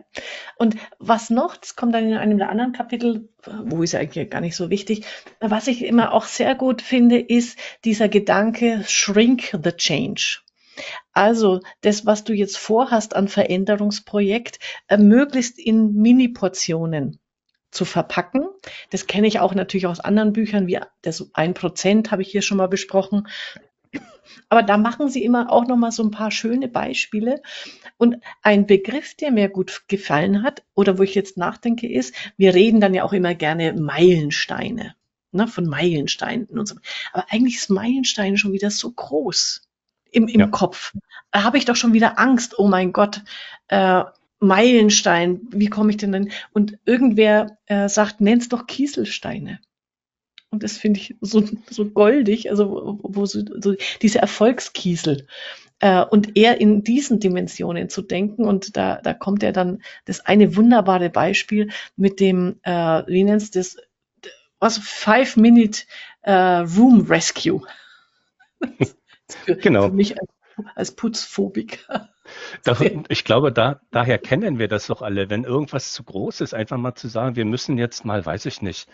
Und 0.57 0.75
was 0.99 1.29
noch, 1.29 1.55
das 1.55 1.75
kommt 1.75 1.93
dann 1.93 2.09
in 2.09 2.17
einem 2.17 2.37
der 2.37 2.49
anderen 2.49 2.73
Kapitel, 2.73 3.29
wo 3.45 3.81
ist 3.81 3.95
eigentlich 3.95 4.29
gar 4.29 4.41
nicht 4.41 4.55
so 4.55 4.69
wichtig, 4.69 5.05
was 5.39 5.67
ich 5.67 5.85
immer 5.85 6.13
auch 6.13 6.25
sehr 6.25 6.55
gut 6.55 6.81
finde, 6.81 7.17
ist 7.17 7.57
dieser 7.85 8.09
Gedanke 8.09 8.83
Shrink 8.85 9.57
the 9.63 9.71
Change. 9.71 10.39
Also 11.13 11.61
das, 11.81 12.05
was 12.05 12.23
du 12.23 12.33
jetzt 12.33 12.57
vorhast 12.57 13.15
an 13.15 13.27
Veränderungsprojekt, 13.27 14.59
äh, 14.87 14.97
möglichst 14.97 15.59
in 15.59 15.93
Mini-Portionen 15.93 17.19
zu 17.71 17.85
verpacken. 17.85 18.47
Das 18.89 19.07
kenne 19.07 19.27
ich 19.27 19.39
auch 19.39 19.53
natürlich 19.53 19.87
aus 19.87 19.99
anderen 19.99 20.33
Büchern, 20.33 20.67
wie 20.67 20.79
das 21.01 21.29
ein 21.33 21.53
Prozent 21.53 22.11
habe 22.11 22.21
ich 22.21 22.31
hier 22.31 22.41
schon 22.41 22.57
mal 22.57 22.67
besprochen. 22.67 23.27
Aber 24.49 24.63
da 24.63 24.77
machen 24.77 25.09
sie 25.09 25.23
immer 25.23 25.51
auch 25.51 25.67
noch 25.67 25.77
mal 25.77 25.91
so 25.91 26.03
ein 26.03 26.11
paar 26.11 26.31
schöne 26.31 26.67
Beispiele. 26.67 27.41
Und 27.97 28.17
ein 28.41 28.65
Begriff, 28.65 29.15
der 29.15 29.31
mir 29.31 29.49
gut 29.49 29.83
gefallen 29.87 30.43
hat 30.43 30.63
oder 30.73 30.97
wo 30.97 31.03
ich 31.03 31.15
jetzt 31.15 31.37
nachdenke, 31.37 31.91
ist, 31.91 32.15
wir 32.37 32.53
reden 32.53 32.81
dann 32.81 32.93
ja 32.93 33.03
auch 33.03 33.13
immer 33.13 33.35
gerne 33.35 33.73
Meilensteine, 33.73 34.95
ne, 35.31 35.47
von 35.47 35.67
Meilensteinen 35.67 36.47
und 36.47 36.67
so. 36.67 36.75
Aber 37.13 37.25
eigentlich 37.29 37.57
ist 37.57 37.69
Meilenstein 37.69 38.37
schon 38.37 38.53
wieder 38.53 38.71
so 38.71 38.91
groß 38.91 39.67
im, 40.11 40.27
im 40.27 40.39
ja. 40.39 40.47
Kopf. 40.47 40.93
Da 41.31 41.43
habe 41.43 41.57
ich 41.57 41.65
doch 41.65 41.75
schon 41.75 41.93
wieder 41.93 42.17
Angst. 42.19 42.57
Oh 42.57 42.67
mein 42.67 42.93
Gott, 42.93 43.21
äh, 43.67 44.03
Meilenstein, 44.39 45.41
wie 45.51 45.67
komme 45.67 45.91
ich 45.91 45.97
denn 45.97 46.13
denn? 46.13 46.31
Und 46.53 46.77
irgendwer 46.85 47.57
äh, 47.65 47.89
sagt, 47.89 48.21
nenn's 48.21 48.49
doch 48.49 48.67
Kieselsteine. 48.67 49.59
Und 50.51 50.63
das 50.63 50.77
finde 50.77 50.99
ich 50.99 51.15
so, 51.21 51.43
so 51.69 51.85
goldig, 51.85 52.49
also 52.49 52.99
wo 53.03 53.25
so, 53.25 53.41
so 53.61 53.75
diese 54.01 54.19
Erfolgskiesel. 54.19 55.27
Äh, 55.79 56.03
und 56.03 56.35
eher 56.37 56.59
in 56.59 56.83
diesen 56.83 57.19
Dimensionen 57.19 57.89
zu 57.89 58.01
denken. 58.01 58.45
Und 58.45 58.75
da, 58.75 58.99
da 59.01 59.13
kommt 59.13 59.43
ja 59.43 59.51
dann 59.51 59.81
das 60.05 60.25
eine 60.25 60.55
wunderbare 60.55 61.09
Beispiel 61.09 61.69
mit 61.95 62.19
dem, 62.19 62.59
äh, 62.63 62.71
wie 63.07 63.23
du 63.23 63.37
das, 63.37 63.77
was, 64.59 64.77
Five-Minute 64.77 65.83
äh, 66.21 66.31
Room 66.31 67.05
Rescue. 67.07 67.61
für, 69.45 69.55
genau. 69.55 69.87
Für 69.87 69.93
mich 69.93 70.19
als, 70.19 70.29
als 70.75 70.91
Putzphobiker. 70.91 72.09
Das, 72.63 72.79
ich 73.07 73.23
glaube, 73.23 73.51
da, 73.51 73.81
daher 73.89 74.19
kennen 74.19 74.59
wir 74.59 74.67
das 74.67 74.85
doch 74.85 75.01
alle. 75.01 75.31
Wenn 75.31 75.45
irgendwas 75.45 75.93
zu 75.93 76.03
groß 76.03 76.41
ist, 76.41 76.53
einfach 76.53 76.77
mal 76.77 76.93
zu 76.93 77.07
sagen, 77.07 77.35
wir 77.35 77.45
müssen 77.45 77.79
jetzt 77.79 78.05
mal, 78.05 78.23
weiß 78.23 78.45
ich 78.45 78.61
nicht, 78.61 78.87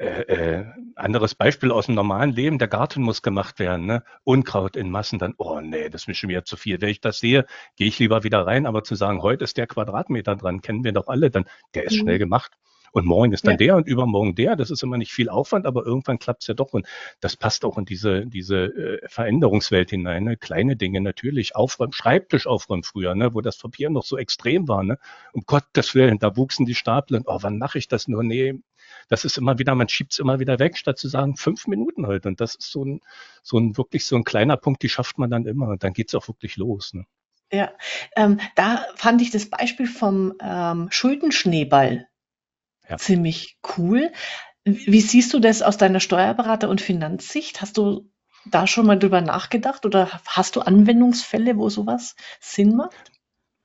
äh, 0.00 0.22
äh, 0.22 0.64
anderes 0.96 1.34
Beispiel 1.34 1.70
aus 1.70 1.84
dem 1.84 1.94
normalen 1.94 2.32
Leben, 2.32 2.58
der 2.58 2.68
Garten 2.68 3.02
muss 3.02 3.20
gemacht 3.20 3.58
werden, 3.58 3.84
ne? 3.84 4.02
Unkraut 4.24 4.74
in 4.74 4.90
Massen, 4.90 5.18
dann, 5.18 5.34
oh 5.36 5.60
nee, 5.60 5.90
das 5.90 6.02
ist 6.02 6.08
mir 6.08 6.14
schon 6.14 6.30
wieder 6.30 6.46
zu 6.46 6.56
viel. 6.56 6.80
Wenn 6.80 6.88
ich 6.88 7.02
das 7.02 7.18
sehe, 7.18 7.44
gehe 7.76 7.86
ich 7.86 7.98
lieber 7.98 8.22
wieder 8.22 8.46
rein, 8.46 8.64
aber 8.64 8.82
zu 8.82 8.94
sagen, 8.94 9.20
heute 9.20 9.44
ist 9.44 9.58
der 9.58 9.66
Quadratmeter 9.66 10.36
dran, 10.36 10.62
kennen 10.62 10.84
wir 10.84 10.92
doch 10.92 11.08
alle, 11.08 11.30
dann, 11.30 11.44
der 11.74 11.84
ist 11.84 11.96
mhm. 11.96 11.98
schnell 11.98 12.18
gemacht. 12.18 12.52
Und 12.92 13.06
morgen 13.06 13.32
ist 13.32 13.46
dann 13.46 13.52
ja. 13.52 13.58
der 13.58 13.76
und 13.76 13.86
übermorgen 13.86 14.34
der. 14.34 14.56
Das 14.56 14.70
ist 14.70 14.82
immer 14.82 14.98
nicht 14.98 15.12
viel 15.12 15.28
Aufwand, 15.28 15.66
aber 15.66 15.84
irgendwann 15.84 16.18
klappt 16.18 16.42
es 16.42 16.48
ja 16.48 16.54
doch. 16.54 16.72
Und 16.72 16.86
das 17.20 17.36
passt 17.36 17.64
auch 17.64 17.78
in 17.78 17.84
diese, 17.84 18.26
diese 18.26 18.64
äh, 18.64 19.08
Veränderungswelt 19.08 19.90
hinein. 19.90 20.24
Ne? 20.24 20.36
Kleine 20.36 20.76
Dinge 20.76 21.00
natürlich. 21.00 21.56
Aufräumen, 21.56 21.92
Schreibtisch 21.92 22.46
aufräumen 22.46 22.82
früher, 22.82 23.14
ne? 23.14 23.34
wo 23.34 23.40
das 23.40 23.58
Papier 23.58 23.90
noch 23.90 24.04
so 24.04 24.18
extrem 24.18 24.68
war. 24.68 24.82
Ne? 24.82 24.98
Um 25.32 25.42
Gottes 25.46 25.94
Willen, 25.94 26.18
da 26.18 26.36
wuchsen 26.36 26.66
die 26.66 26.74
Stapel. 26.74 27.16
Und, 27.16 27.28
oh, 27.28 27.38
wann 27.40 27.58
mache 27.58 27.78
ich 27.78 27.88
das 27.88 28.08
nur? 28.08 28.22
Nee, 28.22 28.60
das 29.08 29.24
ist 29.24 29.38
immer 29.38 29.58
wieder, 29.58 29.74
man 29.74 29.88
schiebt 29.88 30.12
es 30.12 30.18
immer 30.18 30.40
wieder 30.40 30.58
weg, 30.58 30.76
statt 30.76 30.98
zu 30.98 31.08
sagen, 31.08 31.36
fünf 31.36 31.66
Minuten 31.66 32.06
heute. 32.06 32.28
Und 32.28 32.40
das 32.40 32.54
ist 32.54 32.70
so 32.70 32.84
ein, 32.84 33.00
so 33.42 33.58
ein 33.58 33.76
wirklich 33.76 34.06
so 34.06 34.16
ein 34.16 34.24
kleiner 34.24 34.56
Punkt, 34.56 34.82
die 34.82 34.88
schafft 34.88 35.18
man 35.18 35.30
dann 35.30 35.46
immer. 35.46 35.68
Und 35.68 35.84
dann 35.84 35.92
geht 35.92 36.08
es 36.08 36.14
auch 36.14 36.28
wirklich 36.28 36.56
los. 36.56 36.94
Ne? 36.94 37.04
Ja, 37.52 37.72
ähm, 38.14 38.38
da 38.54 38.86
fand 38.94 39.20
ich 39.22 39.30
das 39.30 39.50
Beispiel 39.50 39.86
vom 39.86 40.34
ähm, 40.40 40.88
Schuldenschneeball 40.90 42.06
ja. 42.90 42.96
ziemlich 42.98 43.58
cool. 43.78 44.12
Wie 44.64 45.00
siehst 45.00 45.32
du 45.32 45.38
das 45.38 45.62
aus 45.62 45.78
deiner 45.78 46.00
Steuerberater- 46.00 46.68
und 46.68 46.80
Finanzsicht? 46.80 47.62
Hast 47.62 47.78
du 47.78 48.10
da 48.46 48.66
schon 48.66 48.86
mal 48.86 48.98
drüber 48.98 49.20
nachgedacht 49.20 49.86
oder 49.86 50.20
hast 50.26 50.56
du 50.56 50.60
Anwendungsfälle, 50.60 51.56
wo 51.56 51.68
sowas 51.68 52.16
Sinn 52.40 52.76
macht? 52.76 53.12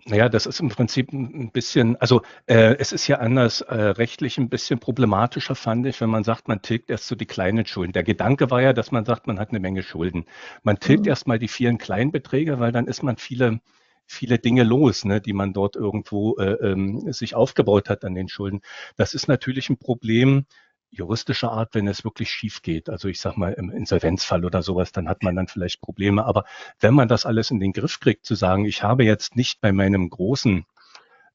Naja, 0.08 0.30
das 0.30 0.46
ist 0.46 0.60
im 0.60 0.70
Prinzip 0.70 1.12
ein 1.14 1.52
bisschen, 1.52 1.96
also 2.00 2.22
äh, 2.46 2.76
es 2.78 2.92
ist 2.92 3.08
ja 3.08 3.18
anders 3.18 3.62
äh, 3.62 3.74
rechtlich 3.74 4.38
ein 4.38 4.50
bisschen 4.50 4.78
problematischer, 4.78 5.56
fand 5.56 5.88
ich, 5.88 6.00
wenn 6.00 6.12
man 6.12 6.24
sagt, 6.24 6.48
man 6.48 6.62
tilgt 6.62 6.92
erst 6.92 7.08
so 7.08 7.16
die 7.16 7.26
kleinen 7.26 7.66
Schulden. 7.66 7.92
Der 7.92 8.04
Gedanke 8.04 8.52
war 8.52 8.62
ja, 8.62 8.72
dass 8.72 8.92
man 8.92 9.04
sagt, 9.04 9.26
man 9.26 9.40
hat 9.40 9.50
eine 9.50 9.60
Menge 9.60 9.82
Schulden. 9.82 10.26
Man 10.62 10.80
tilgt 10.80 11.06
mhm. 11.06 11.10
erst 11.10 11.28
mal 11.28 11.40
die 11.40 11.48
vielen 11.48 11.80
kleinen 11.80 12.12
Beträge, 12.12 12.60
weil 12.60 12.72
dann 12.72 12.86
ist 12.86 13.02
man 13.02 13.18
viele 13.18 13.62
viele 14.08 14.40
Dinge 14.40 14.64
los, 14.64 15.06
ne, 15.06 15.22
die 15.22 15.34
man 15.34 15.54
dort 15.54 15.76
irgendwo 15.76 16.38
äh, 16.38 16.54
ähm, 16.72 17.12
sich 17.12 17.36
aufgebaut 17.36 17.90
hat 17.90 18.06
an 18.06 18.16
den 18.16 18.30
Schulden. 18.30 18.62
Das 18.98 19.14
ist 19.14 19.28
natürlich 19.28 19.70
ein 19.70 19.78
Problem, 19.78 20.46
juristischer 20.92 21.52
Art, 21.52 21.76
wenn 21.76 21.88
es 21.88 22.04
wirklich 22.04 22.30
schief 22.30 22.62
geht. 22.62 22.90
Also 22.90 23.08
ich 23.08 23.20
sag 23.20 23.38
mal 23.38 23.54
im 23.54 23.70
Insolvenzfall 23.70 24.46
oder 24.46 24.62
sowas, 24.62 24.92
dann 24.92 25.10
hat 25.10 25.24
man 25.24 25.36
dann 25.36 25.48
vielleicht 25.48 25.82
Probleme. 25.82 26.26
Aber 26.26 26.46
wenn 26.80 26.94
man 26.94 27.08
das 27.08 27.26
alles 27.26 27.52
in 27.52 27.60
den 27.60 27.74
Griff 27.74 28.00
kriegt, 28.00 28.26
zu 28.26 28.36
sagen, 28.36 28.66
ich 28.66 28.84
habe 28.84 29.04
jetzt 29.04 29.36
nicht 29.36 29.62
bei 29.62 29.72
meinem 29.72 30.10
großen 30.10 30.66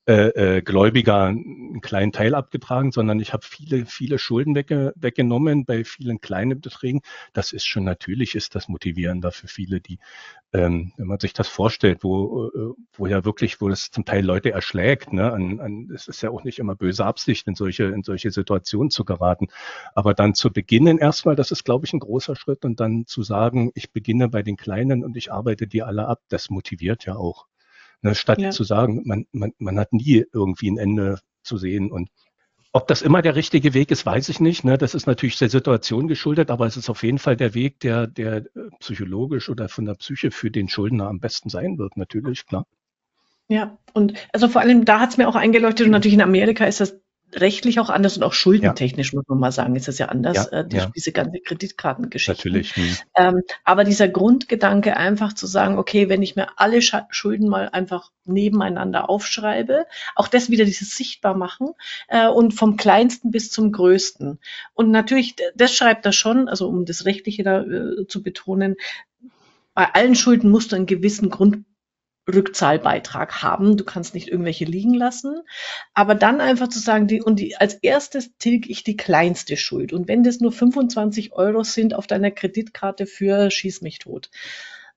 äh, 0.06 0.56
äh, 0.56 0.62
Gläubiger 0.62 1.24
einen 1.26 1.80
kleinen 1.82 2.10
Teil 2.12 2.34
abgetragen, 2.34 2.90
sondern 2.90 3.20
ich 3.20 3.32
habe 3.32 3.44
viele, 3.46 3.86
viele 3.86 4.18
Schulden 4.18 4.54
wegge 4.54 4.92
weggenommen 4.96 5.64
bei 5.66 5.84
vielen 5.84 6.20
kleinen 6.20 6.60
Beträgen. 6.60 7.02
Das 7.32 7.52
ist 7.52 7.66
schon 7.66 7.84
natürlich, 7.84 8.34
ist 8.34 8.54
das 8.54 8.68
motivierender 8.68 9.30
für 9.30 9.46
viele, 9.46 9.80
die, 9.80 9.98
ähm, 10.52 10.92
wenn 10.96 11.06
man 11.06 11.20
sich 11.20 11.32
das 11.34 11.48
vorstellt, 11.48 12.02
wo, 12.02 12.46
äh, 12.48 12.74
wo 12.94 13.06
ja 13.06 13.24
wirklich, 13.24 13.60
wo 13.60 13.68
es 13.68 13.90
zum 13.90 14.04
Teil 14.04 14.24
Leute 14.24 14.50
erschlägt, 14.52 15.12
ne, 15.12 15.32
an, 15.32 15.60
an, 15.60 15.90
es 15.94 16.08
ist 16.08 16.22
ja 16.22 16.30
auch 16.30 16.44
nicht 16.44 16.58
immer 16.58 16.74
böse 16.76 17.04
Absicht, 17.04 17.46
in 17.46 17.54
solche, 17.54 17.84
in 17.84 18.02
solche 18.02 18.30
Situationen 18.30 18.90
zu 18.90 19.04
geraten. 19.04 19.48
Aber 19.94 20.14
dann 20.14 20.34
zu 20.34 20.50
beginnen 20.52 20.98
erstmal, 20.98 21.36
das 21.36 21.50
ist, 21.52 21.64
glaube 21.64 21.86
ich, 21.86 21.92
ein 21.92 22.00
großer 22.00 22.36
Schritt 22.36 22.64
und 22.64 22.80
dann 22.80 23.06
zu 23.06 23.22
sagen, 23.22 23.70
ich 23.74 23.92
beginne 23.92 24.28
bei 24.28 24.42
den 24.42 24.56
Kleinen 24.56 25.04
und 25.04 25.16
ich 25.16 25.30
arbeite 25.32 25.66
die 25.66 25.82
alle 25.82 26.08
ab, 26.08 26.20
das 26.28 26.50
motiviert 26.50 27.04
ja 27.04 27.16
auch. 27.16 27.46
Ne, 28.02 28.14
statt 28.14 28.38
ja. 28.38 28.50
zu 28.50 28.64
sagen, 28.64 29.02
man, 29.04 29.26
man, 29.32 29.52
man 29.58 29.78
hat 29.78 29.92
nie 29.92 30.24
irgendwie 30.32 30.70
ein 30.70 30.78
Ende 30.78 31.20
zu 31.42 31.58
sehen. 31.58 31.90
Und 31.90 32.08
ob 32.72 32.86
das 32.88 33.02
immer 33.02 33.20
der 33.20 33.36
richtige 33.36 33.74
Weg 33.74 33.90
ist, 33.90 34.06
weiß 34.06 34.28
ich 34.28 34.40
nicht. 34.40 34.64
Ne? 34.64 34.78
Das 34.78 34.94
ist 34.94 35.06
natürlich 35.06 35.38
der 35.38 35.50
Situation 35.50 36.08
geschuldet, 36.08 36.50
aber 36.50 36.66
es 36.66 36.76
ist 36.76 36.88
auf 36.88 37.02
jeden 37.02 37.18
Fall 37.18 37.36
der 37.36 37.54
Weg, 37.54 37.80
der, 37.80 38.06
der 38.06 38.36
äh, 38.36 38.44
psychologisch 38.78 39.48
oder 39.48 39.68
von 39.68 39.84
der 39.84 39.94
Psyche 39.94 40.30
für 40.30 40.50
den 40.50 40.68
Schuldner 40.68 41.08
am 41.08 41.20
besten 41.20 41.50
sein 41.50 41.78
wird, 41.78 41.96
natürlich, 41.96 42.46
klar. 42.46 42.66
Ja, 43.48 43.76
und 43.94 44.14
also 44.32 44.48
vor 44.48 44.60
allem 44.60 44.84
da 44.84 45.00
hat 45.00 45.10
es 45.10 45.16
mir 45.16 45.28
auch 45.28 45.34
eingeleuchtet 45.34 45.86
und 45.86 45.92
natürlich 45.92 46.14
in 46.14 46.22
Amerika 46.22 46.64
ist 46.66 46.80
das 46.80 47.00
rechtlich 47.35 47.81
auch 47.81 47.90
anders 47.90 48.16
und 48.16 48.23
auch 48.23 48.33
schuldentechnisch, 48.33 49.12
ja. 49.12 49.19
muss 49.19 49.29
man 49.29 49.38
mal 49.38 49.53
sagen, 49.53 49.77
ist 49.77 49.88
es 49.88 49.99
ja 49.99 50.07
anders, 50.07 50.49
ja, 50.51 50.61
äh, 50.61 50.69
die, 50.69 50.77
ja. 50.77 50.90
diese 50.95 51.12
ganze 51.12 51.40
Kreditkartengeschichte. 51.40 52.49
Natürlich. 52.49 52.77
Hm. 52.77 52.97
Ähm, 53.16 53.43
aber 53.64 53.85
dieser 53.85 54.09
Grundgedanke 54.09 54.97
einfach 54.97 55.33
zu 55.33 55.47
sagen, 55.47 55.79
okay, 55.79 56.09
wenn 56.09 56.23
ich 56.23 56.37
mir 56.37 56.49
alle 56.57 56.83
Sch 56.83 56.95
Schulden 57.11 57.49
mal 57.49 57.69
einfach 57.69 58.11
nebeneinander 58.25 59.09
aufschreibe, 59.09 59.87
auch 60.14 60.28
das 60.28 60.51
wieder 60.51 60.64
dieses 60.64 60.97
sichtbar 60.97 61.35
machen 61.35 61.70
äh, 62.09 62.28
und 62.28 62.53
vom 62.53 62.76
kleinsten 62.76 63.31
bis 63.31 63.51
zum 63.51 63.72
größten. 63.72 64.39
Und 64.74 64.91
natürlich, 64.91 65.37
das 65.55 65.74
schreibt 65.74 66.07
er 66.07 66.12
schon, 66.12 66.49
also 66.49 66.68
um 66.68 66.85
das 66.85 67.05
Rechtliche 67.05 67.43
da 67.43 67.62
äh, 67.62 68.07
zu 68.09 68.22
betonen, 68.22 68.76
bei 69.74 69.87
allen 69.95 70.14
Schulden 70.14 70.51
musst 70.51 70.72
du 70.72 70.76
einen 70.76 70.87
gewissen 70.87 71.31
Grund 71.31 71.64
Rückzahlbeitrag 72.35 73.43
haben. 73.43 73.76
Du 73.76 73.85
kannst 73.85 74.14
nicht 74.14 74.28
irgendwelche 74.28 74.64
liegen 74.64 74.95
lassen. 74.95 75.43
Aber 75.95 76.14
dann 76.14 76.41
einfach 76.41 76.68
zu 76.68 76.78
sagen, 76.78 77.07
die, 77.07 77.22
und 77.22 77.41
die, 77.41 77.57
als 77.57 77.74
erstes 77.74 78.37
tilge 78.39 78.68
ich 78.68 78.85
die 78.85 78.97
kleinste 78.97 79.57
Schuld. 79.57 79.93
Und 79.93 80.09
wenn 80.09 80.22
das 80.22 80.41
nur 80.41 80.53
25 80.53 81.33
Euro 81.33 81.62
sind 81.62 81.95
auf 81.95 82.07
deiner 82.07 82.31
Kreditkarte 82.31 83.07
für 83.07 83.51
Schieß 83.51 83.83
mich 83.83 83.99
tot, 83.99 84.31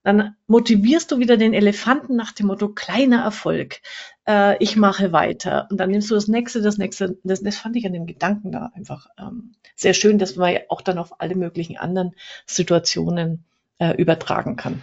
dann 0.04 0.36
motivierst 0.48 1.12
du 1.12 1.20
wieder 1.20 1.38
den 1.38 1.54
Elefanten 1.54 2.16
nach 2.16 2.34
dem 2.34 2.48
Motto 2.48 2.70
kleiner 2.70 3.24
Erfolg. 3.24 3.80
Äh, 4.28 4.62
ich 4.62 4.76
mache 4.76 5.14
weiter. 5.14 5.68
Und 5.72 5.80
dann 5.80 5.92
nimmst 5.92 6.12
du 6.12 6.16
das 6.16 6.28
nächste, 6.28 6.62
das 6.62 6.78
nächste. 6.78 7.18
Das, 7.24 7.42
das 7.42 7.58
fand 7.58 7.76
ich 7.78 7.86
an 7.86 7.94
dem 7.94 8.06
Gedanken 8.06 8.52
da 8.52 8.72
einfach 8.76 9.08
ähm, 9.18 9.54
sehr 9.76 9.94
schön, 9.94 10.20
dass 10.20 10.36
man 10.36 10.54
ja 10.54 10.60
auch 10.68 10.82
dann 10.82 10.98
auf 10.98 11.22
alle 11.22 11.36
möglichen 11.36 11.78
anderen 11.78 12.12
Situationen 12.46 13.46
äh, 13.80 13.96
übertragen 13.96 14.58
kann. 14.58 14.82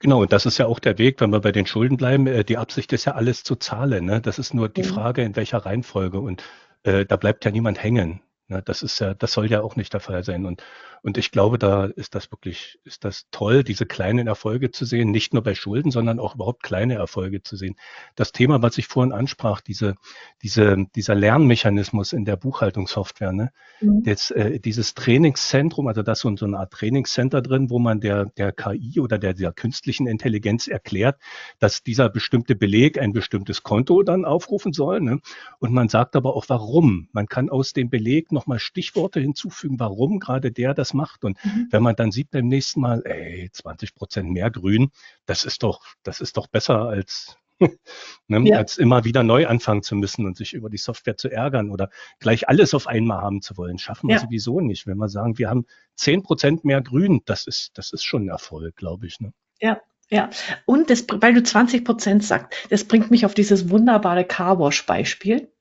Genau, 0.00 0.22
und 0.22 0.32
das 0.32 0.46
ist 0.46 0.58
ja 0.58 0.66
auch 0.66 0.78
der 0.78 0.98
Weg, 0.98 1.20
wenn 1.20 1.30
wir 1.30 1.40
bei 1.40 1.52
den 1.52 1.66
Schulden 1.66 1.96
bleiben. 1.96 2.26
Äh, 2.26 2.44
die 2.44 2.56
Absicht 2.56 2.92
ist 2.92 3.04
ja 3.04 3.14
alles 3.14 3.42
zu 3.42 3.56
zahlen. 3.56 4.04
Ne? 4.04 4.20
Das 4.20 4.38
ist 4.38 4.54
nur 4.54 4.68
die 4.68 4.82
mhm. 4.82 4.86
Frage, 4.86 5.22
in 5.22 5.34
welcher 5.36 5.58
Reihenfolge. 5.58 6.20
Und 6.20 6.44
äh, 6.84 7.04
da 7.04 7.16
bleibt 7.16 7.44
ja 7.44 7.50
niemand 7.50 7.82
hängen. 7.82 8.20
Ne? 8.48 8.62
Das 8.64 8.82
ist 8.82 8.98
ja, 8.98 9.14
das 9.14 9.32
soll 9.32 9.50
ja 9.50 9.62
auch 9.62 9.76
nicht 9.76 9.92
der 9.92 10.00
Fall 10.00 10.24
sein. 10.24 10.46
Und 10.46 10.62
und 11.02 11.18
ich 11.18 11.30
glaube, 11.30 11.58
da 11.58 11.84
ist 11.84 12.14
das 12.14 12.30
wirklich, 12.30 12.78
ist 12.84 13.04
das 13.04 13.26
toll, 13.30 13.62
diese 13.62 13.86
kleinen 13.86 14.26
Erfolge 14.26 14.70
zu 14.70 14.84
sehen, 14.84 15.10
nicht 15.10 15.32
nur 15.32 15.42
bei 15.42 15.54
Schulden, 15.54 15.90
sondern 15.90 16.18
auch 16.18 16.34
überhaupt 16.34 16.62
kleine 16.62 16.94
Erfolge 16.94 17.42
zu 17.42 17.56
sehen. 17.56 17.76
Das 18.16 18.32
Thema, 18.32 18.62
was 18.62 18.78
ich 18.78 18.86
vorhin 18.86 19.12
ansprach, 19.12 19.60
diese, 19.60 19.94
diese, 20.42 20.76
dieser 20.94 21.14
Lernmechanismus 21.14 22.12
in 22.12 22.24
der 22.24 22.36
Buchhaltungssoftware, 22.36 23.32
ne? 23.32 23.52
Mhm. 23.80 24.02
Das, 24.04 24.30
äh, 24.30 24.58
dieses 24.58 24.94
Trainingszentrum, 24.94 25.86
also 25.86 26.02
das 26.02 26.20
so, 26.20 26.34
so 26.36 26.46
eine 26.46 26.58
Art 26.58 26.72
Trainingscenter 26.72 27.42
drin, 27.42 27.70
wo 27.70 27.78
man 27.78 28.00
der, 28.00 28.26
der 28.36 28.52
KI 28.52 29.00
oder 29.00 29.18
der, 29.18 29.34
der 29.34 29.52
künstlichen 29.52 30.06
Intelligenz 30.06 30.66
erklärt, 30.66 31.20
dass 31.58 31.82
dieser 31.82 32.08
bestimmte 32.08 32.56
Beleg 32.56 32.98
ein 32.98 33.12
bestimmtes 33.12 33.62
Konto 33.62 34.02
dann 34.02 34.24
aufrufen 34.24 34.72
soll. 34.72 35.00
Ne? 35.00 35.20
Und 35.58 35.72
man 35.72 35.88
sagt 35.88 36.16
aber 36.16 36.34
auch, 36.34 36.46
warum. 36.48 37.08
Man 37.12 37.28
kann 37.28 37.50
aus 37.50 37.72
dem 37.72 37.90
Beleg 37.90 38.32
nochmal 38.38 38.60
Stichworte 38.60 39.18
hinzufügen, 39.18 39.80
warum 39.80 40.20
gerade 40.20 40.52
der 40.52 40.74
das 40.74 40.94
macht. 40.94 41.24
Und 41.24 41.42
mhm. 41.44 41.66
wenn 41.70 41.82
man 41.82 41.96
dann 41.96 42.12
sieht 42.12 42.30
beim 42.30 42.46
nächsten 42.46 42.80
Mal, 42.80 43.02
ey, 43.04 43.50
20 43.52 43.96
Prozent 43.96 44.30
mehr 44.30 44.50
Grün, 44.50 44.90
das 45.26 45.44
ist 45.44 45.64
doch, 45.64 45.84
das 46.04 46.20
ist 46.20 46.36
doch 46.36 46.46
besser 46.46 46.82
als 46.82 47.36
ne, 48.28 48.48
ja. 48.48 48.58
als 48.58 48.78
immer 48.78 49.04
wieder 49.04 49.24
neu 49.24 49.48
anfangen 49.48 49.82
zu 49.82 49.96
müssen 49.96 50.26
und 50.26 50.36
sich 50.36 50.54
über 50.54 50.70
die 50.70 50.76
Software 50.76 51.16
zu 51.16 51.28
ärgern 51.28 51.72
oder 51.72 51.90
gleich 52.20 52.48
alles 52.48 52.72
auf 52.72 52.86
einmal 52.86 53.20
haben 53.20 53.42
zu 53.42 53.56
wollen. 53.56 53.78
Schaffen 53.78 54.08
wir 54.08 54.14
ja. 54.14 54.22
sowieso 54.22 54.60
nicht. 54.60 54.86
Wenn 54.86 54.98
wir 54.98 55.08
sagen, 55.08 55.38
wir 55.38 55.50
haben 55.50 55.66
10 55.96 56.22
Prozent 56.22 56.64
mehr 56.64 56.80
Grün, 56.80 57.22
das 57.24 57.48
ist, 57.48 57.76
das 57.76 57.92
ist 57.92 58.04
schon 58.04 58.26
ein 58.26 58.28
Erfolg, 58.28 58.76
glaube 58.76 59.08
ich. 59.08 59.18
Ne? 59.18 59.32
Ja, 59.60 59.80
ja, 60.08 60.30
und 60.64 60.88
das, 60.88 61.04
weil 61.08 61.34
du 61.34 61.42
20 61.42 61.84
Prozent 61.84 62.24
sagst, 62.24 62.54
das 62.70 62.84
bringt 62.84 63.10
mich 63.10 63.26
auf 63.26 63.34
dieses 63.34 63.68
wunderbare 63.70 64.24
Carwash-Beispiel 64.24 65.52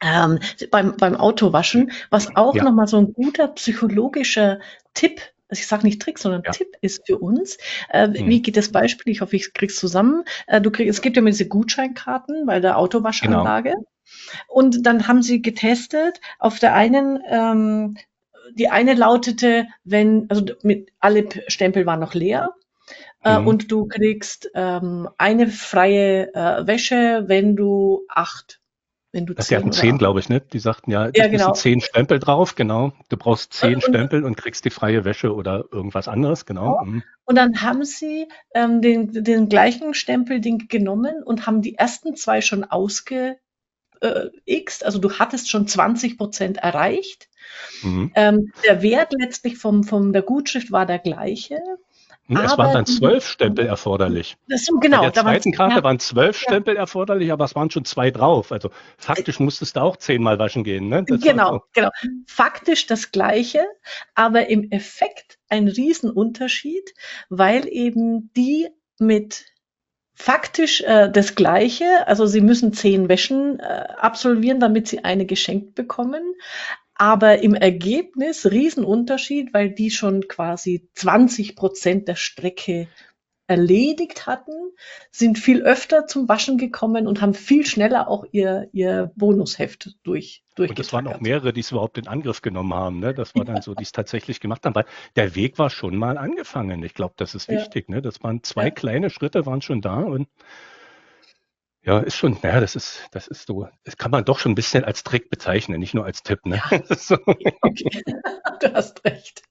ähm, 0.00 0.38
beim, 0.70 0.96
beim 0.96 1.16
Autowaschen, 1.16 1.92
was 2.10 2.34
auch 2.36 2.54
ja. 2.54 2.64
nochmal 2.64 2.86
so 2.86 2.98
ein 2.98 3.12
guter 3.12 3.48
psychologischer 3.48 4.60
Tipp 4.94 5.20
also 5.48 5.60
ich 5.60 5.66
sage 5.66 5.86
nicht 5.86 6.02
Trick, 6.02 6.18
sondern 6.18 6.42
ja. 6.44 6.50
Tipp 6.50 6.76
ist 6.80 7.06
für 7.06 7.18
uns. 7.18 7.56
Äh, 7.90 8.08
mhm. 8.08 8.28
Wie 8.28 8.42
geht 8.42 8.56
das 8.56 8.70
Beispiel? 8.70 9.12
Ich 9.12 9.20
hoffe, 9.20 9.36
ich 9.36 9.54
krieg's 9.54 9.76
zusammen. 9.76 10.24
Äh, 10.46 10.60
du 10.60 10.70
kriegst, 10.70 10.90
es 10.90 11.02
gibt 11.02 11.16
ja 11.16 11.20
immer 11.20 11.30
diese 11.30 11.48
Gutscheinkarten 11.48 12.44
bei 12.46 12.60
der 12.60 12.76
Autowaschanlage. 12.76 13.70
Genau. 13.70 13.86
Und 14.46 14.86
dann 14.86 15.08
haben 15.08 15.22
sie 15.22 15.40
getestet. 15.40 16.20
Auf 16.38 16.58
der 16.58 16.74
einen, 16.74 17.22
ähm, 17.30 17.96
die 18.54 18.68
eine 18.68 18.94
lautete, 18.94 19.66
wenn, 19.84 20.26
also 20.28 20.44
mit 20.62 20.90
alle 21.00 21.26
Stempel 21.48 21.86
waren 21.86 22.00
noch 22.00 22.14
leer. 22.14 22.50
Äh, 23.24 23.38
mhm. 23.38 23.46
Und 23.46 23.72
du 23.72 23.86
kriegst 23.86 24.50
ähm, 24.54 25.08
eine 25.16 25.48
freie 25.48 26.34
äh, 26.34 26.66
Wäsche, 26.66 27.24
wenn 27.26 27.56
du 27.56 28.02
acht 28.08 28.57
wenn 29.12 29.24
du 29.24 29.34
das 29.34 29.46
zehn, 29.46 29.58
hatten 29.58 29.72
zehn, 29.72 29.96
glaube 29.96 30.20
ich, 30.20 30.28
ne? 30.28 30.40
Die 30.40 30.58
sagten 30.58 30.90
ja, 30.90 31.10
ja 31.14 31.28
genau. 31.28 31.52
zehn 31.52 31.80
Stempel 31.80 32.18
drauf, 32.18 32.54
genau. 32.54 32.92
Du 33.08 33.16
brauchst 33.16 33.54
zehn 33.54 33.80
Stempel 33.80 34.22
und 34.22 34.36
kriegst 34.36 34.64
die 34.64 34.70
freie 34.70 35.04
Wäsche 35.04 35.34
oder 35.34 35.64
irgendwas 35.72 36.08
anderes, 36.08 36.44
genau. 36.44 36.76
Ja. 36.76 36.84
Mhm. 36.84 37.02
Und 37.24 37.36
dann 37.36 37.62
haben 37.62 37.84
sie 37.84 38.28
ähm, 38.54 38.82
den, 38.82 39.24
den 39.24 39.48
gleichen 39.48 39.94
Stempelding 39.94 40.68
genommen 40.68 41.22
und 41.22 41.46
haben 41.46 41.62
die 41.62 41.74
ersten 41.76 42.16
zwei 42.16 42.42
schon 42.42 42.64
ausge 42.64 43.38
äh, 44.00 44.26
X, 44.44 44.82
also 44.82 44.98
du 44.98 45.18
hattest 45.18 45.50
schon 45.50 45.66
20 45.66 46.18
Prozent 46.18 46.58
erreicht. 46.58 47.28
Mhm. 47.82 48.12
Ähm, 48.14 48.52
der 48.64 48.82
Wert 48.82 49.12
letztlich 49.18 49.58
vom, 49.58 49.84
vom 49.84 50.12
der 50.12 50.22
Gutschrift 50.22 50.70
war 50.70 50.86
der 50.86 50.98
gleiche. 50.98 51.60
Es 52.28 52.58
waren 52.58 52.74
dann 52.74 52.86
zwölf 52.86 53.26
Stempel 53.26 53.66
erforderlich. 53.66 54.36
Das, 54.48 54.66
genau, 54.80 54.98
Bei 54.98 55.10
der 55.10 55.22
zweiten 55.22 55.52
Karte 55.52 55.76
ja, 55.76 55.82
waren 55.82 55.98
zwölf 55.98 56.40
ja. 56.42 56.48
Stempel 56.48 56.76
erforderlich, 56.76 57.32
aber 57.32 57.46
es 57.46 57.54
waren 57.54 57.70
schon 57.70 57.86
zwei 57.86 58.10
drauf. 58.10 58.52
Also 58.52 58.70
faktisch 58.98 59.40
musstest 59.40 59.76
du 59.76 59.80
auch 59.80 59.96
zehnmal 59.96 60.38
waschen 60.38 60.62
gehen. 60.62 60.88
Ne? 60.88 61.04
genau, 61.04 61.62
genau. 61.72 61.88
Faktisch 62.26 62.86
das 62.86 63.12
Gleiche, 63.12 63.64
aber 64.14 64.48
im 64.48 64.70
Effekt 64.70 65.38
ein 65.48 65.68
Riesenunterschied, 65.68 66.94
weil 67.30 67.66
eben 67.66 68.30
die 68.36 68.68
mit 68.98 69.46
faktisch 70.14 70.82
äh, 70.82 71.10
das 71.10 71.36
Gleiche, 71.36 72.06
also 72.06 72.26
sie 72.26 72.40
müssen 72.40 72.72
zehn 72.72 73.08
Wäschen 73.08 73.60
äh, 73.60 73.86
absolvieren, 73.96 74.58
damit 74.58 74.88
sie 74.88 75.04
eine 75.04 75.26
geschenkt 75.26 75.76
bekommen, 75.76 76.34
aber 76.98 77.42
im 77.42 77.54
Ergebnis 77.54 78.44
Riesenunterschied, 78.50 79.54
weil 79.54 79.70
die 79.70 79.90
schon 79.90 80.26
quasi 80.28 80.88
20 80.94 81.56
Prozent 81.56 82.08
der 82.08 82.16
Strecke 82.16 82.88
erledigt 83.46 84.26
hatten, 84.26 84.52
sind 85.10 85.38
viel 85.38 85.62
öfter 85.62 86.06
zum 86.06 86.28
Waschen 86.28 86.58
gekommen 86.58 87.06
und 87.06 87.22
haben 87.22 87.32
viel 87.32 87.64
schneller 87.64 88.08
auch 88.08 88.26
ihr, 88.30 88.68
ihr 88.72 89.10
Bonusheft 89.16 89.96
durch. 90.02 90.44
Und 90.58 90.78
es 90.78 90.92
waren 90.92 91.06
auch 91.06 91.20
mehrere, 91.20 91.52
die 91.52 91.60
es 91.60 91.70
überhaupt 91.70 91.98
in 91.98 92.08
Angriff 92.08 92.42
genommen 92.42 92.74
haben. 92.74 92.98
Ne? 92.98 93.14
Das 93.14 93.34
war 93.34 93.44
dann 93.44 93.62
so, 93.62 93.74
die 93.74 93.84
es 93.84 93.92
tatsächlich 93.92 94.40
gemacht 94.40 94.66
haben, 94.66 94.74
weil 94.74 94.84
der 95.16 95.34
Weg 95.34 95.58
war 95.58 95.70
schon 95.70 95.96
mal 95.96 96.18
angefangen. 96.18 96.82
Ich 96.82 96.94
glaube, 96.94 97.14
das 97.16 97.34
ist 97.34 97.48
wichtig. 97.48 97.86
Ja. 97.88 97.96
Ne? 97.96 98.02
Das 98.02 98.22
waren 98.22 98.42
zwei 98.42 98.64
ja. 98.64 98.70
kleine 98.70 99.08
Schritte, 99.08 99.46
waren 99.46 99.62
schon 99.62 99.80
da 99.80 100.00
und 100.00 100.28
ja, 101.88 102.00
ist 102.00 102.16
schon, 102.16 102.36
naja, 102.42 102.60
das 102.60 102.76
ist, 102.76 103.00
das 103.12 103.28
ist 103.28 103.46
so, 103.46 103.66
das 103.84 103.96
kann 103.96 104.10
man 104.10 104.22
doch 104.22 104.38
schon 104.38 104.52
ein 104.52 104.54
bisschen 104.54 104.84
als 104.84 105.04
Trick 105.04 105.30
bezeichnen, 105.30 105.80
nicht 105.80 105.94
nur 105.94 106.04
als 106.04 106.22
Tipp, 106.22 106.44
ne? 106.44 106.60
Ja. 106.70 106.82
so. 106.94 107.16
Okay, 107.62 108.02
du 108.60 108.74
hast 108.74 109.02
recht. 109.06 109.42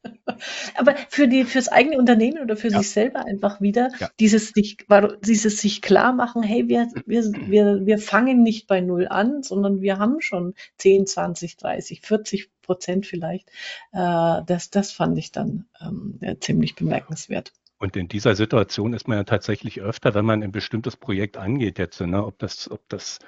Aber 0.76 0.96
für 1.10 1.28
die, 1.28 1.46
fürs 1.46 1.68
eigene 1.68 1.98
Unternehmen 1.98 2.44
oder 2.44 2.56
für 2.56 2.68
ja. 2.68 2.78
sich 2.78 2.92
selber 2.92 3.26
einfach 3.26 3.60
wieder 3.60 3.90
ja. 4.00 4.10
dieses 4.20 4.50
sich, 4.50 4.78
dieses 5.26 5.58
sich 5.58 5.82
klar 5.82 6.14
machen, 6.14 6.44
hey, 6.44 6.68
wir, 6.68 6.88
wir, 7.08 7.24
wir, 7.24 7.88
wir 7.88 7.98
fangen 7.98 8.44
nicht 8.44 8.68
bei 8.68 8.82
Null 8.82 9.08
an, 9.08 9.42
sondern 9.42 9.82
wir 9.82 9.98
haben 9.98 10.22
schon 10.22 10.54
10, 10.78 11.08
20, 11.08 11.58
30, 11.58 12.02
40 12.02 12.52
Prozent 12.62 13.08
vielleicht. 13.08 13.50
Äh, 13.94 14.44
das, 14.46 14.70
das 14.70 14.92
fand 14.92 15.18
ich 15.18 15.32
dann 15.32 15.66
ähm, 15.82 16.20
ziemlich 16.40 16.76
bemerkenswert. 16.76 17.52
Und 17.80 17.96
in 17.96 18.08
dieser 18.08 18.36
Situation 18.36 18.94
ist 18.94 19.08
man 19.08 19.18
ja 19.18 19.24
tatsächlich 19.24 19.82
öfter, 19.82 20.16
wenn 20.16 20.26
man 20.26 20.42
ein 20.42 20.52
bestimmtes 20.52 20.98
Projekt 20.98 21.38
angeht 21.38 21.78
jetzt, 21.78 22.02
ne, 22.02 22.26
ob 22.26 22.40
das, 22.40 22.70
ob 22.72 22.82
das 22.90 23.20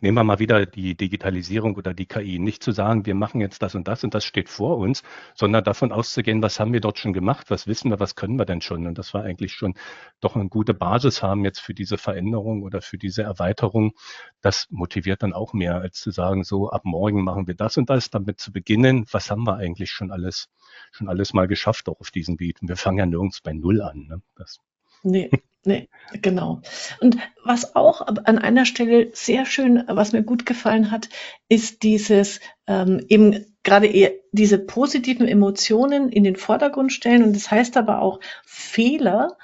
nehmen 0.00 0.16
wir 0.16 0.24
mal 0.24 0.38
wieder 0.38 0.66
die 0.66 0.96
Digitalisierung 0.96 1.76
oder 1.76 1.94
die 1.94 2.06
KI, 2.06 2.38
nicht 2.38 2.62
zu 2.62 2.72
sagen, 2.72 3.06
wir 3.06 3.14
machen 3.14 3.40
jetzt 3.40 3.62
das 3.62 3.74
und 3.74 3.88
das 3.88 4.04
und 4.04 4.14
das 4.14 4.24
steht 4.24 4.48
vor 4.48 4.78
uns, 4.78 5.02
sondern 5.34 5.64
davon 5.64 5.92
auszugehen, 5.92 6.42
was 6.42 6.60
haben 6.60 6.72
wir 6.72 6.80
dort 6.80 6.98
schon 6.98 7.12
gemacht, 7.12 7.50
was 7.50 7.66
wissen 7.66 7.90
wir, 7.90 8.00
was 8.00 8.16
können 8.16 8.38
wir 8.38 8.44
denn 8.44 8.60
schon? 8.60 8.86
Und 8.86 8.98
das 8.98 9.14
war 9.14 9.22
eigentlich 9.22 9.52
schon 9.52 9.74
doch 10.20 10.36
eine 10.36 10.48
gute 10.48 10.74
Basis 10.74 11.22
haben 11.22 11.44
jetzt 11.44 11.60
für 11.60 11.74
diese 11.74 11.98
Veränderung 11.98 12.62
oder 12.62 12.82
für 12.82 12.98
diese 12.98 13.22
Erweiterung. 13.22 13.92
Das 14.40 14.66
motiviert 14.70 15.22
dann 15.22 15.32
auch 15.32 15.52
mehr, 15.52 15.76
als 15.76 16.00
zu 16.00 16.10
sagen, 16.10 16.44
so 16.44 16.70
ab 16.70 16.82
morgen 16.84 17.22
machen 17.22 17.46
wir 17.46 17.54
das 17.54 17.76
und 17.76 17.90
das, 17.90 18.10
damit 18.10 18.40
zu 18.40 18.52
beginnen, 18.52 19.06
was 19.12 19.30
haben 19.30 19.44
wir 19.46 19.56
eigentlich 19.56 19.90
schon 19.90 20.10
alles, 20.10 20.48
schon 20.92 21.08
alles 21.08 21.32
mal 21.32 21.46
geschafft, 21.46 21.88
auch 21.88 22.00
auf 22.00 22.10
diesem 22.10 22.36
Gebiet. 22.36 22.62
Und 22.62 22.68
wir 22.68 22.76
fangen 22.76 22.98
ja 22.98 23.06
nirgends 23.06 23.40
bei 23.40 23.52
Null 23.52 23.82
an. 23.82 24.06
Ne? 24.08 24.22
Das 24.36 24.60
Nee, 25.02 25.30
nee, 25.64 25.88
genau. 26.20 26.60
Und 27.00 27.16
was 27.44 27.74
auch 27.76 28.06
an 28.06 28.38
einer 28.38 28.66
Stelle 28.66 29.10
sehr 29.12 29.46
schön, 29.46 29.84
was 29.86 30.12
mir 30.12 30.22
gut 30.22 30.46
gefallen 30.46 30.90
hat, 30.90 31.08
ist 31.48 31.82
dieses 31.82 32.40
ähm, 32.66 33.04
eben 33.08 33.46
gerade 33.62 33.86
eher 33.86 34.12
diese 34.32 34.58
positiven 34.58 35.26
Emotionen 35.26 36.10
in 36.10 36.24
den 36.24 36.36
Vordergrund 36.36 36.92
stellen. 36.92 37.22
Und 37.22 37.34
das 37.34 37.50
heißt 37.50 37.76
aber 37.76 38.00
auch 38.00 38.20
Fehler, 38.44 39.36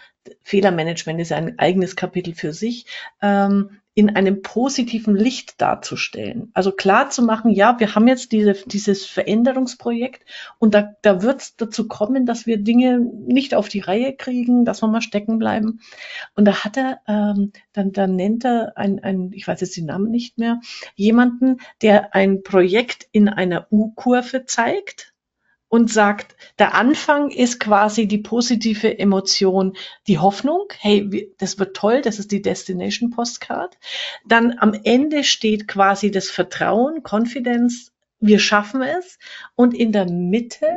Fehlermanagement 0.43 1.21
ist 1.21 1.33
ein 1.33 1.59
eigenes 1.59 1.97
Kapitel 1.97 2.35
für 2.35 2.53
sich, 2.53 2.87
ähm, 3.23 3.81
in 3.97 4.15
einem 4.15 4.43
positiven 4.43 5.17
Licht 5.17 5.59
darzustellen. 5.63 6.51
Also 6.53 6.71
klar 6.71 7.09
zu 7.09 7.23
machen, 7.23 7.51
ja, 7.51 7.81
wir 7.81 7.95
haben 7.95 8.07
jetzt 8.07 8.31
diese, 8.31 8.53
dieses 8.67 9.07
Veränderungsprojekt 9.07 10.23
und 10.59 10.75
da, 10.75 10.93
da 11.01 11.23
wird 11.23 11.41
es 11.41 11.57
dazu 11.57 11.89
kommen, 11.89 12.27
dass 12.27 12.47
wir 12.47 12.59
Dinge 12.59 13.01
nicht 13.01 13.55
auf 13.55 13.71
die 13.71 13.81
Reihe 13.81 14.15
kriegen, 14.15 14.67
dass 14.67 14.83
wir 14.83 14.89
mal 14.89 15.01
stecken 15.01 15.39
bleiben. 15.39 15.81
Und 16.35 16.45
da 16.45 16.63
hat 16.63 16.77
er, 16.77 17.01
ähm, 17.09 17.53
dann, 17.73 17.93
dann 17.93 18.17
nennt 18.17 18.45
er 18.45 18.77
ein, 18.77 19.03
ein, 19.03 19.31
ich 19.33 19.49
weiß 19.49 19.63
jetzt 19.63 19.79
den 19.79 19.87
Namen 19.87 20.11
nicht 20.11 20.37
mehr, 20.37 20.61
jemanden, 20.95 21.57
der 21.81 22.15
ein 22.15 22.43
Projekt 22.43 23.09
in 23.13 23.31
einer 23.31 23.67
U-Kurve 23.73 24.45
zeigt 24.45 25.15
und 25.69 25.91
sagt, 25.91 26.37
der 26.59 26.75
Anfang 26.75 27.31
ist 27.31 27.59
quasi 27.59 28.07
die 28.07 28.19
positive 28.19 28.99
Emotion, 28.99 29.77
die 30.07 30.19
Hoffnung, 30.19 30.69
hey, 30.79 31.33
das 31.39 31.59
wird 31.59 31.77
toll, 31.77 32.03
das 32.03 32.19
ist 32.19 32.31
die 32.31 32.43
Destination 32.43 33.11
Postcard. 33.11 33.77
Dann 34.25 34.59
am 34.59 34.75
Ende 34.75 35.25
steht 35.25 35.67
quasi 35.67 36.11
das 36.11 36.31
Vertrauen, 36.31 37.03
Confidence, 37.03 37.93
wir 38.21 38.39
schaffen 38.39 38.83
es. 38.83 39.19
Und 39.55 39.75
in 39.75 39.93
der 39.93 40.11
Mitte 40.11 40.69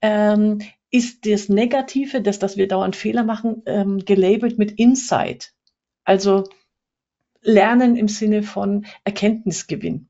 ähm, 0.00 0.60
ist 0.90 1.26
das 1.26 1.48
Negative, 1.48 2.22
das, 2.22 2.38
dass 2.38 2.56
wir 2.56 2.68
dauernd 2.68 2.96
Fehler 2.96 3.24
machen, 3.24 3.62
ähm, 3.66 4.04
gelabelt 4.04 4.58
mit 4.58 4.72
Insight. 4.72 5.52
Also 6.04 6.44
Lernen 7.42 7.96
im 7.96 8.08
Sinne 8.08 8.42
von 8.42 8.86
Erkenntnisgewinn. 9.04 10.08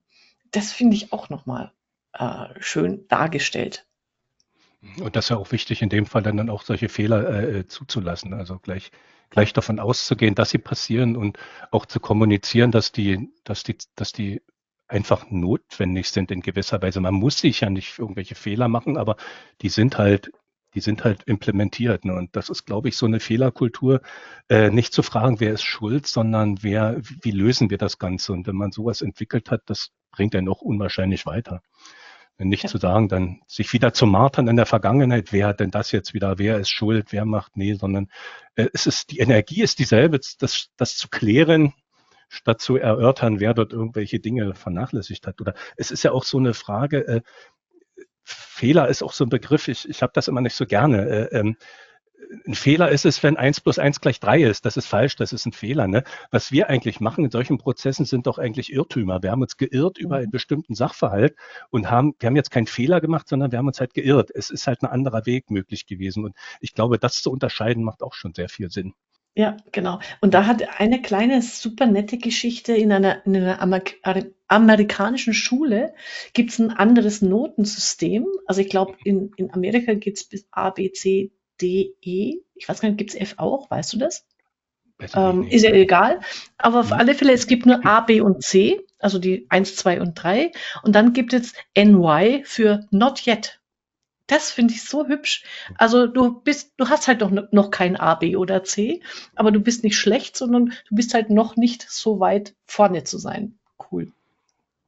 Das 0.51 0.73
finde 0.73 0.97
ich 0.97 1.13
auch 1.13 1.29
nochmal 1.29 1.73
äh, 2.13 2.47
schön 2.61 3.07
dargestellt. 3.09 3.88
Und 5.01 5.17
das 5.17 5.27
ist 5.27 5.31
ja 5.31 5.37
auch 5.37 5.51
wichtig, 5.51 5.83
in 5.83 5.89
dem 5.89 6.07
Fall 6.07 6.23
dann 6.23 6.51
auch 6.51 6.63
solche 6.63 6.89
Fehler 6.89 7.43
äh, 7.43 7.67
zuzulassen. 7.67 8.33
Also 8.33 8.59
gleich, 8.59 8.93
gleich 9.31 9.53
davon 9.53 9.81
auszugehen, 9.81 10.35
dass 10.35 10.51
sie 10.51 10.59
passieren 10.59 11.17
und 11.17 11.39
auch 11.71 11.87
zu 11.87 12.01
kommunizieren, 12.01 12.71
dass 12.71 12.93
die, 12.93 13.31
dass 13.45 13.65
die, 13.65 13.77
dass 13.97 14.13
die 14.13 14.41
einfach 14.87 15.31
notwendig 15.31 16.11
sind 16.11 16.31
in 16.31 16.41
gewisser 16.41 16.81
Weise. 16.81 17.01
Man 17.01 17.15
muss 17.15 17.39
sich 17.39 17.61
ja 17.61 17.71
nicht 17.71 17.99
irgendwelche 17.99 18.35
Fehler 18.35 18.69
machen, 18.69 18.97
aber 18.97 19.17
die 19.63 19.69
sind 19.69 19.99
halt, 19.99 20.31
die 20.75 20.81
sind 20.81 21.05
halt 21.05 21.25
implementiert. 21.25 22.05
Ne? 22.05 22.15
Und 22.15 22.37
das 22.37 22.49
ist, 22.49 22.65
glaube 22.65 22.89
ich, 22.89 22.97
so 22.97 23.07
eine 23.07 23.21
Fehlerkultur, 23.21 24.01
äh, 24.49 24.71
nicht 24.71 24.93
zu 24.93 25.03
fragen, 25.03 25.41
wer 25.41 25.53
ist 25.53 25.65
schuld, 25.65 26.07
sondern 26.07 26.63
wer, 26.63 27.01
wie 27.03 27.31
lösen 27.33 27.69
wir 27.71 27.79
das 27.79 27.99
Ganze? 27.99 28.33
Und 28.33 28.47
wenn 28.47 28.57
man 28.57 28.73
sowas 28.73 29.03
entwickelt 29.03 29.51
hat, 29.51 29.63
das 29.67 29.91
bringt 30.11 30.35
einen 30.35 30.49
auch 30.49 30.63
unwahrscheinlich 30.63 31.27
weiter. 31.27 31.63
Nicht 32.41 32.63
ja. 32.65 32.69
zu 32.69 32.79
sagen, 32.79 33.09
dann 33.09 33.41
sich 33.49 33.73
wieder 33.73 33.93
zu 33.93 34.07
martern 34.07 34.47
in 34.47 34.57
der 34.57 34.67
Vergangenheit, 34.67 35.33
wer 35.33 35.49
hat 35.49 35.61
denn 35.61 35.73
das 35.73 35.91
jetzt 35.91 36.15
wieder, 36.15 36.39
wer 36.39 36.59
ist 36.59 36.71
schuld, 36.71 37.07
wer 37.11 37.25
macht, 37.25 37.57
nee, 37.57 37.75
sondern 37.75 38.09
äh, 38.55 38.69
es 38.73 38.87
ist, 38.87 39.11
die 39.11 39.19
Energie 39.19 39.63
ist 39.63 39.81
dieselbe, 39.81 40.21
das, 40.39 40.69
das 40.77 40.97
zu 40.97 41.09
klären, 41.09 41.75
statt 42.29 42.61
zu 42.61 42.77
erörtern, 42.77 43.41
wer 43.41 43.55
dort 43.55 43.73
irgendwelche 43.73 44.21
Dinge 44.21 44.55
vernachlässigt 44.55 45.27
hat. 45.27 45.41
Oder 45.41 45.55
es 45.77 45.91
ist 45.91 46.05
ja 46.05 46.13
auch 46.13 46.25
so 46.25 46.39
eine 46.39 46.55
Frage, 46.55 47.07
äh, 47.09 47.21
Fehler 48.23 48.89
ist 48.89 49.03
auch 49.03 49.13
so 49.13 49.25
ein 49.25 49.31
Begriff, 49.31 49.69
ich, 49.69 49.89
ich 49.89 50.03
habe 50.03 50.13
das 50.15 50.29
immer 50.29 50.41
nicht 50.41 50.55
so 50.55 50.67
gerne. 50.67 51.09
Äh, 51.09 51.39
ähm, 51.39 51.57
ein 52.47 52.55
Fehler 52.55 52.91
ist 52.91 53.05
es, 53.05 53.23
wenn 53.23 53.37
eins 53.37 53.61
plus 53.61 53.79
eins 53.79 54.01
gleich 54.01 54.21
drei 54.21 54.43
ist. 54.43 54.65
Das 54.65 54.77
ist 54.77 54.87
falsch, 54.87 55.17
das 55.17 55.33
ist 55.33 55.47
ein 55.47 55.53
Fehler. 55.53 55.87
Ne? 55.87 56.05
Was 56.31 56.53
wir 56.53 56.69
eigentlich 56.69 57.01
machen 57.01 57.25
in 57.25 57.31
solchen 57.31 57.59
Prozessen 57.59 58.05
sind 58.05 58.27
doch 58.27 58.39
eigentlich 58.39 58.73
Irrtümer. 58.73 59.23
Wir 59.23 59.31
haben 59.31 59.43
uns 59.43 59.57
geirrt 59.57 59.99
über 59.99 60.17
einen 60.17 60.27
mhm. 60.27 60.33
bestimmten 60.33 60.75
Sachverhalt 60.75 61.35
und 61.71 61.91
haben, 61.91 62.15
wir 62.19 62.27
haben 62.27 62.37
jetzt 62.37 62.51
keinen 62.51 62.67
Fehler 62.67 63.01
gemacht, 63.01 63.29
sondern 63.29 63.53
wir 63.53 63.59
haben 63.59 63.67
uns 63.67 63.81
halt 63.81 63.95
geirrt. 63.95 64.31
Es 64.35 64.51
ist 64.51 64.67
halt 64.67 64.83
ein 64.83 64.87
anderer 64.87 65.27
Weg 65.27 65.51
möglich 65.51 65.87
gewesen. 65.87 66.25
Und 66.25 66.35
ich 66.61 66.75
glaube, 66.75 66.99
das 66.99 67.23
zu 67.23 67.31
unterscheiden 67.31 67.85
macht 67.85 68.03
auch 68.03 68.15
schon 68.15 68.35
sehr 68.35 68.49
viel 68.49 68.71
Sinn. 68.71 68.95
Ja, 69.35 69.57
genau. 69.71 70.01
Und 70.21 70.35
da 70.35 70.47
hat 70.47 70.81
eine 70.81 71.01
kleine, 71.01 71.43
super 71.43 71.87
nette 71.87 72.19
Geschichte 72.19 72.75
in 72.75 72.91
einer, 72.91 73.25
in 73.25 73.37
einer 73.37 73.63
Amer 73.63 73.83
amerikanischen 74.49 75.35
Schule 75.35 75.95
gibt 76.33 76.51
es 76.51 76.59
ein 76.59 76.71
anderes 76.71 77.23
Notensystem. 77.23 78.27
Also 78.47 78.63
ich 78.63 78.69
glaube, 78.69 78.97
in, 79.05 79.31
in 79.37 79.53
Amerika 79.53 79.95
geht 79.95 80.17
es 80.17 80.25
bis 80.25 80.49
A, 80.51 80.71
B, 80.71 80.91
C, 80.91 81.31
DE. 81.61 82.43
Ich 82.55 82.69
weiß 82.69 82.81
gar 82.81 82.89
nicht, 82.89 82.99
gibt 82.99 83.11
es 83.11 83.21
F 83.21 83.35
auch? 83.39 83.71
Weißt 83.71 83.93
du 83.93 83.99
das? 83.99 84.25
Ähm, 85.15 85.47
ist 85.47 85.63
ja 85.63 85.71
egal. 85.71 86.21
Aber 86.57 86.81
auf 86.81 86.93
alle 86.93 87.15
Fälle, 87.15 87.33
es 87.33 87.47
gibt 87.47 87.67
nur 87.67 87.87
A, 87.87 88.01
B 88.01 88.21
und 88.21 88.43
C, 88.43 88.85
also 88.99 89.19
die 89.19 89.47
1, 89.49 89.77
2 89.77 90.01
und 90.01 90.15
3. 90.15 90.51
Und 90.83 90.95
dann 90.95 91.13
gibt 91.13 91.33
es 91.33 91.55
NY 91.77 92.43
für 92.45 92.87
Not 92.91 93.27
Yet. 93.27 93.61
Das 94.27 94.51
finde 94.51 94.75
ich 94.75 94.85
so 94.85 95.07
hübsch. 95.07 95.45
Also 95.77 96.07
du 96.07 96.41
bist, 96.41 96.73
du 96.77 96.89
hast 96.89 97.09
halt 97.09 97.21
noch, 97.21 97.31
noch 97.51 97.71
kein 97.71 97.97
A, 97.97 98.15
B 98.15 98.37
oder 98.37 98.63
C, 98.63 99.01
aber 99.35 99.51
du 99.53 99.61
bist 99.61 99.85
nicht 99.85 99.97
schlecht, 99.97 100.37
sondern 100.37 100.75
du 100.89 100.95
bist 100.95 101.15
halt 101.15 101.31
noch 101.31 101.57
nicht 101.57 101.89
so 101.89 102.21
weit 102.21 102.55
vorne 102.67 103.05
zu 103.05 103.19
sein. 103.19 103.59
Cool. 103.91 104.13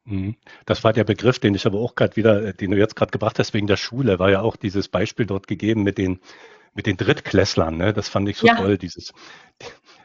Mhm. 0.05 0.37
Das 0.67 0.85
war 0.85 0.93
der 0.93 1.05
Begriff, 1.05 1.39
den 1.39 1.55
ich 1.55 1.65
aber 1.65 1.79
auch 1.79 1.95
gerade 1.95 2.17
wieder, 2.17 2.53
den 2.53 2.73
du 2.73 2.77
jetzt 2.77 2.97
gerade 2.97 3.13
gebracht 3.13 3.39
hast, 3.39 3.55
wegen 3.55 3.67
der 3.67 3.79
Schule, 3.79 4.19
war 4.19 4.31
ja 4.31 4.43
auch 4.43 4.57
dieses 4.57 4.89
Beispiel 4.89 5.25
dort 5.25 5.47
gegeben 5.47 5.85
mit 5.85 5.97
den 5.97 6.21
mit 6.81 6.87
den 6.87 6.97
Drittklässlern, 6.97 7.77
ne? 7.77 7.93
Das 7.93 8.09
fand 8.09 8.27
ich 8.31 8.39
so 8.39 8.47
ja. 8.47 8.55
toll, 8.55 8.79
dieses, 8.79 9.13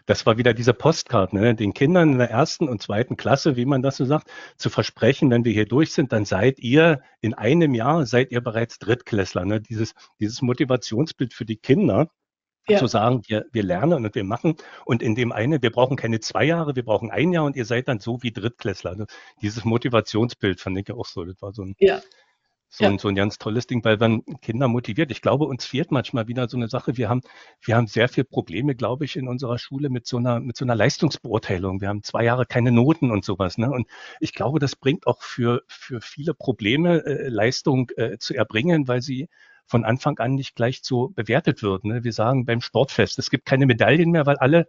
das 0.06 0.26
war 0.26 0.38
wieder 0.38 0.54
diese 0.54 0.74
Postcard, 0.74 1.32
ne? 1.32 1.56
den 1.56 1.74
Kindern 1.74 2.12
in 2.12 2.18
der 2.18 2.30
ersten 2.30 2.68
und 2.68 2.82
zweiten 2.82 3.16
Klasse, 3.16 3.56
wie 3.56 3.66
man 3.66 3.82
das 3.82 3.96
so 3.96 4.04
sagt, 4.04 4.30
zu 4.58 4.70
versprechen, 4.70 5.32
wenn 5.32 5.46
wir 5.46 5.54
hier 5.54 5.66
durch 5.66 5.94
sind, 5.94 6.12
dann 6.12 6.26
seid 6.26 6.60
ihr 6.60 7.00
in 7.22 7.34
einem 7.34 7.74
Jahr, 7.74 8.06
seid 8.06 8.32
ihr 8.32 8.42
bereits 8.42 8.78
Drittklässler. 8.80 9.46
Ne? 9.46 9.62
Dieses, 9.62 9.94
dieses 10.20 10.42
Motivationsbild 10.42 11.34
für 11.34 11.46
die 11.46 11.56
Kinder, 11.56 12.10
ja. 12.68 12.78
zu 12.78 12.88
sagen, 12.88 13.22
wir, 13.28 13.46
wir 13.54 13.64
lernen 13.64 14.06
und 14.06 14.16
wir 14.16 14.26
machen. 14.26 14.56
Und 14.84 15.02
in 15.02 15.16
dem 15.16 15.32
eine, 15.32 15.62
wir 15.62 15.72
brauchen 15.72 15.96
keine 15.96 16.20
zwei 16.20 16.44
Jahre, 16.44 16.76
wir 16.76 16.84
brauchen 16.84 17.10
ein 17.10 17.32
Jahr 17.32 17.46
und 17.46 17.56
ihr 17.56 17.66
seid 17.66 17.88
dann 17.88 18.02
so 18.02 18.22
wie 18.22 18.34
Drittklässler. 18.34 18.90
Also 18.90 19.06
dieses 19.42 19.64
Motivationsbild 19.64 20.60
fand 20.60 20.78
ich 20.78 20.90
ja 20.90 20.96
auch 20.96 21.06
so. 21.06 21.24
Das 21.24 21.42
war 21.42 21.54
so 21.54 21.64
ein, 21.64 21.76
ja 21.80 22.02
so, 22.76 22.84
ja. 22.84 22.90
ein, 22.90 22.98
so 22.98 23.08
ein 23.08 23.16
ganz 23.16 23.38
tolles 23.38 23.68
Ding, 23.68 23.84
weil 23.86 24.00
wenn 24.02 24.24
Kinder 24.42 24.68
motiviert, 24.68 25.10
ich 25.10 25.22
glaube, 25.22 25.46
uns 25.46 25.66
fehlt 25.66 25.92
manchmal 25.92 26.28
wieder 26.28 26.50
so 26.50 26.58
eine 26.58 26.68
Sache. 26.68 26.98
Wir 26.98 27.08
haben, 27.08 27.22
wir 27.62 27.78
haben 27.78 27.88
sehr 27.88 28.10
viele 28.10 28.26
Probleme, 28.26 28.76
glaube 28.76 29.06
ich, 29.06 29.16
in 29.16 29.30
unserer 29.30 29.58
Schule 29.58 29.90
mit 29.90 30.06
so 30.06 30.18
einer, 30.18 30.42
mit 30.42 30.58
so 30.58 30.66
einer 30.66 30.76
Leistungsbeurteilung. 30.76 31.80
Wir 31.80 31.88
haben 31.88 32.04
zwei 32.04 32.26
Jahre 32.26 32.46
keine 32.46 32.74
Noten 32.74 33.12
und 33.12 33.24
sowas. 33.24 33.58
Ne? 33.58 33.72
Und 33.72 33.88
ich 34.20 34.34
glaube, 34.34 34.60
das 34.60 34.76
bringt 34.76 35.08
auch 35.08 35.22
für, 35.22 35.62
für 35.68 36.02
viele 36.02 36.34
Probleme, 36.34 37.06
äh, 37.06 37.30
Leistung 37.30 37.92
äh, 37.96 38.18
zu 38.18 38.34
erbringen, 38.36 38.90
weil 38.90 39.02
sie 39.02 39.30
von 39.68 39.86
Anfang 39.86 40.20
an 40.20 40.36
nicht 40.36 40.56
gleich 40.56 40.82
so 40.84 41.10
bewertet 41.10 41.64
wird. 41.64 41.86
Ne? 41.86 42.04
Wir 42.04 42.14
sagen 42.14 42.46
beim 42.46 42.62
Sportfest, 42.62 43.18
es 43.20 43.30
gibt 43.30 43.46
keine 43.46 43.66
Medaillen 43.66 44.12
mehr, 44.12 44.26
weil 44.26 44.38
alle 44.38 44.68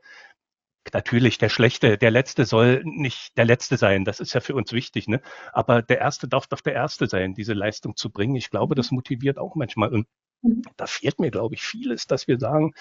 Natürlich, 0.93 1.39
der 1.39 1.49
Schlechte, 1.49 1.99
der 1.99 2.11
Letzte 2.11 2.45
soll 2.45 2.83
nicht 2.85 3.37
der 3.37 3.45
Letzte 3.45 3.77
sein. 3.77 4.05
Das 4.05 4.21
ist 4.21 4.35
ja 4.35 4.41
für 4.41 4.55
uns 4.55 4.73
wichtig, 4.73 5.09
ne? 5.09 5.21
Aber 5.53 5.83
der 5.83 5.99
Erste 5.99 6.29
darf 6.29 6.47
doch 6.47 6.61
der 6.61 6.75
Erste 6.75 7.07
sein, 7.07 7.35
diese 7.35 7.55
Leistung 7.55 7.97
zu 7.97 8.11
bringen. 8.11 8.37
Ich 8.37 8.51
glaube, 8.51 8.75
das 8.75 8.91
motiviert 8.91 9.39
auch 9.39 9.55
manchmal. 9.55 9.93
Und 9.93 10.07
mhm. 10.43 10.63
da 10.77 10.87
fehlt 10.87 11.19
mir, 11.21 11.31
glaube 11.31 11.55
ich, 11.55 11.63
vieles, 11.63 12.07
dass 12.07 12.29
wir 12.29 12.39
sagen, 12.39 12.75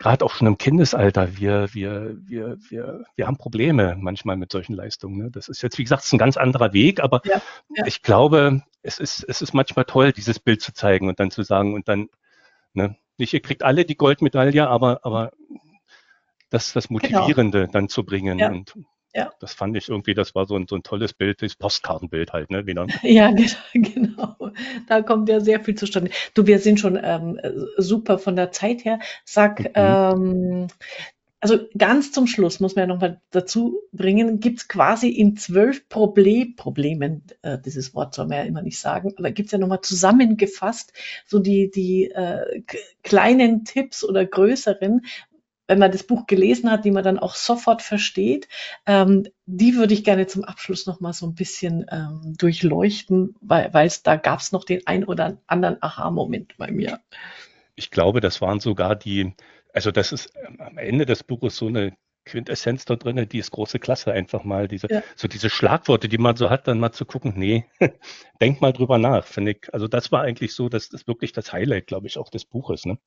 gerade 0.00 0.24
auch 0.24 0.32
schon 0.32 0.46
im 0.46 0.58
Kindesalter, 0.58 1.36
wir, 1.36 1.72
wir, 1.74 2.16
wir, 2.22 2.56
wir, 2.68 3.04
wir 3.14 3.26
haben 3.26 3.36
Probleme 3.36 3.96
manchmal 3.98 4.36
mit 4.36 4.50
solchen 4.50 4.74
Leistungen. 4.74 5.18
Ne? 5.18 5.30
Das 5.30 5.48
ist 5.48 5.62
jetzt, 5.62 5.78
wie 5.78 5.84
gesagt, 5.84 6.10
ein 6.12 6.18
ganz 6.18 6.36
anderer 6.36 6.72
Weg, 6.72 7.00
aber 7.00 7.20
ja, 7.24 7.40
ja. 7.76 7.86
ich 7.86 8.02
glaube, 8.02 8.62
es 8.82 8.98
ist, 8.98 9.24
es 9.28 9.42
ist 9.42 9.52
manchmal 9.52 9.84
toll, 9.84 10.12
dieses 10.12 10.40
Bild 10.40 10.62
zu 10.62 10.72
zeigen 10.72 11.08
und 11.08 11.20
dann 11.20 11.30
zu 11.30 11.42
sagen 11.42 11.74
und 11.74 11.86
dann, 11.86 12.08
ne, 12.72 12.96
nicht, 13.18 13.34
ihr 13.34 13.42
kriegt 13.42 13.62
alle 13.62 13.84
die 13.84 13.96
Goldmedaille, 13.96 14.66
aber, 14.66 15.00
aber 15.04 15.32
das, 16.50 16.72
das 16.72 16.88
genau. 16.88 17.00
Motivierende 17.00 17.60
genau. 17.60 17.72
dann 17.72 17.88
zu 17.88 18.04
bringen. 18.04 18.38
Ja. 18.38 18.50
Und 18.50 18.74
ja. 19.14 19.32
das 19.40 19.54
fand 19.54 19.76
ich 19.76 19.88
irgendwie, 19.88 20.14
das 20.14 20.34
war 20.34 20.46
so 20.46 20.56
ein, 20.56 20.66
so 20.68 20.76
ein 20.76 20.82
tolles 20.82 21.14
Bild, 21.14 21.42
das 21.42 21.56
Postkartenbild 21.56 22.32
halt, 22.32 22.50
ne? 22.50 22.66
Wieder. 22.66 22.86
Ja, 23.02 23.32
genau. 23.72 24.36
Da 24.86 25.02
kommt 25.02 25.28
ja 25.28 25.40
sehr 25.40 25.60
viel 25.60 25.74
zustande. 25.74 26.10
Du, 26.34 26.46
wir 26.46 26.58
sind 26.58 26.78
schon 26.78 26.98
ähm, 27.02 27.40
super 27.76 28.18
von 28.18 28.36
der 28.36 28.52
Zeit 28.52 28.84
her. 28.84 29.00
Sag, 29.24 29.60
mhm. 29.60 29.70
ähm, 29.74 30.66
also 31.42 31.58
ganz 31.76 32.12
zum 32.12 32.26
Schluss 32.26 32.60
muss 32.60 32.76
man 32.76 32.82
ja 32.82 32.94
nochmal 32.94 33.20
dazu 33.30 33.80
bringen, 33.92 34.40
gibt 34.40 34.58
es 34.58 34.68
quasi 34.68 35.08
in 35.08 35.38
zwölf 35.38 35.88
Problem, 35.88 36.54
Problemen, 36.54 37.24
äh, 37.40 37.58
dieses 37.58 37.94
Wort 37.94 38.14
soll 38.14 38.26
man 38.26 38.38
ja 38.38 38.44
immer 38.44 38.60
nicht 38.60 38.78
sagen, 38.78 39.14
aber 39.16 39.30
gibt 39.30 39.46
es 39.46 39.52
ja 39.52 39.58
nochmal 39.58 39.80
zusammengefasst, 39.80 40.92
so 41.26 41.38
die, 41.38 41.70
die 41.70 42.10
äh, 42.10 42.62
kleinen 43.02 43.64
Tipps 43.64 44.04
oder 44.04 44.26
größeren, 44.26 45.00
wenn 45.70 45.78
man 45.78 45.92
das 45.92 46.02
Buch 46.02 46.26
gelesen 46.26 46.68
hat, 46.68 46.84
die 46.84 46.90
man 46.90 47.04
dann 47.04 47.20
auch 47.20 47.36
sofort 47.36 47.80
versteht. 47.80 48.48
Ähm, 48.86 49.28
die 49.46 49.76
würde 49.76 49.94
ich 49.94 50.02
gerne 50.02 50.26
zum 50.26 50.42
Abschluss 50.42 50.84
noch 50.84 50.98
mal 50.98 51.12
so 51.12 51.26
ein 51.26 51.36
bisschen 51.36 51.86
ähm, 51.92 52.34
durchleuchten, 52.36 53.36
weil 53.40 53.86
es 53.86 54.02
da 54.02 54.16
gab 54.16 54.40
es 54.40 54.50
noch 54.50 54.64
den 54.64 54.84
ein 54.88 55.04
oder 55.04 55.38
anderen 55.46 55.80
Aha-Moment 55.80 56.56
bei 56.58 56.72
mir. 56.72 56.98
Ich 57.76 57.92
glaube, 57.92 58.20
das 58.20 58.40
waren 58.40 58.58
sogar 58.58 58.96
die, 58.96 59.32
also 59.72 59.92
das 59.92 60.10
ist 60.10 60.32
am 60.58 60.76
Ende 60.76 61.06
des 61.06 61.22
Buches 61.22 61.56
so 61.56 61.68
eine 61.68 61.96
Quintessenz 62.24 62.84
da 62.84 62.96
drin, 62.96 63.28
die 63.28 63.38
ist 63.38 63.52
große 63.52 63.78
Klasse 63.78 64.10
einfach 64.10 64.42
mal, 64.42 64.66
diese, 64.66 64.88
ja. 64.90 65.04
so 65.14 65.28
diese 65.28 65.50
Schlagworte, 65.50 66.08
die 66.08 66.18
man 66.18 66.34
so 66.34 66.50
hat, 66.50 66.66
dann 66.66 66.80
mal 66.80 66.90
zu 66.90 67.04
gucken, 67.04 67.34
nee, 67.36 67.64
denk 68.40 68.60
mal 68.60 68.72
drüber 68.72 68.98
nach, 68.98 69.24
finde 69.24 69.52
ich. 69.52 69.72
Also 69.72 69.86
das 69.86 70.10
war 70.10 70.22
eigentlich 70.22 70.52
so, 70.52 70.68
das 70.68 70.88
ist 70.88 71.06
wirklich 71.06 71.30
das 71.30 71.52
Highlight, 71.52 71.86
glaube 71.86 72.08
ich, 72.08 72.18
auch 72.18 72.28
des 72.28 72.44
Buches, 72.44 72.86
ne? 72.86 72.98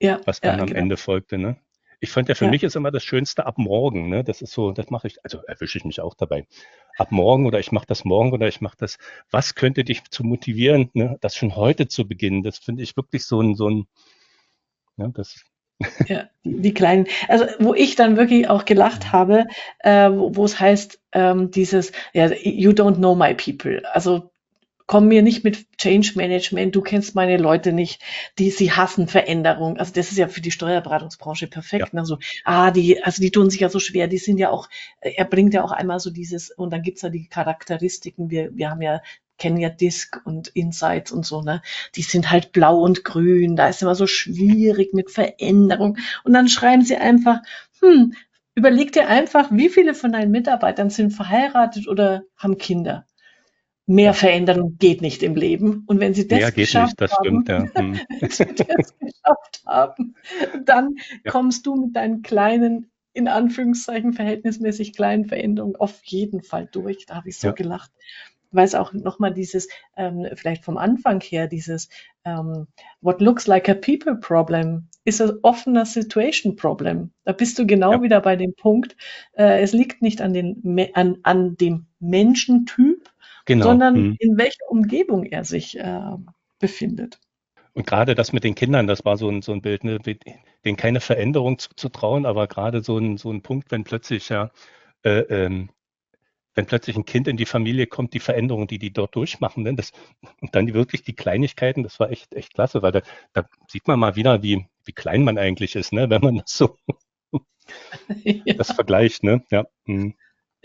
Ja. 0.00 0.20
Was 0.24 0.40
dann 0.40 0.56
ja, 0.56 0.62
am 0.62 0.68
genau. 0.68 0.80
Ende 0.80 0.96
folgte, 0.96 1.38
ne? 1.38 1.56
Ich 2.00 2.10
fand 2.10 2.28
ja 2.28 2.34
für 2.34 2.44
ja. 2.44 2.50
mich 2.50 2.62
ist 2.62 2.76
immer 2.76 2.90
das 2.90 3.02
Schönste 3.02 3.46
ab 3.46 3.58
morgen. 3.58 4.08
Ne? 4.08 4.22
Das 4.22 4.40
ist 4.40 4.52
so, 4.52 4.72
das 4.72 4.90
mache 4.90 5.08
ich, 5.08 5.24
also 5.24 5.38
erwische 5.46 5.78
ich 5.78 5.84
mich 5.84 6.00
auch 6.00 6.14
dabei. 6.14 6.46
Ab 6.96 7.10
morgen 7.10 7.46
oder 7.46 7.58
ich 7.58 7.72
mache 7.72 7.86
das 7.86 8.04
morgen 8.04 8.32
oder 8.32 8.46
ich 8.46 8.60
mache 8.60 8.76
das. 8.78 8.98
Was 9.30 9.54
könnte 9.54 9.84
dich 9.84 10.04
zu 10.10 10.24
motivieren, 10.24 10.90
ne? 10.92 11.16
das 11.20 11.34
schon 11.34 11.56
heute 11.56 11.88
zu 11.88 12.06
beginnen? 12.06 12.42
Das 12.42 12.58
finde 12.58 12.82
ich 12.82 12.96
wirklich 12.96 13.26
so 13.26 13.40
ein, 13.40 13.54
so 13.54 13.68
ein, 13.68 13.86
ja, 14.96 15.08
das. 15.08 15.44
Ja, 16.06 16.28
die 16.42 16.74
kleinen, 16.74 17.06
also 17.28 17.46
wo 17.60 17.72
ich 17.72 17.94
dann 17.94 18.16
wirklich 18.16 18.48
auch 18.48 18.64
gelacht 18.64 19.04
mhm. 19.04 19.12
habe, 19.12 19.46
äh, 19.78 20.10
wo, 20.10 20.34
wo 20.34 20.44
es 20.44 20.58
heißt, 20.58 21.00
ähm, 21.12 21.50
dieses, 21.52 21.92
ja, 22.12 22.26
you 22.26 22.72
don't 22.72 22.96
know 22.96 23.14
my 23.14 23.34
people. 23.34 23.82
Also 23.92 24.32
komm 24.88 25.06
mir 25.06 25.22
nicht 25.22 25.44
mit 25.44 25.66
Change 25.76 26.12
Management, 26.16 26.74
du 26.74 26.80
kennst 26.80 27.14
meine 27.14 27.36
Leute 27.36 27.72
nicht, 27.72 28.02
die 28.38 28.50
sie 28.50 28.72
hassen 28.72 29.06
Veränderung. 29.06 29.76
Also 29.76 29.92
das 29.92 30.10
ist 30.10 30.16
ja 30.16 30.28
für 30.28 30.40
die 30.40 30.50
Steuerberatungsbranche 30.50 31.46
perfekt. 31.46 31.90
Ja. 31.92 32.00
Also, 32.00 32.18
ah, 32.44 32.70
die, 32.70 33.00
also 33.04 33.20
die 33.20 33.30
tun 33.30 33.50
sich 33.50 33.60
ja 33.60 33.68
so 33.68 33.80
schwer, 33.80 34.08
die 34.08 34.16
sind 34.16 34.38
ja 34.38 34.50
auch, 34.50 34.68
er 35.00 35.26
bringt 35.26 35.52
ja 35.52 35.62
auch 35.62 35.72
einmal 35.72 36.00
so 36.00 36.10
dieses, 36.10 36.50
und 36.50 36.72
dann 36.72 36.82
gibt's 36.82 37.02
ja 37.02 37.10
die 37.10 37.28
Charakteristiken, 37.28 38.30
wir, 38.30 38.56
wir 38.56 38.70
haben 38.70 38.80
ja 38.80 39.02
kennen 39.36 39.58
ja 39.58 39.68
Disk 39.68 40.20
und 40.24 40.48
Insights 40.48 41.12
und 41.12 41.24
so, 41.24 41.42
ne? 41.42 41.62
Die 41.94 42.02
sind 42.02 42.30
halt 42.30 42.50
blau 42.50 42.80
und 42.80 43.04
grün, 43.04 43.54
da 43.54 43.68
ist 43.68 43.82
immer 43.82 43.94
so 43.94 44.08
schwierig 44.08 44.94
mit 44.94 45.12
Veränderung. 45.12 45.98
Und 46.24 46.32
dann 46.32 46.48
schreiben 46.48 46.84
sie 46.84 46.96
einfach, 46.96 47.38
hm, 47.80 48.14
überleg 48.56 48.92
dir 48.92 49.06
einfach, 49.06 49.50
wie 49.52 49.68
viele 49.68 49.94
von 49.94 50.10
deinen 50.10 50.32
Mitarbeitern 50.32 50.90
sind 50.90 51.12
verheiratet 51.12 51.86
oder 51.86 52.24
haben 52.36 52.58
Kinder 52.58 53.06
mehr 53.88 54.12
Veränderung 54.12 54.76
geht 54.78 55.00
nicht 55.00 55.22
im 55.22 55.34
Leben. 55.34 55.84
Und 55.86 55.98
wenn 55.98 56.12
Sie 56.12 56.28
das 56.28 56.38
Mehr 56.38 56.52
geschafft 56.52 57.00
nicht, 57.00 57.00
das 57.00 57.12
haben, 57.12 57.24
stimmt, 57.24 57.48
ja. 57.48 57.64
Hm. 57.74 57.98
wenn 58.20 58.30
Sie 58.30 58.44
das 58.54 58.98
geschafft 58.98 59.62
haben, 59.66 60.14
dann 60.64 60.96
ja. 61.24 61.30
kommst 61.30 61.66
du 61.66 61.74
mit 61.74 61.96
deinen 61.96 62.22
kleinen, 62.22 62.90
in 63.14 63.28
Anführungszeichen 63.28 64.12
verhältnismäßig 64.12 64.94
kleinen 64.94 65.24
Veränderungen 65.24 65.76
auf 65.76 66.00
jeden 66.04 66.42
Fall 66.42 66.68
durch. 66.70 67.06
Da 67.06 67.16
habe 67.16 67.30
ich 67.30 67.38
so 67.38 67.48
ja. 67.48 67.52
gelacht. 67.54 67.90
Weil 68.50 68.64
es 68.64 68.74
auch 68.74 68.92
nochmal 68.92 69.34
dieses, 69.34 69.68
ähm, 69.96 70.26
vielleicht 70.34 70.64
vom 70.64 70.78
Anfang 70.78 71.20
her, 71.20 71.48
dieses 71.48 71.88
ähm, 72.24 72.66
What 73.00 73.20
looks 73.20 73.46
like 73.46 73.68
a 73.68 73.74
people 73.74 74.16
problem 74.16 74.88
is 75.04 75.22
a 75.22 75.32
often 75.42 75.76
a 75.78 75.86
situation 75.86 76.56
problem. 76.56 77.10
Da 77.24 77.32
bist 77.32 77.58
du 77.58 77.66
genau 77.66 77.92
ja. 77.92 78.02
wieder 78.02 78.20
bei 78.20 78.36
dem 78.36 78.54
Punkt, 78.54 78.96
äh, 79.32 79.62
es 79.62 79.72
liegt 79.72 80.02
nicht 80.02 80.20
an, 80.20 80.34
den, 80.34 80.90
an, 80.94 81.18
an 81.22 81.56
dem 81.56 81.86
Menschentyp, 82.00 83.10
genau. 83.48 83.64
sondern 83.64 83.96
hm. 83.96 84.16
in 84.20 84.38
welcher 84.38 84.68
Umgebung 84.68 85.24
er 85.24 85.44
sich 85.44 85.78
äh, 85.78 86.00
befindet. 86.60 87.18
Und 87.72 87.86
gerade 87.86 88.14
das 88.14 88.32
mit 88.32 88.44
den 88.44 88.54
Kindern, 88.54 88.86
das 88.86 89.04
war 89.04 89.16
so 89.16 89.28
ein, 89.28 89.42
so 89.42 89.52
ein 89.52 89.62
Bild, 89.62 89.84
ne, 89.84 89.98
denen 89.98 90.76
keine 90.76 91.00
Veränderung 91.00 91.58
zuzutrauen, 91.58 92.26
aber 92.26 92.46
gerade 92.46 92.82
so 92.82 92.98
ein, 92.98 93.16
so 93.16 93.30
ein 93.30 93.42
Punkt, 93.42 93.70
wenn 93.70 93.84
plötzlich 93.84 94.28
ja, 94.28 94.50
äh, 95.02 95.20
ähm, 95.20 95.70
wenn 96.54 96.66
plötzlich 96.66 96.96
ein 96.96 97.04
Kind 97.04 97.28
in 97.28 97.36
die 97.36 97.46
Familie 97.46 97.86
kommt, 97.86 98.14
die 98.14 98.20
Veränderungen, 98.20 98.66
die 98.66 98.80
die 98.80 98.92
dort 98.92 99.14
durchmachen, 99.14 99.62
ne, 99.62 99.74
das, 99.74 99.92
und 100.40 100.54
dann 100.54 100.66
die, 100.66 100.74
wirklich 100.74 101.02
die 101.02 101.14
Kleinigkeiten, 101.14 101.84
das 101.84 102.00
war 102.00 102.10
echt, 102.10 102.34
echt 102.34 102.54
klasse, 102.54 102.82
weil 102.82 102.92
da, 102.92 103.02
da 103.32 103.48
sieht 103.68 103.86
man 103.86 103.98
mal 103.98 104.16
wieder, 104.16 104.42
wie, 104.42 104.66
wie 104.84 104.92
klein 104.92 105.22
man 105.22 105.38
eigentlich 105.38 105.76
ist, 105.76 105.92
ne, 105.92 106.10
wenn 106.10 106.20
man 106.20 106.38
das 106.38 106.50
so 106.52 106.76
ja. 108.24 108.54
das 108.54 108.72
vergleicht, 108.72 109.22
ne, 109.22 109.44
ja. 109.50 109.66
Hm. 109.86 110.14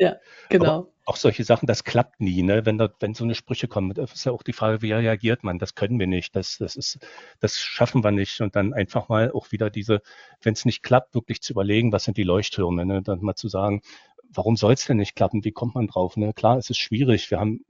Ja, 0.04 0.18
genau. 0.50 0.66
Aber 0.66 0.88
auch 1.06 1.16
solche 1.18 1.44
Sachen, 1.44 1.66
das 1.66 1.84
klappt 1.84 2.22
nie, 2.22 2.44
ne? 2.44 2.66
Wenn 2.66 2.78
da, 2.78 2.90
wenn 3.00 3.14
so 3.14 3.24
eine 3.24 3.36
Sprüche 3.36 3.68
kommen, 3.68 3.94
das 3.94 4.14
ist 4.14 4.26
ja 4.26 4.32
auch 4.32 4.44
die 4.44 4.54
Frage, 4.54 4.82
wie 4.82 4.92
reagiert 4.94 5.44
man? 5.44 5.60
Das 5.60 5.76
können 5.76 6.00
wir 6.00 6.08
nicht, 6.08 6.36
das, 6.36 6.58
das 6.58 6.76
ist, 6.76 7.00
das 7.40 7.60
schaffen 7.60 8.04
wir 8.04 8.12
nicht. 8.12 8.42
Und 8.42 8.56
dann 8.56 8.74
einfach 8.74 9.10
mal 9.10 9.32
auch 9.32 9.52
wieder 9.52 9.70
diese, 9.70 10.02
wenn 10.42 10.54
es 10.54 10.66
nicht 10.66 10.84
klappt, 10.84 11.16
wirklich 11.16 11.42
zu 11.42 11.54
überlegen, 11.54 11.92
was 11.92 12.06
sind 12.06 12.18
die 12.18 12.24
Leuchttürme, 12.24 12.86
ne? 12.86 13.02
Dann 13.02 13.22
mal 13.22 13.36
zu 13.36 13.48
sagen, 13.48 13.82
warum 14.30 14.56
soll 14.56 14.74
es 14.74 14.86
denn 14.86 14.98
nicht 14.98 15.16
klappen? 15.16 15.44
Wie 15.44 15.52
kommt 15.52 15.76
man 15.76 15.88
drauf? 15.88 16.18
Ne? 16.18 16.34
Klar, 16.34 16.58
es 16.58 16.70
ist 16.70 16.80
schwierig, 16.80 17.30
wir 17.32 17.40
haben 17.40 17.66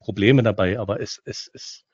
Probleme 0.00 0.42
dabei, 0.42 0.78
aber 0.78 1.00
es, 1.00 1.20
es, 1.24 1.50
es 1.54 1.84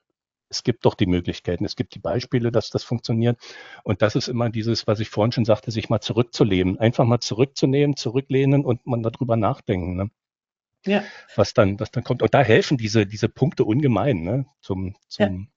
es 0.54 0.62
gibt 0.62 0.84
doch 0.84 0.94
die 0.94 1.06
Möglichkeiten, 1.06 1.64
es 1.64 1.74
gibt 1.74 1.94
die 1.94 1.98
Beispiele, 1.98 2.52
dass 2.52 2.70
das 2.70 2.84
funktioniert. 2.84 3.38
Und 3.82 4.02
das 4.02 4.14
ist 4.14 4.28
immer 4.28 4.50
dieses, 4.50 4.86
was 4.86 5.00
ich 5.00 5.08
vorhin 5.08 5.32
schon 5.32 5.44
sagte, 5.44 5.70
sich 5.70 5.88
mal 5.88 6.00
zurückzulehnen, 6.00 6.78
einfach 6.78 7.04
mal 7.04 7.20
zurückzunehmen, 7.20 7.96
zurücklehnen 7.96 8.64
und 8.64 8.86
man 8.86 9.02
darüber 9.02 9.36
nachdenken. 9.36 9.96
Ne? 9.96 10.10
Ja. 10.86 11.02
Was 11.34 11.54
dann, 11.54 11.80
was 11.80 11.90
dann 11.90 12.04
kommt. 12.04 12.22
Und 12.22 12.34
da 12.34 12.42
helfen 12.42 12.76
diese, 12.76 13.06
diese 13.06 13.28
Punkte 13.28 13.64
ungemein, 13.64 14.22
ne? 14.22 14.46
Zum, 14.60 14.94
zum 15.08 15.48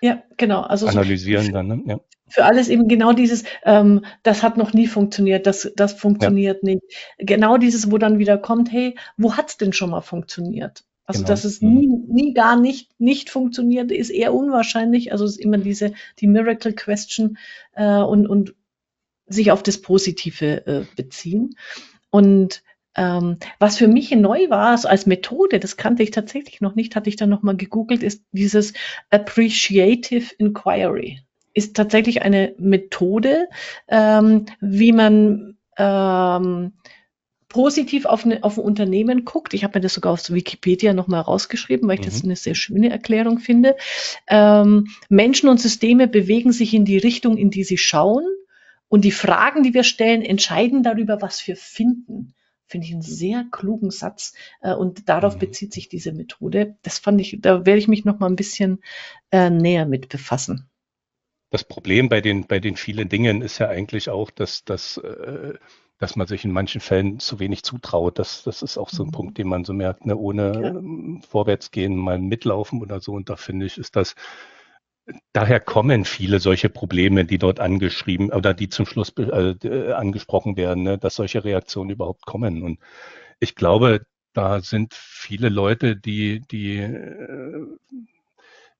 ja. 0.00 0.14
ja 0.14 0.22
genau. 0.36 0.62
Also 0.62 0.86
analysieren 0.86 1.46
so, 1.46 1.52
dann, 1.52 1.68
ne? 1.68 1.82
Ja. 1.86 2.00
Für 2.26 2.46
alles 2.46 2.68
eben 2.68 2.88
genau 2.88 3.12
dieses, 3.12 3.44
ähm, 3.64 4.04
das 4.22 4.42
hat 4.42 4.56
noch 4.56 4.72
nie 4.72 4.86
funktioniert, 4.86 5.46
das, 5.46 5.70
das 5.76 5.92
funktioniert 5.92 6.62
ja. 6.62 6.74
nicht. 6.74 6.82
Genau 7.18 7.58
dieses, 7.58 7.92
wo 7.92 7.98
dann 7.98 8.18
wieder 8.18 8.38
kommt, 8.38 8.72
hey, 8.72 8.96
wo 9.18 9.36
hat's 9.36 9.58
denn 9.58 9.74
schon 9.74 9.90
mal 9.90 10.00
funktioniert? 10.00 10.84
Also, 11.06 11.20
genau. 11.20 11.28
dass 11.28 11.44
es 11.44 11.60
mhm. 11.60 11.74
nie, 11.74 11.86
nie 12.08 12.34
gar 12.34 12.58
nicht, 12.58 12.98
nicht 12.98 13.30
funktioniert, 13.30 13.90
ist 13.90 14.10
eher 14.10 14.32
unwahrscheinlich. 14.34 15.12
Also, 15.12 15.24
es 15.24 15.32
ist 15.32 15.40
immer 15.40 15.58
diese, 15.58 15.92
die 16.20 16.26
Miracle 16.26 16.72
Question, 16.72 17.38
äh, 17.74 17.98
und, 17.98 18.26
und 18.26 18.54
sich 19.26 19.50
auf 19.50 19.62
das 19.62 19.80
Positive 19.80 20.66
äh, 20.66 20.84
beziehen. 20.96 21.56
Und 22.10 22.62
ähm, 22.96 23.38
was 23.58 23.78
für 23.78 23.88
mich 23.88 24.12
neu 24.12 24.48
war 24.50 24.68
also 24.68 24.88
als 24.88 25.06
Methode, 25.06 25.58
das 25.58 25.76
kannte 25.76 26.02
ich 26.02 26.10
tatsächlich 26.10 26.60
noch 26.60 26.74
nicht, 26.74 26.94
hatte 26.94 27.08
ich 27.08 27.16
dann 27.16 27.30
nochmal 27.30 27.56
gegoogelt, 27.56 28.02
ist 28.02 28.22
dieses 28.32 28.72
Appreciative 29.10 30.34
Inquiry. 30.38 31.20
Ist 31.54 31.76
tatsächlich 31.76 32.22
eine 32.22 32.54
Methode, 32.58 33.48
ähm, 33.88 34.46
wie 34.60 34.92
man 34.92 35.56
ähm, 35.76 36.72
positiv 37.54 38.04
auf, 38.04 38.24
eine, 38.24 38.42
auf 38.42 38.58
ein 38.58 38.64
Unternehmen 38.64 39.24
guckt. 39.24 39.54
Ich 39.54 39.62
habe 39.62 39.78
mir 39.78 39.82
das 39.82 39.94
sogar 39.94 40.12
auf 40.12 40.28
Wikipedia 40.28 40.92
nochmal 40.92 41.20
rausgeschrieben, 41.20 41.88
weil 41.88 42.00
ich 42.00 42.00
mhm. 42.00 42.10
das 42.10 42.24
eine 42.24 42.34
sehr 42.34 42.56
schöne 42.56 42.90
Erklärung 42.90 43.38
finde. 43.38 43.76
Ähm, 44.26 44.88
Menschen 45.08 45.48
und 45.48 45.60
Systeme 45.60 46.08
bewegen 46.08 46.50
sich 46.50 46.74
in 46.74 46.84
die 46.84 46.98
Richtung, 46.98 47.36
in 47.36 47.50
die 47.50 47.62
sie 47.62 47.78
schauen. 47.78 48.24
Und 48.88 49.04
die 49.04 49.12
Fragen, 49.12 49.62
die 49.62 49.72
wir 49.72 49.84
stellen, 49.84 50.22
entscheiden 50.22 50.82
darüber, 50.82 51.22
was 51.22 51.46
wir 51.46 51.54
finden. 51.54 52.34
Finde 52.66 52.88
ich 52.88 52.92
einen 52.92 53.02
sehr 53.02 53.46
klugen 53.52 53.92
Satz. 53.92 54.34
Äh, 54.60 54.74
und 54.74 55.08
darauf 55.08 55.36
mhm. 55.36 55.38
bezieht 55.38 55.72
sich 55.72 55.88
diese 55.88 56.10
Methode. 56.10 56.76
Das 56.82 56.98
fand 56.98 57.20
ich, 57.20 57.38
da 57.40 57.64
werde 57.64 57.78
ich 57.78 57.86
mich 57.86 58.04
noch 58.04 58.18
mal 58.18 58.26
ein 58.26 58.34
bisschen 58.34 58.80
äh, 59.30 59.48
näher 59.48 59.86
mit 59.86 60.08
befassen. 60.08 60.68
Das 61.50 61.62
Problem 61.62 62.08
bei 62.08 62.20
den, 62.20 62.48
bei 62.48 62.58
den 62.58 62.74
vielen 62.74 63.08
Dingen 63.08 63.42
ist 63.42 63.60
ja 63.60 63.68
eigentlich 63.68 64.08
auch, 64.08 64.32
dass, 64.32 64.64
dass 64.64 64.96
äh, 64.96 65.54
dass 66.04 66.16
man 66.16 66.26
sich 66.26 66.44
in 66.44 66.52
manchen 66.52 66.82
Fällen 66.82 67.18
zu 67.18 67.38
wenig 67.38 67.62
zutraut. 67.62 68.18
Das, 68.18 68.42
das 68.42 68.60
ist 68.60 68.76
auch 68.76 68.90
so 68.90 69.04
ein 69.04 69.06
mhm. 69.06 69.12
Punkt, 69.12 69.38
den 69.38 69.48
man 69.48 69.64
so 69.64 69.72
merkt, 69.72 70.04
ne? 70.04 70.14
ohne 70.14 70.52
ja. 70.52 70.68
Ähm, 70.68 71.22
Vorwärtsgehen, 71.26 71.96
mal 71.96 72.18
mitlaufen 72.18 72.82
oder 72.82 73.00
so. 73.00 73.12
Und 73.12 73.30
da 73.30 73.36
finde 73.36 73.64
ich, 73.64 73.78
ist 73.78 73.96
das, 73.96 74.14
daher 75.32 75.60
kommen 75.60 76.04
viele 76.04 76.40
solche 76.40 76.68
Probleme, 76.68 77.24
die 77.24 77.38
dort 77.38 77.58
angeschrieben 77.58 78.30
oder 78.30 78.52
die 78.52 78.68
zum 78.68 78.84
Schluss 78.84 79.14
äh, 79.16 79.92
angesprochen 79.92 80.58
werden, 80.58 80.82
ne? 80.82 80.98
dass 80.98 81.14
solche 81.14 81.42
Reaktionen 81.42 81.88
überhaupt 81.88 82.26
kommen. 82.26 82.62
Und 82.62 82.80
ich 83.40 83.54
glaube, 83.54 84.04
da 84.34 84.60
sind 84.60 84.92
viele 84.92 85.48
Leute, 85.48 85.96
die, 85.96 86.40
die 86.40 86.80
äh, 86.80 87.66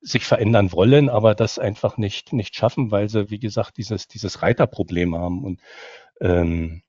sich 0.02 0.26
verändern 0.26 0.72
wollen, 0.72 1.08
aber 1.08 1.34
das 1.34 1.58
einfach 1.58 1.96
nicht, 1.96 2.34
nicht 2.34 2.54
schaffen, 2.54 2.90
weil 2.90 3.08
sie, 3.08 3.30
wie 3.30 3.38
gesagt, 3.38 3.78
dieses, 3.78 4.08
dieses 4.08 4.42
Reiterproblem 4.42 5.14
haben. 5.14 5.42
Und 5.42 5.60
ähm, 6.20 6.82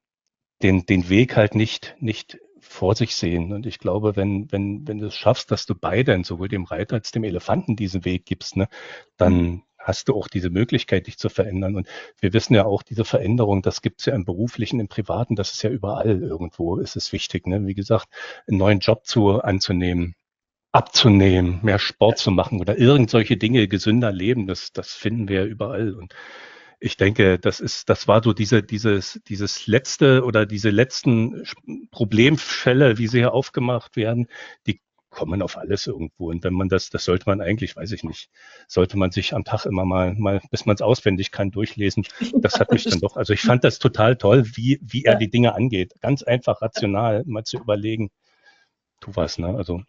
den, 0.62 0.86
den 0.86 1.10
Weg 1.10 1.36
halt 1.36 1.56
nicht, 1.56 1.96
nicht 2.00 2.38
vor 2.60 2.96
sich 2.96 3.16
sehen. 3.16 3.54
Und 3.54 3.66
ich 3.66 3.80
glaube, 3.80 4.16
wenn, 4.16 4.52
wenn, 4.52 4.88
wenn 4.88 4.98
du 4.98 5.08
es 5.08 5.16
schaffst, 5.16 5.52
dass 5.52 5.66
du 5.66 5.76
beiden, 5.76 6.24
sowohl 6.24 6.48
dem 6.48 6.66
Reiter 6.66 6.96
als 6.96 7.12
dem 7.12 7.24
Elefanten 7.24 7.76
diesen 7.76 8.06
Weg 8.06 8.26
gibst, 8.26 8.58
ne, 8.58 8.68
dann 9.18 9.34
mhm. 9.34 9.64
hast 9.78 10.10
du 10.10 10.16
auch 10.16 10.28
diese 10.28 10.50
Möglichkeit, 10.50 11.08
dich 11.08 11.18
zu 11.18 11.30
verändern. 11.30 11.76
Und 11.76 11.88
wir 12.20 12.34
wissen 12.34 12.56
ja 12.56 12.66
auch, 12.66 12.84
diese 12.84 13.06
Veränderung, 13.06 13.62
das 13.62 13.82
gibt 13.82 14.02
es 14.02 14.08
ja 14.08 14.16
im 14.16 14.26
beruflichen, 14.26 14.80
im 14.80 14.88
privaten, 14.88 15.36
das 15.36 15.54
ist 15.54 15.64
ja 15.64 15.70
überall 15.70 16.22
irgendwo, 16.22 16.78
ist 16.78 16.96
es 16.96 17.14
wichtig. 17.14 17.48
Ne? 17.48 17.66
Wie 17.66 17.76
gesagt, 17.76 18.08
einen 18.48 18.58
neuen 18.58 18.80
Job 18.80 19.06
zu 19.06 19.42
anzunehmen, 19.42 20.16
abzunehmen, 20.72 21.60
mehr 21.64 21.80
Sport 21.80 22.18
zu 22.18 22.32
machen 22.32 22.60
oder 22.60 22.78
irgend 22.78 23.10
solche 23.10 23.38
Dinge, 23.38 23.68
gesünder 23.68 24.12
leben, 24.12 24.48
das, 24.48 24.74
das 24.74 24.92
finden 24.92 25.30
wir 25.30 25.42
ja 25.42 25.46
überall. 25.46 25.94
Und 25.94 26.14
ich 26.80 26.98
denke, 26.98 27.40
das 27.40 27.60
ist, 27.60 27.90
das 27.90 28.08
war 28.08 28.24
so 28.24 28.34
diese, 28.34 28.64
dieses, 28.64 29.22
dieses 29.28 29.68
letzte 29.68 30.24
oder 30.24 30.46
diese 30.46 30.70
letzten 30.70 31.44
Problemfälle, 31.92 32.98
wie 32.98 33.08
sie 33.08 33.20
hier 33.20 33.34
aufgemacht 33.34 33.96
werden, 33.96 34.28
die 34.68 34.82
kommen 35.10 35.42
auf 35.42 35.58
alles 35.58 35.88
irgendwo. 35.88 36.30
Und 36.30 36.44
wenn 36.44 36.54
man 36.54 36.70
das, 36.70 36.90
das 36.90 37.06
sollte 37.06 37.26
man 37.28 37.42
eigentlich, 37.42 37.76
weiß 37.76 37.92
ich 37.94 38.04
nicht, 38.04 38.30
sollte 38.68 38.98
man 38.98 39.12
sich 39.12 39.34
am 39.34 39.46
Tag 39.46 39.66
immer 39.66 39.86
mal, 39.86 40.14
mal, 40.16 40.42
bis 40.52 40.66
man 40.66 40.76
es 40.76 40.82
auswendig 40.82 41.32
kann, 41.32 41.52
durchlesen. 41.52 42.06
Das 42.42 42.60
hat 42.60 42.72
mich 42.72 42.84
dann 42.84 43.00
doch, 43.00 43.16
also 43.16 43.34
ich 43.34 43.42
fand 43.42 43.64
das 43.64 43.80
total 43.80 44.18
toll, 44.18 44.44
wie, 44.56 44.80
wie 44.82 45.06
er 45.06 45.16
die 45.16 45.30
Dinge 45.30 45.56
angeht. 45.56 45.94
Ganz 46.02 46.22
einfach 46.22 46.62
rational 46.62 47.24
mal 47.26 47.46
zu 47.46 47.58
überlegen, 47.58 48.12
tu 49.00 49.12
was, 49.16 49.38
ne? 49.38 49.56
Also 49.56 49.82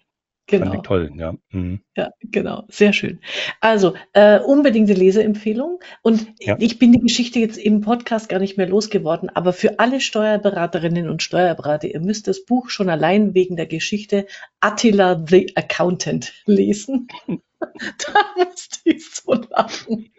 Genau. 0.46 0.66
Fand 0.66 0.76
ich 0.76 0.82
toll, 0.82 1.10
ja. 1.16 1.34
Mhm. 1.50 1.80
Ja, 1.96 2.10
genau. 2.20 2.64
Sehr 2.68 2.92
schön. 2.92 3.20
Also, 3.60 3.94
äh, 4.12 4.38
unbedingte 4.38 4.92
Leseempfehlung. 4.92 5.80
Und 6.02 6.26
ja. 6.38 6.56
ich 6.60 6.78
bin 6.78 6.92
die 6.92 7.00
Geschichte 7.00 7.40
jetzt 7.40 7.58
im 7.58 7.80
Podcast 7.80 8.28
gar 8.28 8.38
nicht 8.38 8.56
mehr 8.56 8.68
losgeworden, 8.68 9.28
aber 9.28 9.52
für 9.52 9.80
alle 9.80 10.00
Steuerberaterinnen 10.00 11.08
und 11.08 11.22
Steuerberater, 11.22 11.88
ihr 11.88 12.00
müsst 12.00 12.28
das 12.28 12.44
Buch 12.44 12.70
schon 12.70 12.88
allein 12.88 13.34
wegen 13.34 13.56
der 13.56 13.66
Geschichte 13.66 14.26
Attila 14.60 15.24
the 15.26 15.52
Accountant 15.56 16.32
lesen. 16.46 17.08
da 17.60 18.44
musste 18.44 18.80
ich 18.84 19.10
so 19.10 19.32
lachen. 19.32 20.10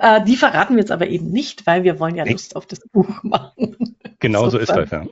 Äh, 0.00 0.24
die 0.24 0.36
verraten 0.36 0.74
wir 0.74 0.80
jetzt 0.80 0.90
aber 0.90 1.08
eben 1.08 1.30
nicht, 1.30 1.66
weil 1.66 1.84
wir 1.84 2.00
wollen 2.00 2.14
ja 2.14 2.24
Lust 2.24 2.56
auf 2.56 2.66
das 2.66 2.80
Buch 2.92 3.08
machen. 3.22 3.76
Genau 4.20 4.48
so 4.48 4.58
ist 4.58 4.70
das, 4.70 4.90
ja. 4.90 5.04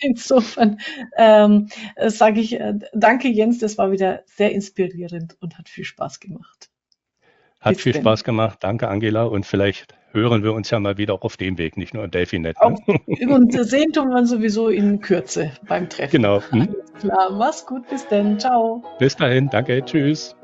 Insofern 0.00 0.78
ähm, 1.16 1.68
sage 2.06 2.40
ich 2.40 2.58
äh, 2.58 2.74
danke 2.92 3.28
Jens, 3.28 3.58
das 3.58 3.78
war 3.78 3.90
wieder 3.90 4.22
sehr 4.26 4.52
inspirierend 4.52 5.36
und 5.40 5.58
hat 5.58 5.68
viel 5.68 5.84
Spaß 5.84 6.20
gemacht. 6.20 6.70
Hat 7.60 7.74
Bis 7.74 7.82
viel 7.82 7.92
denn. 7.92 8.02
Spaß 8.02 8.24
gemacht, 8.24 8.58
danke 8.62 8.88
Angela 8.88 9.24
und 9.24 9.44
vielleicht 9.44 9.94
hören 10.12 10.42
wir 10.42 10.54
uns 10.54 10.70
ja 10.70 10.80
mal 10.80 10.96
wieder 10.96 11.14
auch 11.14 11.22
auf 11.22 11.36
dem 11.36 11.58
Weg, 11.58 11.76
nicht 11.76 11.92
nur 11.92 12.04
in 12.04 12.10
Delphinet. 12.10 12.56
Ne? 12.62 12.98
und 13.28 13.52
sehen 13.52 13.92
tun 13.92 14.08
wir 14.08 14.24
sowieso 14.26 14.68
in 14.68 15.00
Kürze 15.00 15.52
beim 15.68 15.88
Treffen. 15.88 16.12
Genau. 16.12 16.42
Hm? 16.50 16.60
Alles 16.60 16.92
klar, 17.00 17.30
mach's 17.32 17.66
gut, 17.66 17.88
bis 17.88 18.08
dann, 18.08 18.38
ciao. 18.38 18.82
Bis 18.98 19.16
dahin, 19.16 19.50
danke, 19.50 19.84
tschüss. 19.84 20.34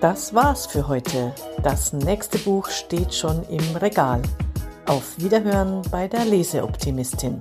Das 0.00 0.32
war's 0.32 0.64
für 0.66 0.86
heute. 0.86 1.34
Das 1.64 1.92
nächste 1.92 2.38
Buch 2.38 2.68
steht 2.68 3.12
schon 3.12 3.42
im 3.48 3.76
Regal. 3.76 4.22
Auf 4.86 5.18
Wiederhören 5.18 5.82
bei 5.90 6.06
der 6.06 6.24
Leseoptimistin. 6.24 7.40